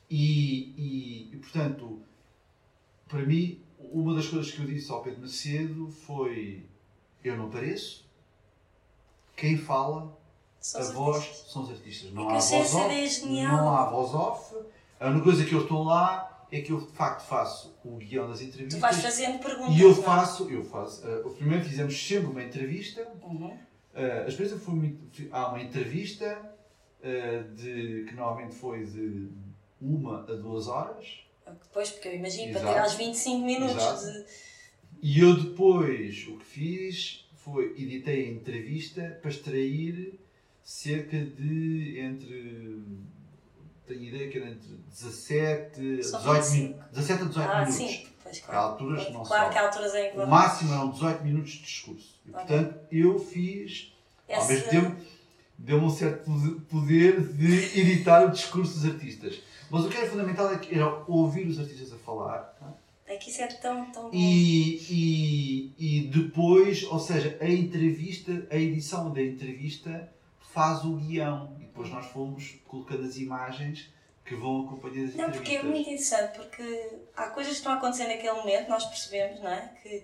E, 0.09 0.71
e- 0.77 1.29
e, 1.33 1.37
portanto, 1.37 1.99
para 3.09 3.23
mim, 3.25 3.59
uma 3.79 4.15
das 4.15 4.27
coisas 4.27 4.51
que 4.51 4.59
eu 4.61 4.65
disse 4.65 4.89
ao 4.91 5.03
Pedro 5.03 5.21
Macedo 5.21 5.89
foi: 5.89 6.63
eu 7.23 7.35
não 7.35 7.47
apareço, 7.47 8.05
quem 9.35 9.57
fala, 9.57 10.17
São 10.65 10.81
a 10.81 10.83
voz 10.85 11.17
artistas. 11.17 11.51
são 11.51 11.61
os 11.61 11.69
artistas. 11.69 12.09
É 12.09 12.13
Não 12.13 12.27
que 12.27 12.33
há 12.33 12.39
voz 12.39 12.73
off. 12.73 12.93
é. 13.39 13.47
Não 13.47 13.75
há 13.75 13.85
voz 13.85 14.13
off. 14.15 14.55
A 14.99 15.09
única 15.09 15.23
coisa 15.23 15.45
que 15.45 15.53
eu 15.53 15.61
estou 15.61 15.83
lá 15.83 16.47
é 16.51 16.59
que 16.59 16.71
eu 16.71 16.81
de 16.81 16.91
facto 16.91 17.27
faço 17.27 17.77
o 17.85 17.97
guião 17.97 18.27
das 18.27 18.41
entrevistas. 18.41 18.79
Tu 18.79 18.81
vais 18.81 18.97
fazendo 18.99 19.37
perguntas. 19.37 19.75
E 19.75 19.81
eu 19.81 19.91
é? 19.91 19.93
faço, 19.93 20.49
eu 20.49 20.63
faço. 20.63 21.07
Uh, 21.07 21.29
primeiro 21.35 21.63
fizemos 21.63 21.95
sempre 21.95 22.31
uma 22.31 22.43
entrevista. 22.43 23.07
Uhum. 23.21 23.45
Uh, 23.45 23.59
a 24.25 24.27
experiência 24.27 24.57
foi 24.57 24.73
muito. 24.73 25.27
Há 25.31 25.49
uma 25.49 25.61
entrevista 25.61 26.57
uh, 26.99 27.55
de, 27.55 28.05
que 28.09 28.15
normalmente 28.15 28.55
foi 28.55 28.83
de 28.85 29.29
uma 29.79 30.21
a 30.21 30.33
duas 30.33 30.67
horas. 30.67 31.19
Depois, 31.45 31.91
porque 31.91 32.07
eu 32.07 32.15
imagino, 32.15 32.53
para 32.53 32.61
Exato. 32.61 32.73
ter 32.73 32.79
aos 32.79 32.93
25 32.95 33.45
minutos 33.45 33.75
Exato. 33.75 34.03
de. 34.03 34.25
E 35.03 35.19
eu 35.19 35.35
depois 35.35 36.27
o 36.27 36.37
que 36.37 36.45
fiz 36.45 37.29
foi 37.35 37.65
editei 37.77 38.29
a 38.29 38.31
entrevista 38.31 39.19
para 39.21 39.29
extrair 39.29 40.24
cerca 40.65 41.17
de 41.23 41.99
entre. 41.99 42.81
Tenho 43.87 44.03
ideia 44.03 44.29
que 44.31 44.37
era 44.39 44.49
entre 44.49 44.67
17 44.89 46.03
Só 46.03 46.17
18 46.17 46.43
foi 46.43 46.57
minutos. 46.57 46.85
17 46.91 47.21
a 47.21 47.25
18 47.27 47.49
Ah, 47.51 47.53
minutos. 47.59 47.75
sim. 47.75 48.07
Pois, 48.23 48.37
Há 48.39 48.41
claro. 48.47 48.59
alturas 48.71 49.05
que 49.05 49.13
não 49.13 49.23
claro 49.23 49.51
que 49.51 49.57
há 49.59 49.65
alturas 49.67 49.93
em 49.93 50.11
que 50.11 50.17
O 50.17 50.27
máximo 50.27 50.73
eram 50.73 50.89
18 50.89 51.23
minutos 51.23 51.51
de 51.51 51.61
discurso. 51.61 52.19
E, 52.25 52.29
Ok. 52.31 52.39
portanto, 52.39 52.79
eu 52.91 53.19
fiz, 53.19 53.93
ao 54.27 54.35
Essa- 54.37 54.53
mesmo 54.53 54.69
tempo, 54.71 55.01
deu-me 55.59 55.85
um 55.85 55.89
certo 55.91 56.25
pode- 56.25 56.59
poder 56.61 57.21
de 57.33 57.79
editar 57.79 58.25
o 58.25 58.31
discurso 58.31 58.73
dos 58.79 58.85
artistas. 58.91 59.39
Mas 59.69 59.85
o 59.85 59.89
que 59.89 59.97
era 59.97 60.09
fundamental 60.09 60.51
é 60.51 60.59
era 60.71 61.03
ouvir 61.07 61.45
os 61.45 61.59
artistas 61.59 61.93
a 61.93 61.97
falar 61.97 62.39
tá? 62.59 62.73
É 63.05 63.17
que 63.17 63.29
isso 63.29 63.41
é 63.43 63.47
tão, 63.47 63.85
tão 63.91 64.03
bom. 64.05 64.11
e, 64.11 64.77
e, 64.89 65.73
e 65.77 66.07
depois, 66.07 66.83
ou 66.85 66.97
seja, 66.99 67.37
a 67.39 67.47
entrevista, 67.47 68.47
a 68.49 68.55
edição 68.57 69.13
da 69.13 69.21
entrevista 69.21 70.11
faz 70.55 70.83
o 70.83 70.93
guião. 70.95 71.55
E 71.59 71.65
depois 71.65 71.89
nós 71.91 72.05
fomos 72.07 72.55
colocando 72.67 73.05
as 73.05 73.17
imagens 73.17 73.93
que 74.23 74.35
vão 74.35 74.65
acompanhando 74.65 75.09
as 75.09 75.15
Não, 75.15 75.29
porque 75.29 75.55
é 75.57 75.61
muito 75.63 75.87
interessante, 75.87 76.35
porque 76.37 76.89
há 77.15 77.27
coisas 77.27 77.51
que 77.53 77.57
estão 77.59 77.73
a 77.73 77.75
acontecer 77.75 78.07
naquele 78.07 78.31
momento, 78.31 78.69
nós 78.69 78.85
percebemos, 78.85 79.39
não 79.41 79.51
é? 79.51 79.71
Que 79.83 80.03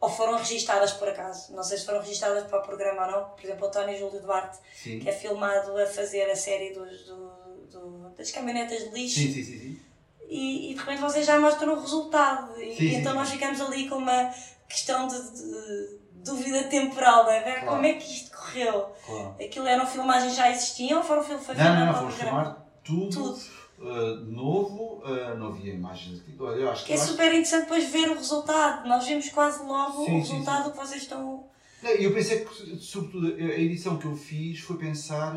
ou 0.00 0.08
foram 0.08 0.38
registadas 0.38 0.92
por 0.92 1.08
acaso, 1.08 1.52
não 1.52 1.62
sei 1.64 1.76
se 1.76 1.84
foram 1.84 1.98
registadas 2.00 2.44
para 2.44 2.60
o 2.60 2.62
programa 2.62 3.04
ou 3.06 3.10
não, 3.10 3.28
por 3.30 3.44
exemplo, 3.44 3.64
o 3.64 3.66
António 3.68 3.98
Júlio 3.98 4.22
Duarte, 4.22 4.58
Sim. 4.72 5.00
que 5.00 5.08
é 5.08 5.12
filmado 5.12 5.76
a 5.76 5.86
fazer 5.86 6.30
a 6.30 6.36
série 6.36 6.72
dos, 6.72 7.04
do, 7.06 7.26
do- 7.72 8.08
das 8.16 8.30
caminhonetas 8.30 8.84
de 8.84 8.90
lixo, 8.90 9.16
Sim, 9.18 9.32
sim, 9.32 9.42
sim, 9.42 9.58
sim. 9.58 9.80
e, 10.28 10.70
e 10.70 10.74
de 10.74 10.78
repente 10.80 11.00
vocês 11.00 11.26
já 11.26 11.40
mostram 11.40 11.74
o 11.74 11.80
resultado, 11.80 12.62
e, 12.62 12.76
Sim, 12.76 12.94
então 12.94 13.12
nós 13.12 13.28
ficamos 13.28 13.60
ali 13.60 13.88
com 13.88 13.96
uma 13.96 14.32
questão 14.68 15.06
de, 15.08 15.16
de 15.32 15.98
dúvida 16.24 16.64
temporal, 16.64 17.24
não 17.24 17.30
é? 17.32 17.42
Ver 17.42 17.52
Claro. 17.60 17.66
como 17.68 17.86
é 17.86 17.94
que 17.94 18.04
isto 18.12 18.36
correu. 18.36 18.92
Claro. 19.06 19.36
Aquilo 19.42 19.66
eram 19.66 19.86
filmagens 19.86 20.34
já 20.34 20.50
existiam 20.50 20.98
ou 20.98 21.04
foram 21.04 21.22
fil- 21.24 21.38
foi 21.38 21.54
Não, 21.54 21.64
não, 21.74 21.86
não, 21.86 21.92
programa? 21.94 22.14
filmar 22.16 22.66
tudo, 22.84 23.10
Tudo. 23.10 23.38
uh, 23.80 24.16
novo, 24.30 25.02
uh, 25.04 25.36
não 25.38 25.48
havia 25.48 25.74
imagens 25.74 26.20
aqui. 26.20 26.34
Eu 26.38 26.70
acho 26.70 26.84
Que 26.84 26.92
é 26.92 26.96
eu 26.96 27.00
acho- 27.00 27.10
super 27.12 27.26
interessante 27.28 27.62
depois 27.62 27.84
ver 27.90 28.10
o 28.10 28.14
resultado. 28.14 28.88
Nós 28.88 29.06
vimos 29.06 29.28
quase 29.30 29.62
logo 29.64 30.04
Sim, 30.04 30.20
o 30.20 30.24
sim, 30.24 30.32
resultado 30.32 30.70
que 30.72 30.76
vocês 30.76 31.02
estão. 31.02 31.44
Não, 31.82 31.90
Eu 31.90 32.12
pensei 32.12 32.44
que, 32.44 32.76
sobretudo, 32.78 33.26
a 33.28 33.58
edição 33.58 33.98
que 33.98 34.06
eu 34.06 34.16
fiz 34.16 34.58
foi 34.60 34.76
pensar: 34.78 35.34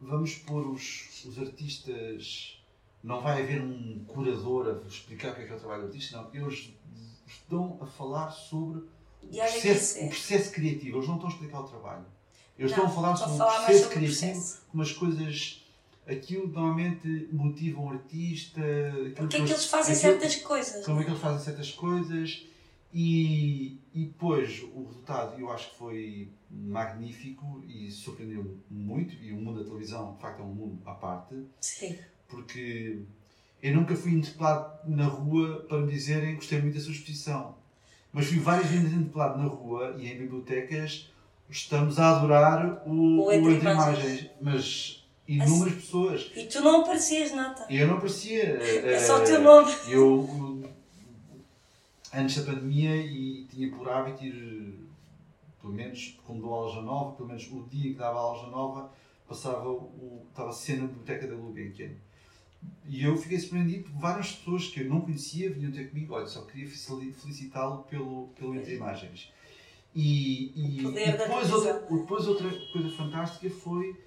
vamos 0.00 0.34
pôr 0.36 0.66
os, 0.68 1.24
os 1.26 1.38
artistas. 1.38 2.56
Não 3.02 3.20
vai 3.22 3.42
haver 3.42 3.62
um 3.62 4.04
curador 4.06 4.68
a 4.84 4.86
explicar 4.86 5.32
o 5.32 5.34
que 5.34 5.40
é 5.42 5.46
que 5.46 5.52
é 5.52 5.56
o 5.56 5.58
trabalho 5.58 5.82
do 5.82 5.86
artista, 5.88 6.16
não. 6.18 6.28
Eles 6.34 6.70
estão 7.32 7.78
a 7.80 7.86
falar 7.86 8.30
sobre 8.30 8.80
o 8.80 9.28
processo, 9.28 9.98
o 9.98 10.02
é. 10.02 10.08
processo 10.08 10.52
criativo. 10.52 10.96
Eles 10.98 11.08
não 11.08 11.14
estão 11.16 11.28
a 11.28 11.32
explicar 11.32 11.60
o 11.60 11.64
trabalho. 11.68 12.04
Eles 12.58 12.72
Não, 12.72 12.78
estão 12.78 12.90
a 12.90 12.94
falar 12.94 13.16
sobre 13.16 13.38
falar 13.38 13.50
o 13.50 13.62
mais 13.62 13.64
processo 13.66 13.82
sobre 13.84 13.96
o 13.96 13.98
criativo, 14.08 14.32
processo. 14.32 14.62
como 14.70 14.82
as 14.82 14.92
coisas. 14.92 15.66
Aquilo 16.06 16.48
normalmente 16.48 17.28
motiva 17.32 17.80
um 17.80 17.90
artista. 17.90 18.60
Porque 19.16 19.36
é 19.36 19.44
que 19.44 19.50
eles 19.52 19.66
fazem 19.66 19.94
aquilo- 19.94 20.12
certas 20.20 20.36
coisas. 20.42 20.84
como 20.84 21.00
é 21.00 21.04
que 21.04 21.10
eles 21.10 21.20
fazem 21.20 21.44
certas 21.44 21.70
coisas 21.70 22.46
E, 22.92 23.78
e 23.94 24.06
depois 24.06 24.62
o 24.74 24.82
resultado 24.84 25.38
eu 25.40 25.48
acho 25.52 25.70
que 25.70 25.76
foi 25.76 26.28
magnífico 26.50 27.62
e 27.68 27.88
surpreendeu 27.90 28.58
muito. 28.68 29.14
E 29.22 29.30
o 29.32 29.36
mundo 29.36 29.60
da 29.60 29.64
televisão, 29.64 30.14
de 30.14 30.20
facto, 30.20 30.40
é 30.40 30.42
um 30.42 30.52
mundo 30.52 30.82
à 30.84 30.94
parte. 30.94 31.34
Sim. 31.60 31.96
Porque 32.26 33.02
eu 33.62 33.74
nunca 33.74 33.94
fui 33.94 34.12
interpelado 34.12 34.78
na 34.86 35.06
rua 35.06 35.64
para 35.68 35.78
me 35.78 35.92
dizerem 35.92 36.30
que 36.30 36.36
gostei 36.36 36.60
muito 36.60 36.74
da 36.74 36.80
sua 36.80 36.92
exposição. 36.92 37.54
Mas 38.12 38.26
fui 38.26 38.38
várias 38.38 38.68
vezes 38.68 38.92
interpelado 38.92 39.38
na 39.38 39.48
rua 39.48 39.96
e 39.98 40.06
em 40.06 40.18
bibliotecas. 40.18 41.10
Estamos 41.48 41.98
a 41.98 42.16
adorar 42.16 42.82
o, 42.86 43.24
O 43.24 43.32
Entre 43.32 43.70
Imagens. 43.70 44.30
Mas 44.40 45.04
inúmeras 45.26 45.74
pessoas. 45.74 46.30
E 46.34 46.44
tu 46.46 46.60
não 46.60 46.80
aparecias 46.80 47.32
nada. 47.32 47.66
E 47.68 47.76
eu 47.76 47.86
não 47.86 47.98
parecia. 47.98 48.58
É 48.84 48.98
só 48.98 49.20
o 49.20 49.24
teu 49.24 49.40
nome. 49.40 49.72
Eu, 49.88 50.62
antes 52.12 52.36
da 52.36 52.52
pandemia, 52.52 52.96
e 52.96 53.44
tinha 53.44 53.70
por 53.70 53.88
hábito 53.88 54.24
ir, 54.24 54.88
pelo 55.60 55.72
menos, 55.72 56.18
quando 56.26 56.40
dou 56.40 56.52
aulas 56.52 56.82
nova, 56.84 57.14
pelo 57.14 57.28
menos 57.28 57.46
o 57.52 57.62
dia 57.68 57.92
que 57.92 57.98
dava 57.98 58.18
aulas 58.18 58.50
nova, 58.50 58.90
passava 59.28 59.68
o, 59.68 60.26
estava 60.28 60.52
sempre 60.52 60.82
na 60.82 60.88
biblioteca 60.88 61.26
da 61.28 61.34
Gulbenkian. 61.34 61.90
E 62.86 63.04
eu 63.04 63.16
fiquei 63.16 63.38
surpreendido 63.38 63.84
por 63.84 64.00
várias 64.00 64.32
pessoas 64.32 64.66
que 64.68 64.80
eu 64.80 64.88
não 64.88 65.00
conhecia 65.00 65.50
vinham 65.52 65.70
ter 65.70 65.88
comigo. 65.90 66.14
Olha, 66.14 66.26
só 66.26 66.42
queria 66.42 66.68
felicitá-lo 66.68 67.84
pelo, 67.84 68.28
pelo 68.36 68.54
Entre 68.54 68.74
Imagens. 68.74 69.32
E, 69.94 70.52
e, 70.54 70.86
O 70.86 70.90
e 70.90 71.12
depois, 71.12 71.50
outra, 71.52 71.72
não 71.80 71.96
é? 71.96 72.00
depois 72.00 72.26
outra 72.28 72.50
coisa 72.72 72.90
fantástica 72.96 73.50
foi 73.50 73.98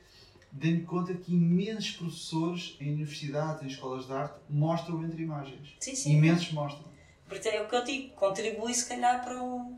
dei-me 0.52 0.84
conta 0.84 1.14
que 1.16 1.34
imensos 1.34 1.92
professores 1.92 2.78
em 2.80 2.94
universidades, 2.94 3.64
em 3.64 3.68
escolas 3.68 4.06
de 4.06 4.14
arte, 4.14 4.36
mostram 4.50 5.04
Entre 5.04 5.24
Imagens. 5.24 5.76
Sim, 5.80 5.96
sim. 5.96 6.12
Imensos 6.18 6.52
mostram. 6.52 6.86
Porque 7.28 7.48
é 7.50 7.62
o 7.64 7.68
que 7.68 7.76
eu 7.76 7.84
digo, 7.84 8.14
contribui 8.16 8.74
se 8.74 8.88
calhar 8.88 9.24
para, 9.24 9.42
um, 9.42 9.76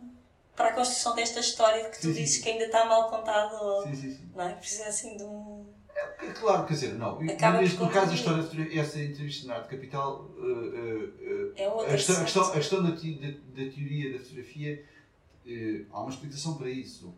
para 0.55 0.69
a 0.69 0.73
construção 0.73 1.15
desta 1.15 1.39
história 1.39 1.89
que 1.89 1.97
tu 2.01 2.07
Sim, 2.07 2.13
dizes 2.13 2.35
sim. 2.37 2.41
que 2.43 2.49
ainda 2.49 2.65
está 2.65 2.85
mal 2.85 3.09
contada 3.09 3.57
Sim, 3.83 3.95
sim, 3.95 4.11
sim. 4.11 4.29
não 4.35 4.43
é? 4.43 4.53
Precisa 4.53 4.87
assim 4.87 5.15
de 5.15 5.23
um. 5.23 5.54
É 5.95 6.31
Claro, 6.33 6.65
quer 6.65 6.73
dizer, 6.73 6.93
não. 6.95 7.19
Acaba 7.21 7.61
Neste, 7.61 7.79
no 7.79 7.89
caso 7.89 8.07
da 8.07 8.13
história, 8.15 8.79
essa 8.79 9.01
entrevista 9.01 9.47
na 9.47 9.55
Arte 9.55 9.69
Capital, 9.69 10.25
uh, 10.37 10.41
uh, 10.41 11.05
uh, 11.05 11.53
É 11.55 11.67
outra 11.69 11.87
a, 11.87 11.95
questão, 11.95 12.15
a, 12.17 12.23
questão, 12.23 12.43
a 12.43 12.51
questão 12.51 12.83
da, 12.83 12.89
da- 12.89 12.95
da 12.95 13.71
teoria 13.71 14.13
da 14.13 14.19
fotografia, 14.19 14.85
há 15.91 16.01
uma 16.01 16.09
explicação 16.09 16.57
para 16.57 16.69
isso. 16.69 17.13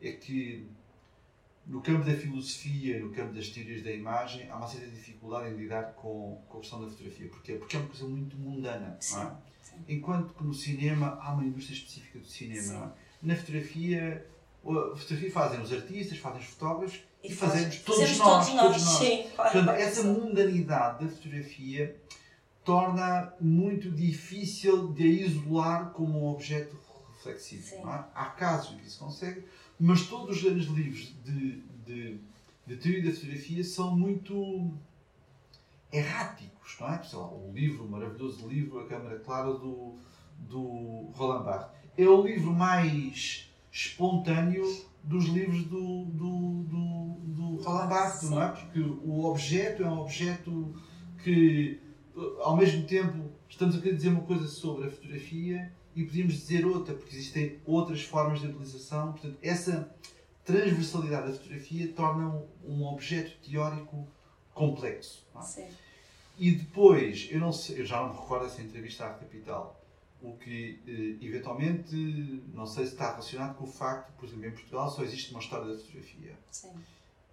É 0.00 0.12
que 0.12 0.66
no 1.66 1.80
campo 1.80 2.04
da 2.04 2.14
filosofia, 2.14 3.00
no 3.00 3.10
campo 3.10 3.32
das 3.34 3.48
teorias 3.48 3.82
da 3.82 3.90
imagem, 3.90 4.50
há 4.50 4.56
uma 4.56 4.68
certa 4.68 4.86
dificuldade 4.88 5.48
em 5.50 5.56
lidar 5.56 5.94
com, 5.94 6.42
com 6.48 6.58
a 6.58 6.60
questão 6.60 6.80
da 6.82 6.88
fotografia. 6.88 7.28
Porquê? 7.28 7.54
Porque 7.54 7.76
é 7.76 7.80
uma 7.80 7.88
coisa 7.88 8.04
muito 8.06 8.36
mundana. 8.36 8.96
Sim, 9.00 9.20
é? 9.20 9.32
sim. 9.62 9.76
Enquanto 9.88 10.34
que 10.34 10.44
no 10.44 10.52
cinema 10.54 11.18
há 11.20 11.32
uma 11.32 11.44
indústria 11.44 11.74
específica 11.74 12.18
do 12.18 12.26
cinema. 12.26 12.94
É? 13.22 13.26
Na 13.26 13.34
fotografia, 13.34 14.26
a 14.62 14.96
fotografia 14.96 15.32
fazem 15.32 15.60
os 15.62 15.72
artistas, 15.72 16.18
fazem 16.18 16.40
os 16.40 16.46
fotógrafos 16.46 17.02
e, 17.24 17.34
faz- 17.34 17.52
fazemos 17.52 17.76
todos 17.78 18.00
fazemos 18.00 18.18
nós. 18.18 18.46
todos 18.46 18.54
nós, 18.54 18.66
Todos 18.72 18.84
nós. 18.86 18.98
sim. 18.98 19.22
Portanto, 19.36 19.70
essa 19.70 20.02
mundanidade 20.04 21.04
da 21.04 21.10
fotografia 21.10 21.96
torna 22.64 23.32
muito 23.40 23.90
difícil 23.90 24.92
de 24.92 25.02
a 25.02 25.06
isolar 25.06 25.90
como 25.90 26.24
um 26.24 26.30
objeto 26.30 26.76
reflexivo. 27.16 27.76
É? 27.88 28.04
Há 28.14 28.26
casos 28.36 28.72
em 28.74 28.78
que 28.78 28.86
isso 28.86 28.98
consegue, 28.98 29.44
mas 29.78 30.06
todos 30.06 30.36
os 30.36 30.42
grandes 30.42 30.66
livros 30.68 31.12
de, 31.24 31.62
de, 31.86 32.18
de 32.66 32.76
teoria 32.76 33.04
da 33.04 33.10
fotografia 33.14 33.64
são 33.64 33.94
muito 33.96 34.70
erráticos. 35.92 36.76
Não 36.80 36.88
é? 36.92 37.02
Sei 37.02 37.18
lá, 37.18 37.26
o 37.26 37.50
livro, 37.54 37.84
o 37.84 37.88
maravilhoso 37.88 38.48
livro 38.48 38.80
A 38.80 38.86
Câmara 38.88 39.18
Clara 39.20 39.52
do, 39.52 39.94
do 40.38 41.10
Roland 41.14 41.44
Barthes. 41.44 41.74
É 41.96 42.08
o 42.08 42.22
livro 42.22 42.52
mais 42.52 43.48
espontâneo 43.70 44.64
dos 45.04 45.26
livros 45.26 45.64
do, 45.64 46.04
do, 46.06 46.62
do, 46.64 47.16
do 47.26 47.62
Roland 47.62 47.88
Barthes, 47.88 48.30
não 48.30 48.42
é? 48.42 48.48
Porque 48.48 48.80
o 48.80 49.24
objeto 49.24 49.82
é 49.82 49.88
um 49.88 50.00
objeto 50.00 50.74
que, 51.22 51.80
ao 52.40 52.56
mesmo 52.56 52.86
tempo, 52.86 53.30
estamos 53.48 53.76
a 53.76 53.80
querer 53.80 53.96
dizer 53.96 54.08
uma 54.08 54.22
coisa 54.22 54.46
sobre 54.46 54.86
a 54.86 54.90
fotografia 54.90 55.72
e 55.94 56.04
podíamos 56.04 56.34
dizer 56.34 56.66
outra, 56.66 56.94
porque 56.94 57.14
existem 57.14 57.60
outras 57.64 58.02
formas 58.02 58.40
de 58.40 58.46
utilização. 58.46 59.12
Portanto, 59.12 59.38
essa 59.42 59.94
transversalidade 60.44 61.28
da 61.28 61.32
fotografia 61.34 61.92
torna 61.92 62.42
um, 62.64 62.84
objeto 62.84 63.36
teórico 63.42 64.06
complexo. 64.52 65.26
é? 65.58 65.68
E 66.38 66.50
depois, 66.50 67.28
eu, 67.30 67.38
não 67.38 67.52
sei, 67.52 67.80
eu 67.80 67.86
já 67.86 68.00
não 68.00 68.12
me 68.12 68.20
recordo 68.20 68.44
dessa 68.44 68.60
entrevista 68.60 69.06
à 69.06 69.10
Capital, 69.10 69.83
o 70.24 70.36
que 70.38 70.80
eh, 70.86 71.24
eventualmente, 71.24 71.94
não 72.54 72.66
sei 72.66 72.86
se 72.86 72.92
está 72.92 73.10
relacionado 73.10 73.56
com 73.56 73.64
o 73.64 73.66
facto, 73.66 74.10
por 74.14 74.26
exemplo, 74.26 74.46
em 74.46 74.50
Portugal 74.52 74.90
só 74.90 75.02
existe 75.02 75.30
uma 75.30 75.40
história 75.40 75.66
da 75.66 75.78
fotografia. 75.78 76.38
Sim. 76.50 76.72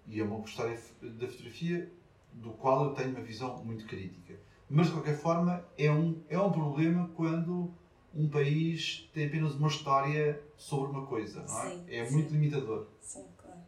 E 0.07 0.19
é 0.19 0.23
uma 0.23 0.43
história 0.43 0.77
da 1.01 1.27
fotografia 1.27 1.89
do 2.33 2.51
qual 2.51 2.85
eu 2.85 2.93
tenho 2.93 3.11
uma 3.11 3.21
visão 3.21 3.63
muito 3.63 3.85
crítica. 3.85 4.33
Mas, 4.69 4.87
de 4.87 4.93
qualquer 4.93 5.17
forma, 5.17 5.65
é 5.77 5.91
um, 5.91 6.21
é 6.29 6.37
um 6.37 6.51
problema 6.51 7.09
quando 7.15 7.73
um 8.13 8.29
país 8.29 9.09
tem 9.13 9.27
apenas 9.27 9.55
uma 9.55 9.69
história 9.69 10.41
sobre 10.57 10.91
uma 10.91 11.05
coisa, 11.05 11.43
não 11.43 11.63
é? 11.63 11.69
Sim, 11.69 11.85
é 11.87 12.05
sim. 12.05 12.13
muito 12.13 12.31
limitador. 12.33 12.87
Sim, 13.01 13.25
claro. 13.37 13.59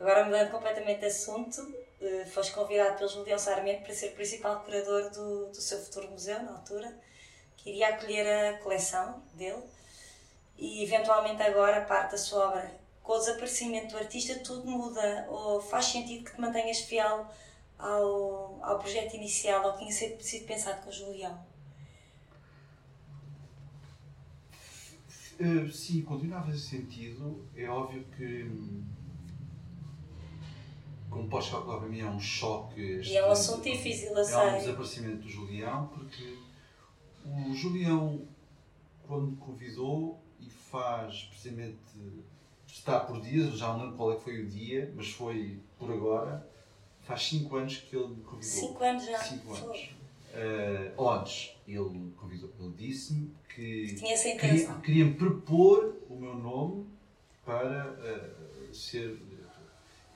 Agora 0.00 0.24
mudando 0.24 0.50
completamente 0.50 1.00
de 1.00 1.06
assunto, 1.06 1.72
eh, 2.00 2.24
foste 2.26 2.52
convidado 2.52 2.96
pelo 2.96 3.08
Julião 3.08 3.38
Sarmento 3.38 3.82
para 3.82 3.94
ser 3.94 4.10
principal 4.10 4.60
curador 4.60 5.10
do, 5.10 5.46
do 5.50 5.60
seu 5.60 5.78
futuro 5.78 6.10
museu, 6.10 6.42
na 6.42 6.52
altura, 6.52 6.96
que 7.58 7.70
iria 7.70 7.88
acolher 7.88 8.54
a 8.54 8.58
coleção 8.58 9.22
dele 9.34 9.62
e 10.56 10.82
eventualmente 10.82 11.42
agora 11.42 11.84
parte 11.84 12.12
da 12.12 12.18
sua 12.18 12.48
obra. 12.48 12.78
Com 13.02 13.12
o 13.12 13.18
desaparecimento 13.18 13.92
do 13.92 13.98
artista 13.98 14.38
tudo 14.40 14.70
muda 14.70 15.26
ou 15.28 15.60
faz 15.60 15.86
sentido 15.86 16.24
que 16.24 16.34
te 16.34 16.40
mantenhas 16.40 16.80
fiel 16.80 17.26
ao, 17.78 18.58
ao 18.62 18.78
projeto 18.78 19.14
inicial, 19.14 19.64
ao 19.64 19.72
que 19.72 19.86
tinha 19.86 20.18
sido 20.20 20.46
pensado 20.46 20.82
com 20.82 20.90
o 20.90 20.92
Julião? 20.92 21.46
Uh, 25.40 25.70
sim, 25.70 26.02
continua 26.02 26.38
a 26.38 26.42
fazer 26.42 26.58
sentido. 26.58 27.46
É 27.56 27.68
óbvio 27.68 28.04
que, 28.16 28.50
como 31.08 31.28
podes 31.28 31.48
calcular, 31.48 31.78
para 31.78 31.88
mim 31.88 32.00
é 32.00 32.06
um 32.06 32.18
choque. 32.18 32.80
E 32.80 33.16
é 33.16 33.24
um 33.24 33.30
assunto 33.30 33.62
difícil, 33.62 34.08
eu 34.08 34.18
É 34.18 34.54
um 34.54 34.58
desaparecimento 34.58 35.18
do 35.18 35.28
Julião, 35.28 35.86
porque 35.94 36.37
o 37.24 37.54
Julião, 37.54 38.22
quando 39.06 39.28
me 39.28 39.36
convidou 39.36 40.20
e 40.40 40.48
faz 40.48 41.24
precisamente. 41.24 41.78
Está 42.66 43.00
por 43.00 43.20
dias, 43.20 43.58
já 43.58 43.68
não 43.68 43.80
lembro 43.80 43.96
qual 43.96 44.12
é 44.12 44.16
que 44.16 44.22
foi 44.22 44.42
o 44.42 44.46
dia, 44.46 44.92
mas 44.94 45.10
foi 45.10 45.58
por 45.78 45.90
agora. 45.90 46.46
Faz 47.00 47.26
5 47.28 47.56
anos 47.56 47.76
que 47.78 47.96
ele 47.96 48.08
me 48.08 48.22
convidou. 48.22 48.42
Cinco 48.42 48.84
anos 48.84 49.06
já. 49.06 49.18
Cinco 49.18 49.54
Foi. 49.54 49.66
anos. 49.66 49.98
Uh, 50.28 50.92
ou 50.98 51.10
antes, 51.10 51.56
ele 51.66 52.12
convidou, 52.16 52.52
ele 52.60 52.74
disse-me 52.76 53.34
que 53.54 53.94
Tinha 53.94 54.12
essa 54.12 54.36
queria, 54.36 54.74
queria 54.74 55.04
me 55.06 55.14
propor 55.14 55.96
o 56.08 56.16
meu 56.16 56.34
nome 56.34 56.86
para 57.44 57.92
uh, 57.92 58.74
ser 58.74 59.16
diretor. 59.16 59.62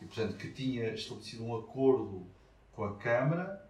E, 0.01 0.05
portanto, 0.05 0.37
que 0.37 0.53
tinha 0.53 0.93
estabelecido 0.93 1.45
um 1.45 1.57
acordo 1.57 2.27
com 2.73 2.85
a 2.85 2.95
Câmara 2.97 3.69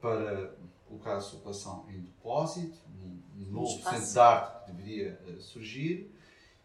para 0.00 0.54
colocar 0.88 1.16
a 1.16 1.20
sua 1.20 1.40
coleção 1.40 1.86
em 1.90 2.00
depósito, 2.00 2.78
um, 3.02 3.20
um 3.36 3.50
novo 3.50 3.76
espaço. 3.76 3.96
centro 3.96 4.12
de 4.12 4.18
arte 4.18 4.64
que 4.64 4.72
deveria 4.72 5.20
uh, 5.28 5.40
surgir 5.40 6.10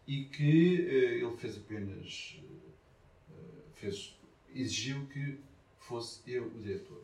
e 0.06 0.24
que 0.24 0.80
uh, 0.80 1.26
ele 1.26 1.36
fez 1.36 1.56
apenas, 1.56 2.40
uh, 3.30 3.72
fez, 3.74 4.18
exigiu 4.54 5.06
que 5.06 5.38
fosse 5.78 6.20
eu 6.26 6.46
o 6.46 6.58
diretor. 6.60 7.02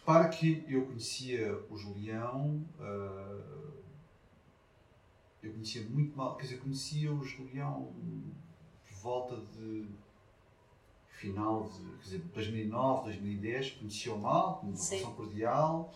Repara 0.00 0.28
que 0.28 0.64
eu 0.68 0.84
conhecia 0.86 1.56
o 1.70 1.76
Julião, 1.76 2.60
eu 5.40 5.52
conhecia 5.52 5.82
muito 5.82 6.16
mal, 6.16 6.34
quer 6.36 6.42
dizer, 6.42 6.58
conhecia 6.58 7.12
o 7.12 7.22
Julião 7.22 7.92
por 8.84 8.96
volta 8.96 9.36
de 9.52 9.86
final 11.22 11.68
de 11.68 11.78
quer 11.78 12.02
dizer, 12.02 12.18
2009, 12.34 13.04
2010, 13.04 13.70
conhecia-o 13.72 14.18
mal, 14.18 14.56
com 14.56 14.66
uma 14.66 14.76
relação 14.76 15.14
cordial. 15.14 15.94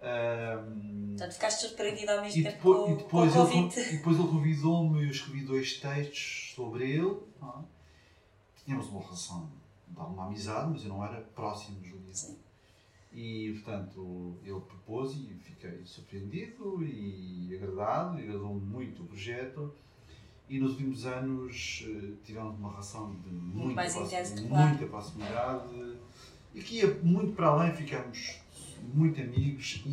um, 0.00 1.08
Portanto, 1.08 1.32
ficaste 1.34 1.60
surpreendido 1.66 2.12
ao 2.12 2.22
mesmo 2.22 2.40
e 2.40 2.44
tempo 2.44 2.56
depois, 2.56 2.78
com, 2.78 2.92
e 2.92 2.96
depois 2.96 3.32
com 3.32 3.38
o 3.38 3.42
ele, 3.42 3.52
convite. 3.52 3.80
e 3.80 3.96
depois 3.96 4.18
ele 4.18 4.28
convidou-me, 4.28 5.04
eu 5.04 5.10
escrevi 5.10 5.40
dois 5.44 5.80
textos 5.80 6.52
sobre 6.54 6.90
ele. 6.90 7.16
é? 7.42 7.64
Tínhamos 8.64 8.88
uma 8.88 9.00
relação 9.00 9.50
de 9.88 9.98
alguma 9.98 10.26
amizade, 10.26 10.70
mas 10.70 10.82
eu 10.84 10.90
não 10.90 11.04
era 11.04 11.20
próximo 11.34 11.80
de 11.80 11.88
Julião. 11.88 12.14
Sim. 12.14 12.38
E, 13.12 13.52
portanto, 13.54 14.38
ele 14.44 14.60
propôs 14.60 15.14
e 15.16 15.34
fiquei 15.42 15.84
surpreendido 15.84 16.84
e 16.84 17.56
agradado, 17.56 18.20
e 18.20 18.22
agradou-me 18.22 18.60
muito 18.60 19.02
o 19.02 19.06
projeto. 19.06 19.74
E 20.48 20.58
nos 20.58 20.72
últimos 20.72 21.04
anos 21.04 21.84
eh, 21.86 22.12
tivemos 22.24 22.58
uma 22.58 22.70
relação 22.70 23.14
de 23.16 23.30
muita, 23.30 23.74
mais 23.74 23.94
muita 24.40 24.86
proximidade 24.86 25.98
e 26.54 26.62
que 26.62 26.76
ia 26.76 26.94
muito 27.02 27.34
para 27.34 27.48
além, 27.48 27.74
ficamos 27.74 28.40
muito 28.94 29.20
amigos, 29.20 29.84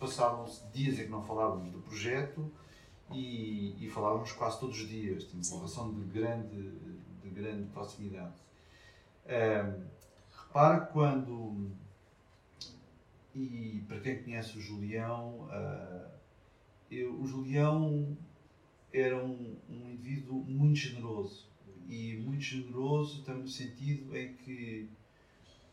passavam-se 0.00 0.62
dias 0.72 0.98
em 0.98 1.04
que 1.04 1.10
não 1.10 1.22
falávamos 1.22 1.70
do 1.70 1.78
projeto 1.80 2.50
e, 3.12 3.76
e 3.78 3.90
falávamos 3.90 4.32
quase 4.32 4.58
todos 4.58 4.80
os 4.80 4.88
dias. 4.88 5.24
Tínhamos 5.24 5.50
uma 5.50 5.58
relação 5.58 5.92
de 5.92 6.04
grande, 6.06 6.72
de 7.22 7.30
grande 7.30 7.66
proximidade. 7.70 8.34
Um, 9.26 9.84
repara 10.46 10.80
quando. 10.80 11.70
E 13.34 13.84
para 13.86 14.00
quem 14.00 14.22
conhece 14.22 14.56
o 14.56 14.60
Julião, 14.60 15.46
uh, 15.50 16.10
eu, 16.90 17.20
o 17.20 17.26
Julião 17.26 18.16
era 18.98 19.16
um, 19.16 19.56
um 19.68 19.90
indivíduo 19.90 20.44
muito 20.44 20.78
generoso. 20.78 21.48
E 21.88 22.16
muito 22.16 22.42
generoso 22.42 23.22
também 23.22 23.42
no 23.42 23.48
sentido 23.48 24.16
em 24.16 24.34
que, 24.34 24.88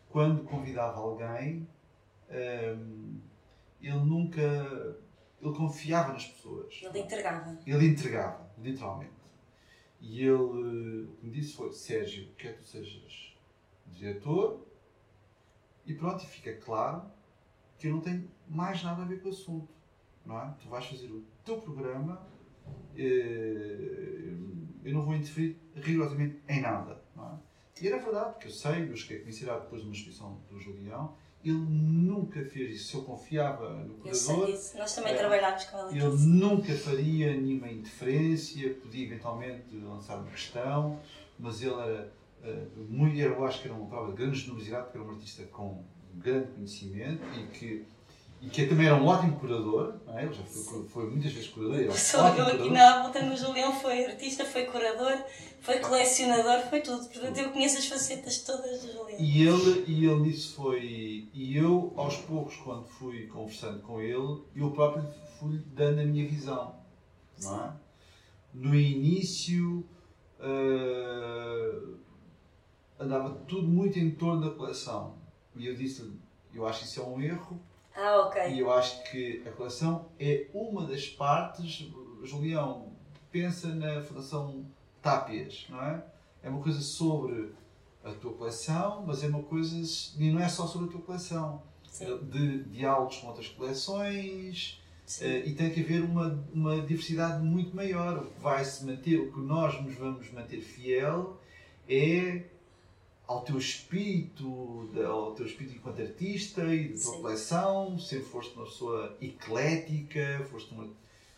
quando 0.09 0.43
convidava 0.43 0.99
alguém, 0.99 1.67
um, 2.29 3.19
ele 3.81 3.99
nunca. 3.99 4.41
Ele 5.41 5.53
confiava 5.55 6.13
nas 6.13 6.25
pessoas. 6.25 6.79
Ele 6.81 6.99
entregava. 6.99 7.59
Ele 7.65 7.87
entregava, 7.87 8.49
literalmente. 8.57 9.11
E 9.99 10.21
ele, 10.23 11.05
o 11.05 11.15
que 11.15 11.25
me 11.25 11.31
disse 11.31 11.53
foi: 11.53 11.71
Sérgio, 11.71 12.29
quer 12.37 12.55
que 12.55 12.61
tu 12.61 12.67
sejas 12.67 13.33
diretor, 13.87 14.65
e 15.85 15.93
pronto, 15.93 16.23
e 16.23 16.27
fica 16.27 16.53
claro 16.57 17.11
que 17.77 17.87
eu 17.87 17.91
não 17.91 18.01
tenho 18.01 18.29
mais 18.47 18.83
nada 18.83 19.01
a 19.03 19.05
ver 19.05 19.21
com 19.21 19.29
o 19.29 19.31
assunto. 19.31 19.73
Não 20.25 20.39
é? 20.39 20.55
Tu 20.61 20.69
vais 20.69 20.85
fazer 20.85 21.11
o 21.11 21.23
teu 21.43 21.61
programa, 21.61 22.25
eh, 22.31 22.32
eu 22.95 24.93
não 24.93 25.03
vou 25.03 25.15
interferir 25.15 25.57
rigorosamente 25.75 26.39
em 26.47 26.61
nada. 26.61 27.01
É? 27.17 27.83
E 27.83 27.87
era 27.87 27.97
verdade, 27.97 28.33
porque 28.33 28.47
eu 28.47 28.51
sei, 28.51 28.89
eu 28.89 28.95
cheguei 28.95 29.17
a 29.17 29.21
conhecer 29.21 29.45
depois 29.45 29.81
de 29.81 29.87
uma 29.87 29.95
exposição 29.95 30.39
do 30.49 30.59
Julião, 30.59 31.15
ele 31.43 31.57
nunca 31.57 32.43
fez 32.45 32.75
isso. 32.75 32.91
Se 32.91 32.95
eu 32.95 33.03
confiava 33.03 33.69
no 33.73 33.95
curador. 33.95 34.49
Eu 34.49 34.55
sei. 34.57 34.79
Nós 34.79 34.95
também 34.95 35.13
é, 35.13 35.17
trabalhámos 35.17 35.65
com 35.65 35.89
ele. 35.89 35.99
Ele 35.99 36.17
nunca 36.25 36.73
faria 36.73 37.33
nenhuma 37.35 37.69
interferência, 37.69 38.73
podia 38.75 39.05
eventualmente 39.05 39.75
lançar 39.75 40.17
uma 40.17 40.31
questão, 40.31 40.99
mas 41.37 41.61
ele 41.61 41.73
era 41.73 42.13
uh, 42.43 42.83
muito. 42.87 43.17
Eu 43.17 43.43
acho 43.45 43.61
que 43.61 43.67
era 43.67 43.75
uma 43.75 43.87
prova 43.87 44.11
de 44.11 44.17
grande 44.17 44.39
generosidade, 44.39 44.85
porque 44.85 44.97
era 44.97 45.07
um 45.07 45.11
artista 45.11 45.43
com 45.45 45.83
grande 46.15 46.51
conhecimento 46.51 47.23
e 47.37 47.47
que 47.47 47.85
e 48.43 48.49
que 48.49 48.65
também 48.65 48.87
era 48.87 48.95
um 48.95 49.05
ótimo 49.05 49.39
curador, 49.39 49.95
não 50.05 50.19
é? 50.19 50.25
ele 50.25 50.33
já 50.33 50.43
foi, 50.43 50.85
foi 50.89 51.09
muitas 51.09 51.31
vezes 51.31 51.49
curador. 51.49 51.79
Era 51.79 51.91
Só 51.93 52.27
eu 52.35 52.45
aqui 52.45 52.69
na 52.69 53.01
volta 53.01 53.21
no 53.21 53.37
Julião 53.37 53.71
foi 53.71 54.05
artista, 54.05 54.43
foi 54.43 54.65
curador, 54.65 55.17
foi 55.61 55.79
colecionador, 55.79 56.59
foi 56.69 56.81
tudo. 56.81 57.07
Portanto, 57.07 57.37
eu 57.37 57.51
conheço 57.51 57.77
as 57.77 57.87
facetas 57.87 58.39
todas 58.39 58.81
do 58.81 58.91
Julião. 58.91 59.17
E 59.17 59.47
ele, 59.47 59.85
e 59.87 60.05
ele 60.05 60.19
nisso 60.23 60.55
foi. 60.55 61.29
E 61.33 61.55
eu, 61.55 61.93
aos 61.95 62.17
poucos, 62.17 62.57
quando 62.57 62.85
fui 62.85 63.27
conversando 63.27 63.81
com 63.81 64.01
ele, 64.01 64.43
eu 64.53 64.71
próprio 64.71 65.07
fui 65.39 65.63
dando 65.67 66.01
a 66.01 66.03
minha 66.03 66.27
visão. 66.27 66.75
Não 67.41 67.63
é? 67.63 67.73
No 68.53 68.75
início. 68.75 69.87
Uh, 70.37 71.95
andava 72.99 73.29
tudo 73.47 73.69
muito 73.69 73.97
em 73.97 74.11
torno 74.11 74.49
da 74.49 74.53
coleção. 74.53 75.15
E 75.55 75.65
eu 75.65 75.75
disse-lhe: 75.77 76.19
eu 76.53 76.67
acho 76.67 76.79
que 76.79 76.85
isso 76.87 76.99
é 76.99 77.03
um 77.05 77.21
erro 77.21 77.57
ah, 77.95 78.21
ok. 78.21 78.51
E 78.51 78.59
eu 78.59 78.71
acho 78.71 79.03
que 79.03 79.43
a 79.45 79.51
coleção 79.51 80.09
é 80.19 80.47
uma 80.53 80.85
das 80.85 81.07
partes. 81.07 81.87
Julião, 82.23 82.93
pensa 83.31 83.67
na 83.67 84.01
Fundação 84.01 84.65
Tápias, 85.01 85.65
não 85.69 85.81
é? 85.81 86.03
É 86.41 86.49
uma 86.49 86.61
coisa 86.61 86.81
sobre 86.81 87.53
a 88.03 88.11
tua 88.11 88.33
coleção, 88.33 89.03
mas 89.05 89.23
é 89.23 89.27
uma 89.27 89.43
coisa. 89.43 89.75
e 90.17 90.31
não 90.31 90.41
é 90.41 90.49
só 90.49 90.65
sobre 90.65 90.89
a 90.89 90.91
tua 90.91 91.01
coleção. 91.01 91.61
Sim. 91.87 92.05
É 92.05 92.17
de 92.17 92.63
diálogos 92.63 93.17
com 93.17 93.27
outras 93.27 93.47
coleções. 93.49 94.81
Uh, 95.21 95.45
e 95.45 95.53
tem 95.53 95.69
que 95.69 95.81
haver 95.81 96.01
uma, 96.01 96.43
uma 96.53 96.81
diversidade 96.81 97.43
muito 97.43 97.75
maior. 97.75 98.19
O 98.19 98.25
que 98.31 98.39
vai 98.39 98.63
se 98.63 98.85
manter, 98.85 99.17
o 99.17 99.31
que 99.31 99.39
nós 99.39 99.81
nos 99.83 99.95
vamos 99.95 100.31
manter 100.31 100.61
fiel 100.61 101.37
é 101.87 102.43
ao 103.27 103.41
teu 103.41 103.57
espírito, 103.57 104.89
ao 105.05 105.33
teu 105.33 105.45
espírito 105.45 105.75
enquanto 105.75 106.01
artista 106.01 106.63
e 106.73 106.89
da 106.89 107.01
tua 107.01 107.13
Sim. 107.13 107.21
coleção, 107.21 107.99
sempre 107.99 108.25
foste 108.25 108.55
uma 108.55 108.65
pessoa 108.65 109.17
eclética, 109.21 110.45
foste 110.51 110.73
uma. 110.73 110.87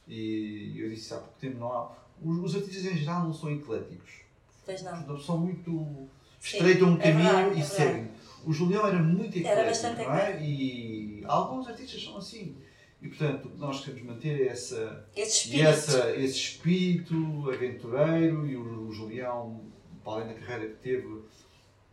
E 0.08 0.80
eu 0.80 0.90
disse 0.90 1.14
há 1.14 1.18
pouco 1.18 1.40
tempo, 1.40 1.60
não 1.60 1.72
há. 1.72 1.92
Os, 2.22 2.38
os 2.40 2.56
artistas 2.56 2.86
em 2.86 2.98
geral 2.98 3.24
não 3.24 3.34
são 3.34 3.52
ecléticos. 3.52 4.22
Pois 4.66 4.82
não. 4.82 5.20
São 5.20 5.38
muito. 5.38 6.08
estreitam 6.42 6.90
um 6.90 6.96
é 6.96 7.12
caminho 7.12 7.32
verdade, 7.32 7.60
e 7.60 7.62
é 7.62 7.66
seguem. 7.66 8.12
O 8.46 8.54
Julião 8.54 8.88
era 8.88 9.02
muito 9.02 9.38
eclético, 9.38 9.48
era 9.48 9.66
bastante 9.66 10.04
não 10.04 10.14
é? 10.14 10.42
E 10.44 11.24
alguns 11.26 11.68
artistas 11.68 12.04
são 12.04 12.18
assim. 12.18 12.56
E 13.02 13.08
portanto, 13.08 13.52
nós 13.58 13.84
queremos 13.84 14.04
manter 14.04 14.48
essa, 14.48 15.08
esse, 15.16 15.38
espírito. 15.38 15.68
Essa, 15.68 16.16
esse 16.16 16.38
espírito 16.38 17.50
aventureiro 17.52 18.48
e 18.48 18.56
o, 18.56 18.88
o 18.88 18.92
Julião, 18.92 19.62
para 20.04 20.14
além 20.14 20.28
da 20.28 20.34
carreira 20.34 20.74
que 20.74 20.82
teve, 20.82 21.22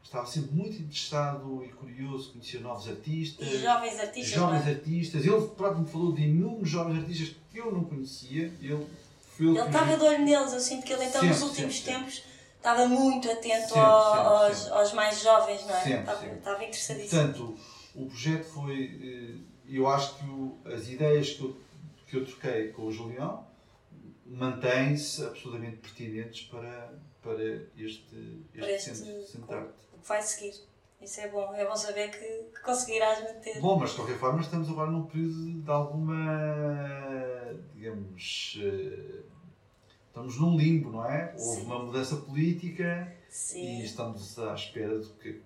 estava 0.05 0.27
sempre 0.27 0.55
muito 0.55 0.77
interessado 0.77 1.65
e 1.65 1.69
curioso, 1.69 2.33
conhecer 2.33 2.61
novos 2.61 2.89
artistas. 2.89 3.49
E 3.49 3.59
jovens 3.59 3.99
artistas. 3.99 4.35
Jovens 4.35 4.67
é? 4.67 4.71
artistas. 4.71 5.25
Ele 5.25 5.49
próprio 5.49 5.81
me 5.81 5.89
falou 5.89 6.13
de 6.13 6.23
inúmeros 6.23 6.69
jovens 6.69 6.99
artistas 6.99 7.37
que 7.51 7.59
eu 7.59 7.73
não 7.73 7.85
conhecia. 7.85 8.53
Ele, 8.61 8.87
foi 9.37 9.47
ele, 9.47 9.59
ele 9.59 9.67
estava 9.67 9.97
de 9.97 10.05
olho 10.05 10.25
neles. 10.25 10.53
Eu 10.53 10.61
sinto 10.61 10.85
que 10.85 10.93
ele, 10.93 11.05
então, 11.05 11.21
sempre, 11.21 11.29
nos 11.29 11.43
últimos 11.43 11.77
sempre, 11.77 11.93
tempos, 11.93 12.15
sempre. 12.17 12.31
estava 12.57 12.89
muito 12.89 13.31
atento 13.31 13.75
aos, 13.79 14.69
aos, 14.71 14.93
mais 14.93 15.23
jovens, 15.23 15.65
não 15.67 15.75
é? 15.75 15.83
Sempre, 15.83 15.99
estava, 16.01 16.27
estava 16.27 16.65
interessadíssimo. 16.65 17.23
Portanto, 17.23 17.59
o 17.95 18.07
projeto 18.07 18.45
foi. 18.45 19.01
Eh, 19.03 19.53
eu 19.69 19.89
acho 19.89 20.19
que 20.19 20.25
o, 20.27 20.59
as 20.67 20.89
ideias 20.89 21.31
que 21.31 21.43
eu, 21.43 21.57
que 22.09 22.17
eu 22.17 22.27
troquei 22.27 22.69
com 22.69 22.83
o 22.83 22.93
Julião 22.93 23.47
mantêm-se 24.27 25.25
absolutamente 25.25 25.77
pertinentes 25.77 26.43
para, 26.47 26.93
para 27.23 27.43
este, 27.77 27.77
este, 27.77 28.59
para 28.59 28.73
este 28.73 28.95
centro, 28.97 29.27
centro 29.27 29.47
de 29.47 29.55
arte 29.55 29.92
vai 30.07 30.23
seguir. 30.23 30.55
Isso 31.03 31.21
é 31.21 31.29
bom, 31.29 31.53
é 31.53 31.67
bom 31.67 31.75
saber 31.75 32.11
que, 32.13 32.19
que 32.55 32.61
conseguirás 32.63 33.21
manter. 33.25 33.61
Bom, 33.61 33.77
mas 33.77 33.91
de 33.91 33.97
qualquer 33.97 34.19
forma 34.19 34.41
estamos 34.41 34.69
agora 34.69 34.89
num 34.89 35.05
período 35.07 35.61
de 35.61 35.71
alguma, 35.71 36.17
digamos, 37.75 38.59
eh, 38.63 39.23
estamos 40.07 40.39
num 40.41 40.57
limbo, 40.57 40.93
não 40.93 41.05
é? 41.05 41.35
Houve 41.37 41.61
Sim. 41.61 41.67
uma 41.67 41.79
mudança 41.81 42.17
política 42.17 43.13
Sim. 43.29 43.81
e 43.81 43.85
estamos 43.85 44.39
à 44.39 44.55
espera 44.55 44.97
do 44.97 45.09
que... 45.15 45.43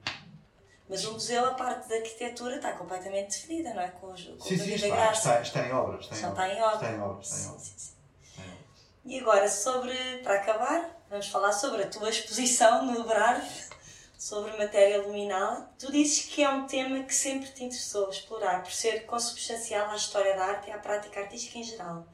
Mas 0.88 1.04
o 1.06 1.14
museu, 1.14 1.46
a 1.46 1.54
parte 1.54 1.88
da 1.88 1.96
arquitetura, 1.96 2.56
está 2.56 2.72
completamente 2.72 3.40
definida, 3.40 3.72
não 3.72 3.80
é? 3.80 3.88
Com, 3.88 4.12
os, 4.12 4.24
com 4.24 4.40
sim, 4.40 4.58
sim, 4.58 4.74
está, 4.74 5.10
está, 5.10 5.40
está, 5.40 5.66
em 5.66 5.72
obras. 5.72 6.04
Está 6.04 6.16
Já 6.16 6.28
em 6.28 6.30
está 6.30 6.48
em 6.48 6.62
obras. 6.62 6.74
Está 6.74 6.92
em 6.92 7.00
obras, 7.00 7.26
está 7.26 7.38
em 7.40 7.48
obras. 7.48 7.58
Sim, 7.58 7.78
sim, 7.78 7.78
sim. 7.78 7.96
E 9.06 9.20
agora, 9.20 9.48
sobre, 9.48 9.96
para 10.22 10.34
acabar, 10.34 11.02
vamos 11.08 11.28
falar 11.28 11.52
sobre 11.52 11.82
a 11.82 11.88
tua 11.88 12.10
exposição 12.10 12.84
no 12.84 13.04
Brave 13.04 13.65
sobre 14.18 14.56
matéria 14.56 15.02
luminal, 15.02 15.72
tu 15.78 15.92
dizes 15.92 16.24
que 16.24 16.42
é 16.42 16.48
um 16.48 16.66
tema 16.66 17.02
que 17.02 17.14
sempre 17.14 17.50
te 17.50 17.64
interessou 17.64 18.08
explorar, 18.08 18.62
por 18.62 18.72
ser 18.72 19.04
consubstancial 19.04 19.90
à 19.90 19.96
história 19.96 20.34
da 20.34 20.44
arte 20.44 20.68
e 20.68 20.72
à 20.72 20.78
prática 20.78 21.20
artística 21.20 21.58
em 21.58 21.62
geral. 21.62 22.06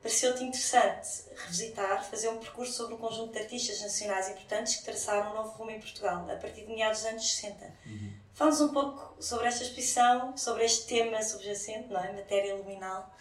Pareceu-te 0.00 0.44
interessante 0.44 1.08
revisitar, 1.34 2.04
fazer 2.04 2.28
um 2.28 2.36
percurso 2.36 2.74
sobre 2.74 2.94
um 2.94 2.98
conjunto 2.98 3.32
de 3.32 3.38
artistas 3.38 3.80
nacionais 3.80 4.28
importantes 4.28 4.76
que 4.76 4.84
traçaram 4.84 5.32
um 5.32 5.34
novo 5.34 5.50
rumo 5.56 5.70
em 5.70 5.80
Portugal, 5.80 6.30
a 6.30 6.36
partir 6.36 6.66
de 6.66 6.74
meados 6.74 7.00
dos 7.00 7.08
anos 7.08 7.30
60. 7.32 7.64
Uhum. 7.86 8.12
Fala-nos 8.34 8.60
um 8.60 8.68
pouco 8.68 9.16
sobre 9.18 9.46
esta 9.46 9.64
exposição, 9.64 10.36
sobre 10.36 10.64
este 10.64 10.86
tema 10.86 11.22
subjacente, 11.22 11.88
não 11.88 12.00
é? 12.00 12.12
matéria 12.12 12.54
luminal, 12.54 13.14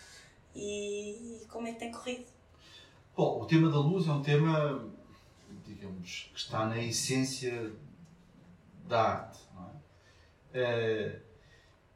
e, 0.54 1.42
e 1.42 1.46
como 1.48 1.68
é 1.68 1.72
que 1.72 1.80
tem 1.80 1.92
corrido. 1.92 2.26
Bom, 3.16 3.42
o 3.42 3.46
tema 3.46 3.72
da 3.72 3.78
luz 3.78 4.08
é 4.08 4.12
um 4.12 4.22
tema, 4.22 4.92
digamos, 5.66 6.30
que 6.34 6.40
está 6.40 6.66
na 6.66 6.78
essência 6.80 7.72
da 8.88 9.02
arte. 9.02 9.40
É? 10.54 11.20
Uh, 11.20 11.34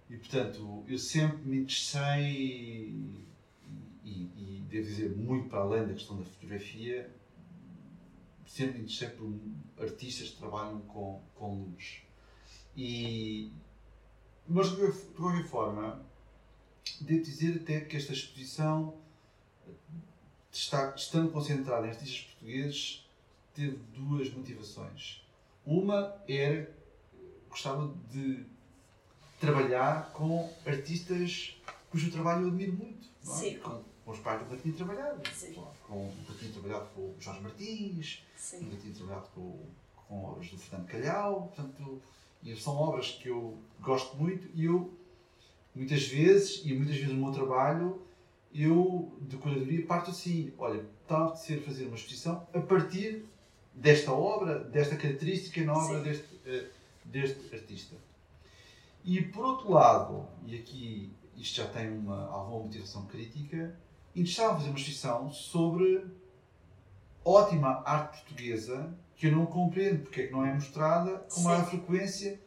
e 0.10 0.18
portanto, 0.18 0.84
eu 0.88 0.98
sempre 0.98 1.38
me 1.44 1.58
interessei, 1.58 2.32
e, 2.32 3.28
e, 4.04 4.12
e, 4.36 4.66
devo 4.70 4.88
dizer, 4.88 5.16
muito 5.16 5.50
para 5.50 5.60
além 5.60 5.86
da 5.86 5.94
questão 5.94 6.18
da 6.18 6.24
fotografia, 6.24 7.14
sempre 8.46 8.78
me 8.78 8.84
interessei 8.86 9.10
por 9.10 9.34
artistas 9.84 10.30
que 10.30 10.38
trabalham 10.38 10.80
com, 10.82 11.22
com 11.36 11.64
luz. 11.64 12.02
E, 12.76 13.52
mas 14.48 14.70
de 14.70 14.92
qualquer 15.16 15.44
forma, 15.44 16.06
devo 17.02 17.22
dizer 17.22 17.62
até 17.62 17.82
que 17.82 17.98
esta 17.98 18.14
exposição, 18.14 18.98
está, 20.52 20.96
estando 20.96 21.32
concentrada 21.32 21.86
em 21.86 21.90
artistas 21.90 22.22
portugueses, 22.22 23.10
teve 23.54 23.78
duas 23.94 24.32
motivações. 24.34 25.26
Uma 25.66 26.16
era 26.28 26.77
gostava 27.58 27.92
de 28.12 28.46
trabalhar 29.40 30.12
com 30.14 30.48
artistas 30.66 31.60
cujo 31.90 32.12
trabalho 32.12 32.44
eu 32.44 32.48
admiro 32.50 32.74
muito. 32.74 33.08
É? 33.24 33.26
Sim. 33.26 33.58
Com, 33.58 33.84
com 34.06 34.12
os 34.12 34.20
pais 34.20 34.42
nunca 34.42 34.58
tinha 34.58 34.74
trabalhado. 34.76 35.28
Sim. 35.34 35.54
Com, 35.88 36.14
nunca 36.16 36.34
tinha 36.38 36.52
trabalhado 36.52 36.86
com 36.94 37.02
o 37.02 37.16
Jorge 37.20 37.42
Martins, 37.42 38.24
Sim. 38.36 38.62
nunca 38.62 38.78
tinha 38.78 38.94
trabalhado 38.94 39.28
com, 39.34 39.66
com 39.96 40.24
obras 40.24 40.50
do 40.50 40.58
Fernando 40.58 40.88
Calhau. 40.88 41.52
Portanto, 41.54 42.02
e 42.44 42.56
são 42.56 42.76
obras 42.76 43.12
que 43.12 43.30
eu 43.30 43.58
gosto 43.82 44.16
muito 44.18 44.48
e 44.54 44.66
eu 44.66 44.94
muitas 45.74 46.08
vezes, 46.08 46.62
e 46.64 46.74
muitas 46.74 46.96
vezes 46.96 47.14
no 47.14 47.24
meu 47.24 47.32
trabalho, 47.32 48.02
eu, 48.54 49.18
de 49.22 49.36
curadoria, 49.38 49.86
parto 49.86 50.12
assim: 50.12 50.54
olha, 50.60 50.86
está 51.02 51.26
a 51.26 51.36
ser 51.36 51.62
fazer 51.64 51.86
uma 51.88 51.96
exposição 51.96 52.48
a 52.54 52.60
partir 52.60 53.26
desta 53.74 54.12
obra, 54.12 54.60
desta 54.60 54.96
característica 54.96 55.64
na 55.64 55.74
obra 55.74 56.00
deste, 56.02 56.36
uh, 56.36 56.77
deste 57.08 57.54
artista. 57.54 57.96
E 59.04 59.22
por 59.22 59.46
outro 59.46 59.72
lado, 59.72 60.28
e 60.46 60.56
aqui 60.56 61.14
isto 61.36 61.58
já 61.58 61.68
tem 61.68 61.90
uma, 61.90 62.28
alguma 62.28 62.64
motivação 62.64 63.06
crítica, 63.06 63.78
interessava 64.16 64.56
fazer 64.56 64.70
uma 64.70 64.78
exposição 64.78 65.32
sobre 65.32 66.06
ótima 67.24 67.84
arte 67.86 68.22
portuguesa 68.22 68.94
que 69.16 69.28
eu 69.28 69.32
não 69.32 69.46
compreendo 69.46 70.04
porque 70.04 70.22
é 70.22 70.28
que 70.28 70.34
não 70.34 70.46
é 70.46 70.54
mostrada 70.54 71.26
com 71.34 71.42
maior 71.42 71.66
frequência 71.66 72.40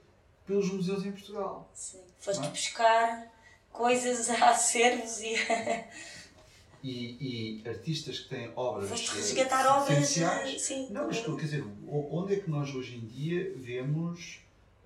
pelos 0.47 0.71
museus 0.71 1.05
em 1.05 1.13
Portugal. 1.13 1.71
Sim. 1.75 2.01
Foste 2.19 2.47
é? 2.47 2.51
buscar 2.51 3.33
coisas 3.73 4.29
a 4.31 4.51
acervos 4.51 5.21
e... 5.21 5.35
e, 6.83 7.61
e 7.63 7.69
artistas 7.69 8.21
que 8.21 8.29
têm 8.29 8.53
obras 8.57 8.89
Foste 8.89 9.15
resgatar 9.15 9.67
obras 9.81 10.09
sim, 10.09 10.89
não, 10.91 11.07
mas 11.07 11.21
quer 11.21 11.37
dizer, 11.37 11.65
onde 11.89 12.35
é 12.35 12.41
que 12.41 12.51
nós 12.51 12.75
hoje 12.75 12.97
em 12.97 13.07
dia 13.07 13.53
vemos 13.57 14.41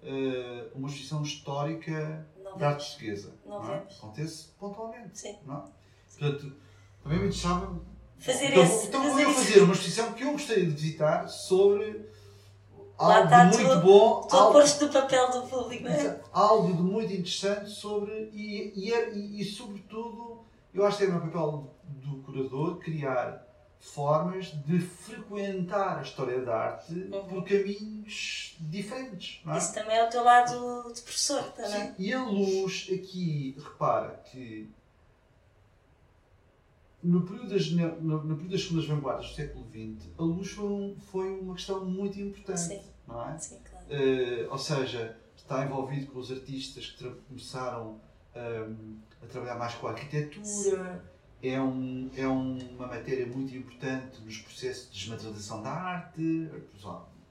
uh, 0.04 0.70
uma 0.74 0.88
exposição 0.88 1.22
histórica 1.22 2.28
não 2.42 2.56
da 2.56 2.70
arte 2.70 2.86
portuguesa? 2.90 3.34
Não, 3.44 3.62
não 3.62 3.74
é? 3.74 3.78
Acontece 3.78 4.48
pontualmente. 4.58 5.18
Sim. 5.18 5.36
Não 5.44 5.56
é? 5.56 5.62
Portanto, 6.18 6.56
também 7.02 7.18
me 7.18 7.26
interessava 7.26 7.80
fazer 8.18 8.46
então, 8.46 8.62
esse, 8.62 8.86
então 8.86 9.02
fazer 9.02 9.24
vou 9.24 9.34
fazer 9.34 9.62
uma 9.62 9.72
exposição 9.74 10.12
que 10.12 10.24
eu 10.24 10.32
gostaria 10.32 10.66
de 10.66 10.70
visitar 10.70 11.28
sobre 11.28 12.08
algo 12.96 13.36
muito 13.36 13.58
tudo, 13.58 13.80
bom. 13.80 14.20
Tudo 14.22 14.36
algo, 14.36 14.52
posto 14.52 14.86
do 14.86 14.92
papel 14.92 15.30
do 15.30 15.42
público, 15.48 15.84
não 15.84 15.90
é? 15.90 16.20
Algo 16.32 16.72
de 16.72 16.82
muito 16.82 17.12
interessante 17.12 17.70
sobre. 17.70 18.30
E, 18.32 18.72
e, 18.74 18.92
e, 18.92 19.40
e, 19.40 19.44
sobretudo, 19.44 20.44
eu 20.72 20.86
acho 20.86 20.98
que 20.98 21.04
é 21.04 21.08
o 21.08 21.20
papel 21.20 21.74
do 21.86 22.22
curador 22.22 22.78
criar 22.78 23.43
formas 23.84 24.46
de 24.46 24.78
frequentar 24.80 25.98
a 25.98 26.02
história 26.02 26.40
da 26.40 26.56
arte 26.56 26.94
uhum. 26.94 27.24
por 27.26 27.44
caminhos 27.44 28.56
diferentes. 28.58 29.42
É? 29.46 29.58
Isso 29.58 29.74
também 29.74 29.96
é 29.96 30.04
o 30.04 30.10
teu 30.10 30.24
lado 30.24 30.92
de 30.92 31.02
professor, 31.02 31.42
também. 31.52 31.88
Sim, 31.88 31.94
e 31.98 32.12
a 32.12 32.24
luz 32.24 32.88
aqui, 32.92 33.56
repara 33.62 34.20
que 34.30 34.68
no 37.02 37.20
período, 37.26 37.50
das, 37.50 37.70
no, 37.70 38.24
no 38.24 38.34
período 38.36 38.52
das 38.52 38.62
segundas 38.62 38.86
vanguardas 38.86 39.28
do 39.28 39.34
século 39.34 39.66
XX, 39.70 40.08
a 40.18 40.22
luz 40.22 40.50
foi, 40.50 40.64
um, 40.64 40.96
foi 41.12 41.40
uma 41.40 41.54
questão 41.54 41.84
muito 41.84 42.18
importante. 42.18 42.60
Sim. 42.60 42.80
Não 43.06 43.28
é? 43.28 43.38
Sim, 43.38 43.58
claro. 43.70 43.86
Uh, 43.86 44.50
ou 44.50 44.58
seja, 44.58 45.16
está 45.36 45.62
envolvido 45.62 46.10
com 46.10 46.18
os 46.18 46.32
artistas 46.32 46.86
que 46.86 47.08
começaram 47.28 48.00
um, 48.34 48.96
a 49.22 49.26
trabalhar 49.26 49.56
mais 49.56 49.74
com 49.74 49.86
a 49.86 49.90
arquitetura. 49.90 51.04
É, 51.46 51.60
um, 51.60 52.10
é 52.16 52.26
uma 52.26 52.86
matéria 52.86 53.26
muito 53.26 53.54
importante 53.54 54.20
nos 54.24 54.38
processos 54.38 54.90
de 54.90 54.98
desmaterialização 54.98 55.62
da 55.62 55.70
arte. 55.70 56.48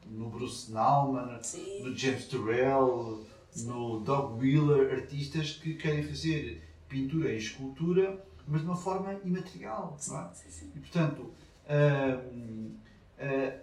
No 0.05 0.29
Bruce 0.29 0.71
Nauman, 0.71 1.41
Sim. 1.41 1.83
no 1.83 1.95
James 1.95 2.25
Turrell, 2.25 3.25
Sim. 3.49 3.67
no 3.67 4.01
Doug 4.01 4.39
Wheeler, 4.39 4.93
artistas 4.93 5.53
que 5.53 5.75
querem 5.75 6.03
fazer 6.03 6.61
pintura 6.87 7.31
e 7.31 7.37
escultura 7.37 8.23
mas 8.47 8.61
de 8.61 8.67
uma 8.67 8.75
forma 8.75 9.13
imaterial. 9.23 9.97
É? 9.97 10.01
Sim, 10.01 10.49
sim. 10.49 10.71
E, 10.75 10.79
portanto, 10.79 11.31
a, 11.67 12.19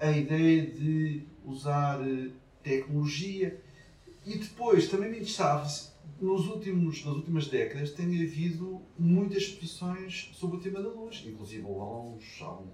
a, 0.03 0.09
a 0.09 0.12
ideia 0.12 0.66
de 0.66 1.26
usar 1.44 2.01
eh, 2.01 2.30
tecnologia 2.62 3.61
e 4.24 4.38
depois 4.38 4.88
também 4.88 5.11
me 5.11 5.16
interessava 5.18 5.66
nos 6.20 6.46
últimos, 6.46 7.04
nas 7.04 7.14
últimas 7.14 7.48
décadas 7.48 7.92
tem 7.92 8.06
havido 8.06 8.82
muitas 8.98 9.44
exposições 9.44 10.30
sobre 10.34 10.56
o 10.56 10.61
tema 10.61 10.82
da 10.82 10.88
luz, 10.88 11.22
inclusive 11.26 11.62
há, 11.62 12.00
uns, 12.02 12.42
há, 12.42 12.52
um, 12.52 12.70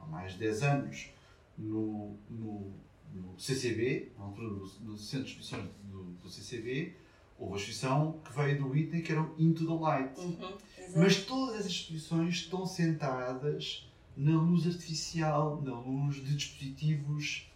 há 0.00 0.06
mais 0.06 0.32
de 0.32 0.38
10 0.40 0.62
anos 0.62 1.10
no, 1.56 2.16
no, 2.28 2.72
no 3.12 3.38
CCB, 3.38 4.12
na 4.18 4.24
altura 4.24 4.48
do, 4.48 4.66
do 4.66 4.96
Centro 4.96 5.26
de 5.26 5.30
Exposições 5.32 5.68
do, 5.84 6.04
do 6.22 6.28
CCB, 6.28 6.94
houve 7.38 7.54
a 7.54 7.56
exposição 7.56 8.20
que 8.24 8.32
veio 8.32 8.58
do 8.58 8.68
Whitney 8.68 9.02
que 9.02 9.12
era 9.12 9.22
o 9.22 9.34
Into 9.38 9.66
the 9.66 9.82
Light. 9.82 10.18
Uhum. 10.20 10.56
Mas 10.96 11.24
todas 11.24 11.60
as 11.60 11.66
exposições 11.66 12.34
estão 12.34 12.66
centradas 12.66 13.88
na 14.16 14.40
luz 14.40 14.66
artificial, 14.66 15.60
na 15.62 15.78
luz 15.78 16.16
de 16.16 16.36
dispositivos. 16.36 17.50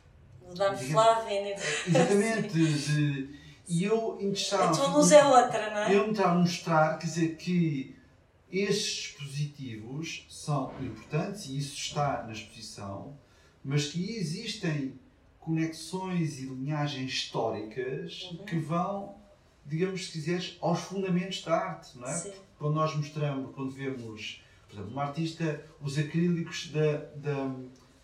Da 0.56 0.76
Flávia, 0.76 1.42
né? 1.42 1.54
Exatamente. 1.86 2.48
De, 2.56 3.45
e 3.68 3.84
eu 3.84 4.18
interessava. 4.20 4.70
A 4.70 4.72
tua 4.72 4.88
luz 4.88 5.12
é 5.12 5.24
outra, 5.24 5.70
não 5.70 5.78
é? 5.78 5.94
Eu 5.94 6.04
me 6.04 6.12
estava 6.12 6.32
a 6.32 6.38
mostrar, 6.38 6.98
quer 6.98 7.06
dizer, 7.06 7.36
que 7.36 7.96
estes 8.50 9.12
dispositivos 9.12 10.26
são 10.30 10.72
importantes 10.80 11.46
e 11.46 11.58
isso 11.58 11.76
está 11.76 12.22
na 12.22 12.32
exposição, 12.32 13.18
mas 13.64 13.88
que 13.88 14.16
existem 14.16 14.98
conexões 15.40 16.38
e 16.40 16.46
linhagens 16.46 17.10
históricas 17.10 18.30
uhum. 18.32 18.44
que 18.44 18.58
vão, 18.58 19.16
digamos, 19.64 20.06
se 20.06 20.12
quiseres, 20.12 20.56
aos 20.60 20.80
fundamentos 20.80 21.42
da 21.42 21.54
arte, 21.56 21.98
não 21.98 22.08
é? 22.08 22.12
Sim 22.12 22.32
quando 22.58 22.74
nós 22.74 22.94
mostramos, 22.96 23.54
quando 23.54 23.70
vemos, 23.70 24.42
por 24.68 24.74
exemplo, 24.74 24.92
uma 24.92 25.04
artista, 25.04 25.62
os 25.80 25.98
acrílicos 25.98 26.70
da, 26.72 26.96
da, 27.16 27.54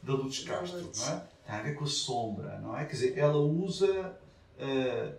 da 0.03 0.15
Luz 0.15 0.41
Castro, 0.45 0.91
não 0.95 1.09
é? 1.09 1.27
Tem 1.45 1.55
a 1.57 1.63
ver 1.63 1.75
com 1.75 1.85
a 1.85 1.89
sombra, 1.89 2.59
não 2.61 2.77
é? 2.77 2.85
Quer 2.85 2.93
dizer, 2.93 3.19
ela 3.19 3.39
usa, 3.39 4.17
uh, 4.59 5.15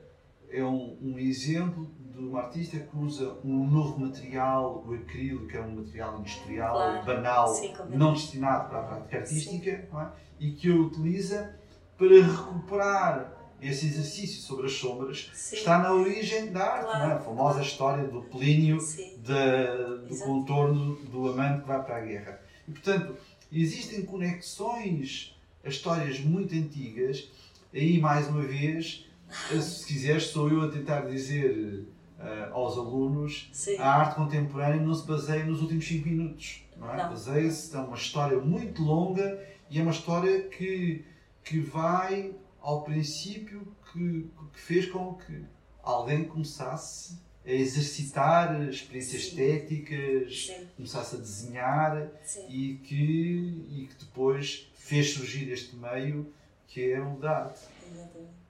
é 0.53 0.63
um, 0.63 0.97
um 1.01 1.17
exemplo 1.17 1.89
de 2.13 2.19
uma 2.19 2.41
artista 2.41 2.77
que 2.77 2.95
usa 2.95 3.35
um 3.43 3.67
novo 3.67 3.99
material, 3.99 4.85
o 4.87 4.93
acrílico, 4.93 5.47
que 5.47 5.57
é 5.57 5.61
um 5.61 5.75
material 5.75 6.19
industrial, 6.19 6.75
claro. 6.75 7.05
banal, 7.05 7.47
Sim, 7.47 7.73
não 7.89 8.13
destinado 8.13 8.69
para 8.69 8.79
a 8.79 8.83
prática 8.83 9.17
artística, 9.17 9.69
é? 9.71 10.07
e 10.39 10.51
que 10.51 10.69
o 10.69 10.85
utiliza 10.85 11.55
para 11.97 12.21
recuperar 12.21 13.33
esse 13.59 13.87
exercício 13.87 14.41
sobre 14.41 14.67
as 14.67 14.73
sombras 14.73 15.31
Sim. 15.33 15.55
está 15.55 15.79
na 15.79 15.93
origem 15.93 16.51
da 16.51 16.63
arte, 16.63 16.85
claro. 16.85 17.11
é? 17.11 17.13
a 17.13 17.19
famosa 17.19 17.61
história 17.61 18.03
do 18.03 18.21
Plínio 18.21 18.77
de, 18.77 20.07
do 20.07 20.19
contorno 20.23 20.95
do 21.05 21.29
amante 21.29 21.61
que 21.61 21.67
vai 21.67 21.83
para 21.83 21.97
a 21.97 22.01
guerra. 22.01 22.41
E, 22.67 22.71
portanto, 22.71 23.15
existem 23.51 24.03
conexões 24.03 25.35
a 25.63 25.69
histórias 25.69 26.19
muito 26.19 26.53
antigas. 26.53 27.29
Aí, 27.73 27.99
mais 27.99 28.27
uma 28.27 28.41
vez, 28.41 29.05
se 29.33 29.85
quiseres, 29.85 30.27
sou 30.27 30.49
eu 30.49 30.61
a 30.61 30.69
tentar 30.69 31.01
dizer 31.01 31.85
uh, 32.19 32.53
aos 32.53 32.77
alunos 32.77 33.49
Sim. 33.51 33.77
a 33.77 33.87
arte 33.87 34.15
contemporânea 34.15 34.81
não 34.81 34.93
se 34.93 35.05
baseia 35.05 35.45
nos 35.45 35.61
últimos 35.61 35.87
5 35.87 36.07
minutos. 36.07 36.63
Não 36.77 36.93
é? 36.93 36.97
Baseia-se, 36.97 37.75
é 37.75 37.79
uma 37.79 37.95
história 37.95 38.39
muito 38.39 38.81
longa 38.81 39.39
e 39.69 39.79
é 39.79 39.81
uma 39.81 39.91
história 39.91 40.43
que, 40.49 41.05
que 41.43 41.59
vai 41.59 42.33
ao 42.61 42.83
princípio 42.83 43.67
que, 43.91 44.29
que 44.53 44.59
fez 44.59 44.85
com 44.89 45.13
que 45.15 45.43
alguém 45.81 46.23
começasse 46.25 47.17
a 47.45 47.51
exercitar 47.51 48.69
experiências 48.69 49.23
Sim. 49.23 49.29
estéticas, 49.29 50.45
Sim. 50.47 50.67
começasse 50.77 51.15
a 51.15 51.19
desenhar 51.19 52.09
e 52.49 52.75
que, 52.83 53.65
e 53.69 53.87
que 53.87 54.05
depois 54.05 54.71
fez 54.75 55.13
surgir 55.13 55.51
este 55.51 55.75
meio 55.75 56.31
que 56.67 56.91
é 56.91 57.01
o 57.01 57.17
da 57.17 57.45
arte. 57.45 57.59
Exatamente. 57.91 58.42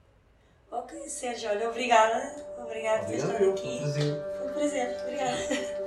Ok, 0.76 1.08
Sérgio, 1.08 1.50
olha, 1.50 1.68
obrigada. 1.68 2.34
Obrigada 2.58 3.04
por 3.04 3.14
estado 3.14 3.50
aqui. 3.50 3.78
Foi 3.78 3.86
um 3.86 3.92
prazer. 3.92 4.22
Foi 4.36 4.46
um 4.48 4.52
prazer, 4.52 4.96
obrigada. 5.02 5.83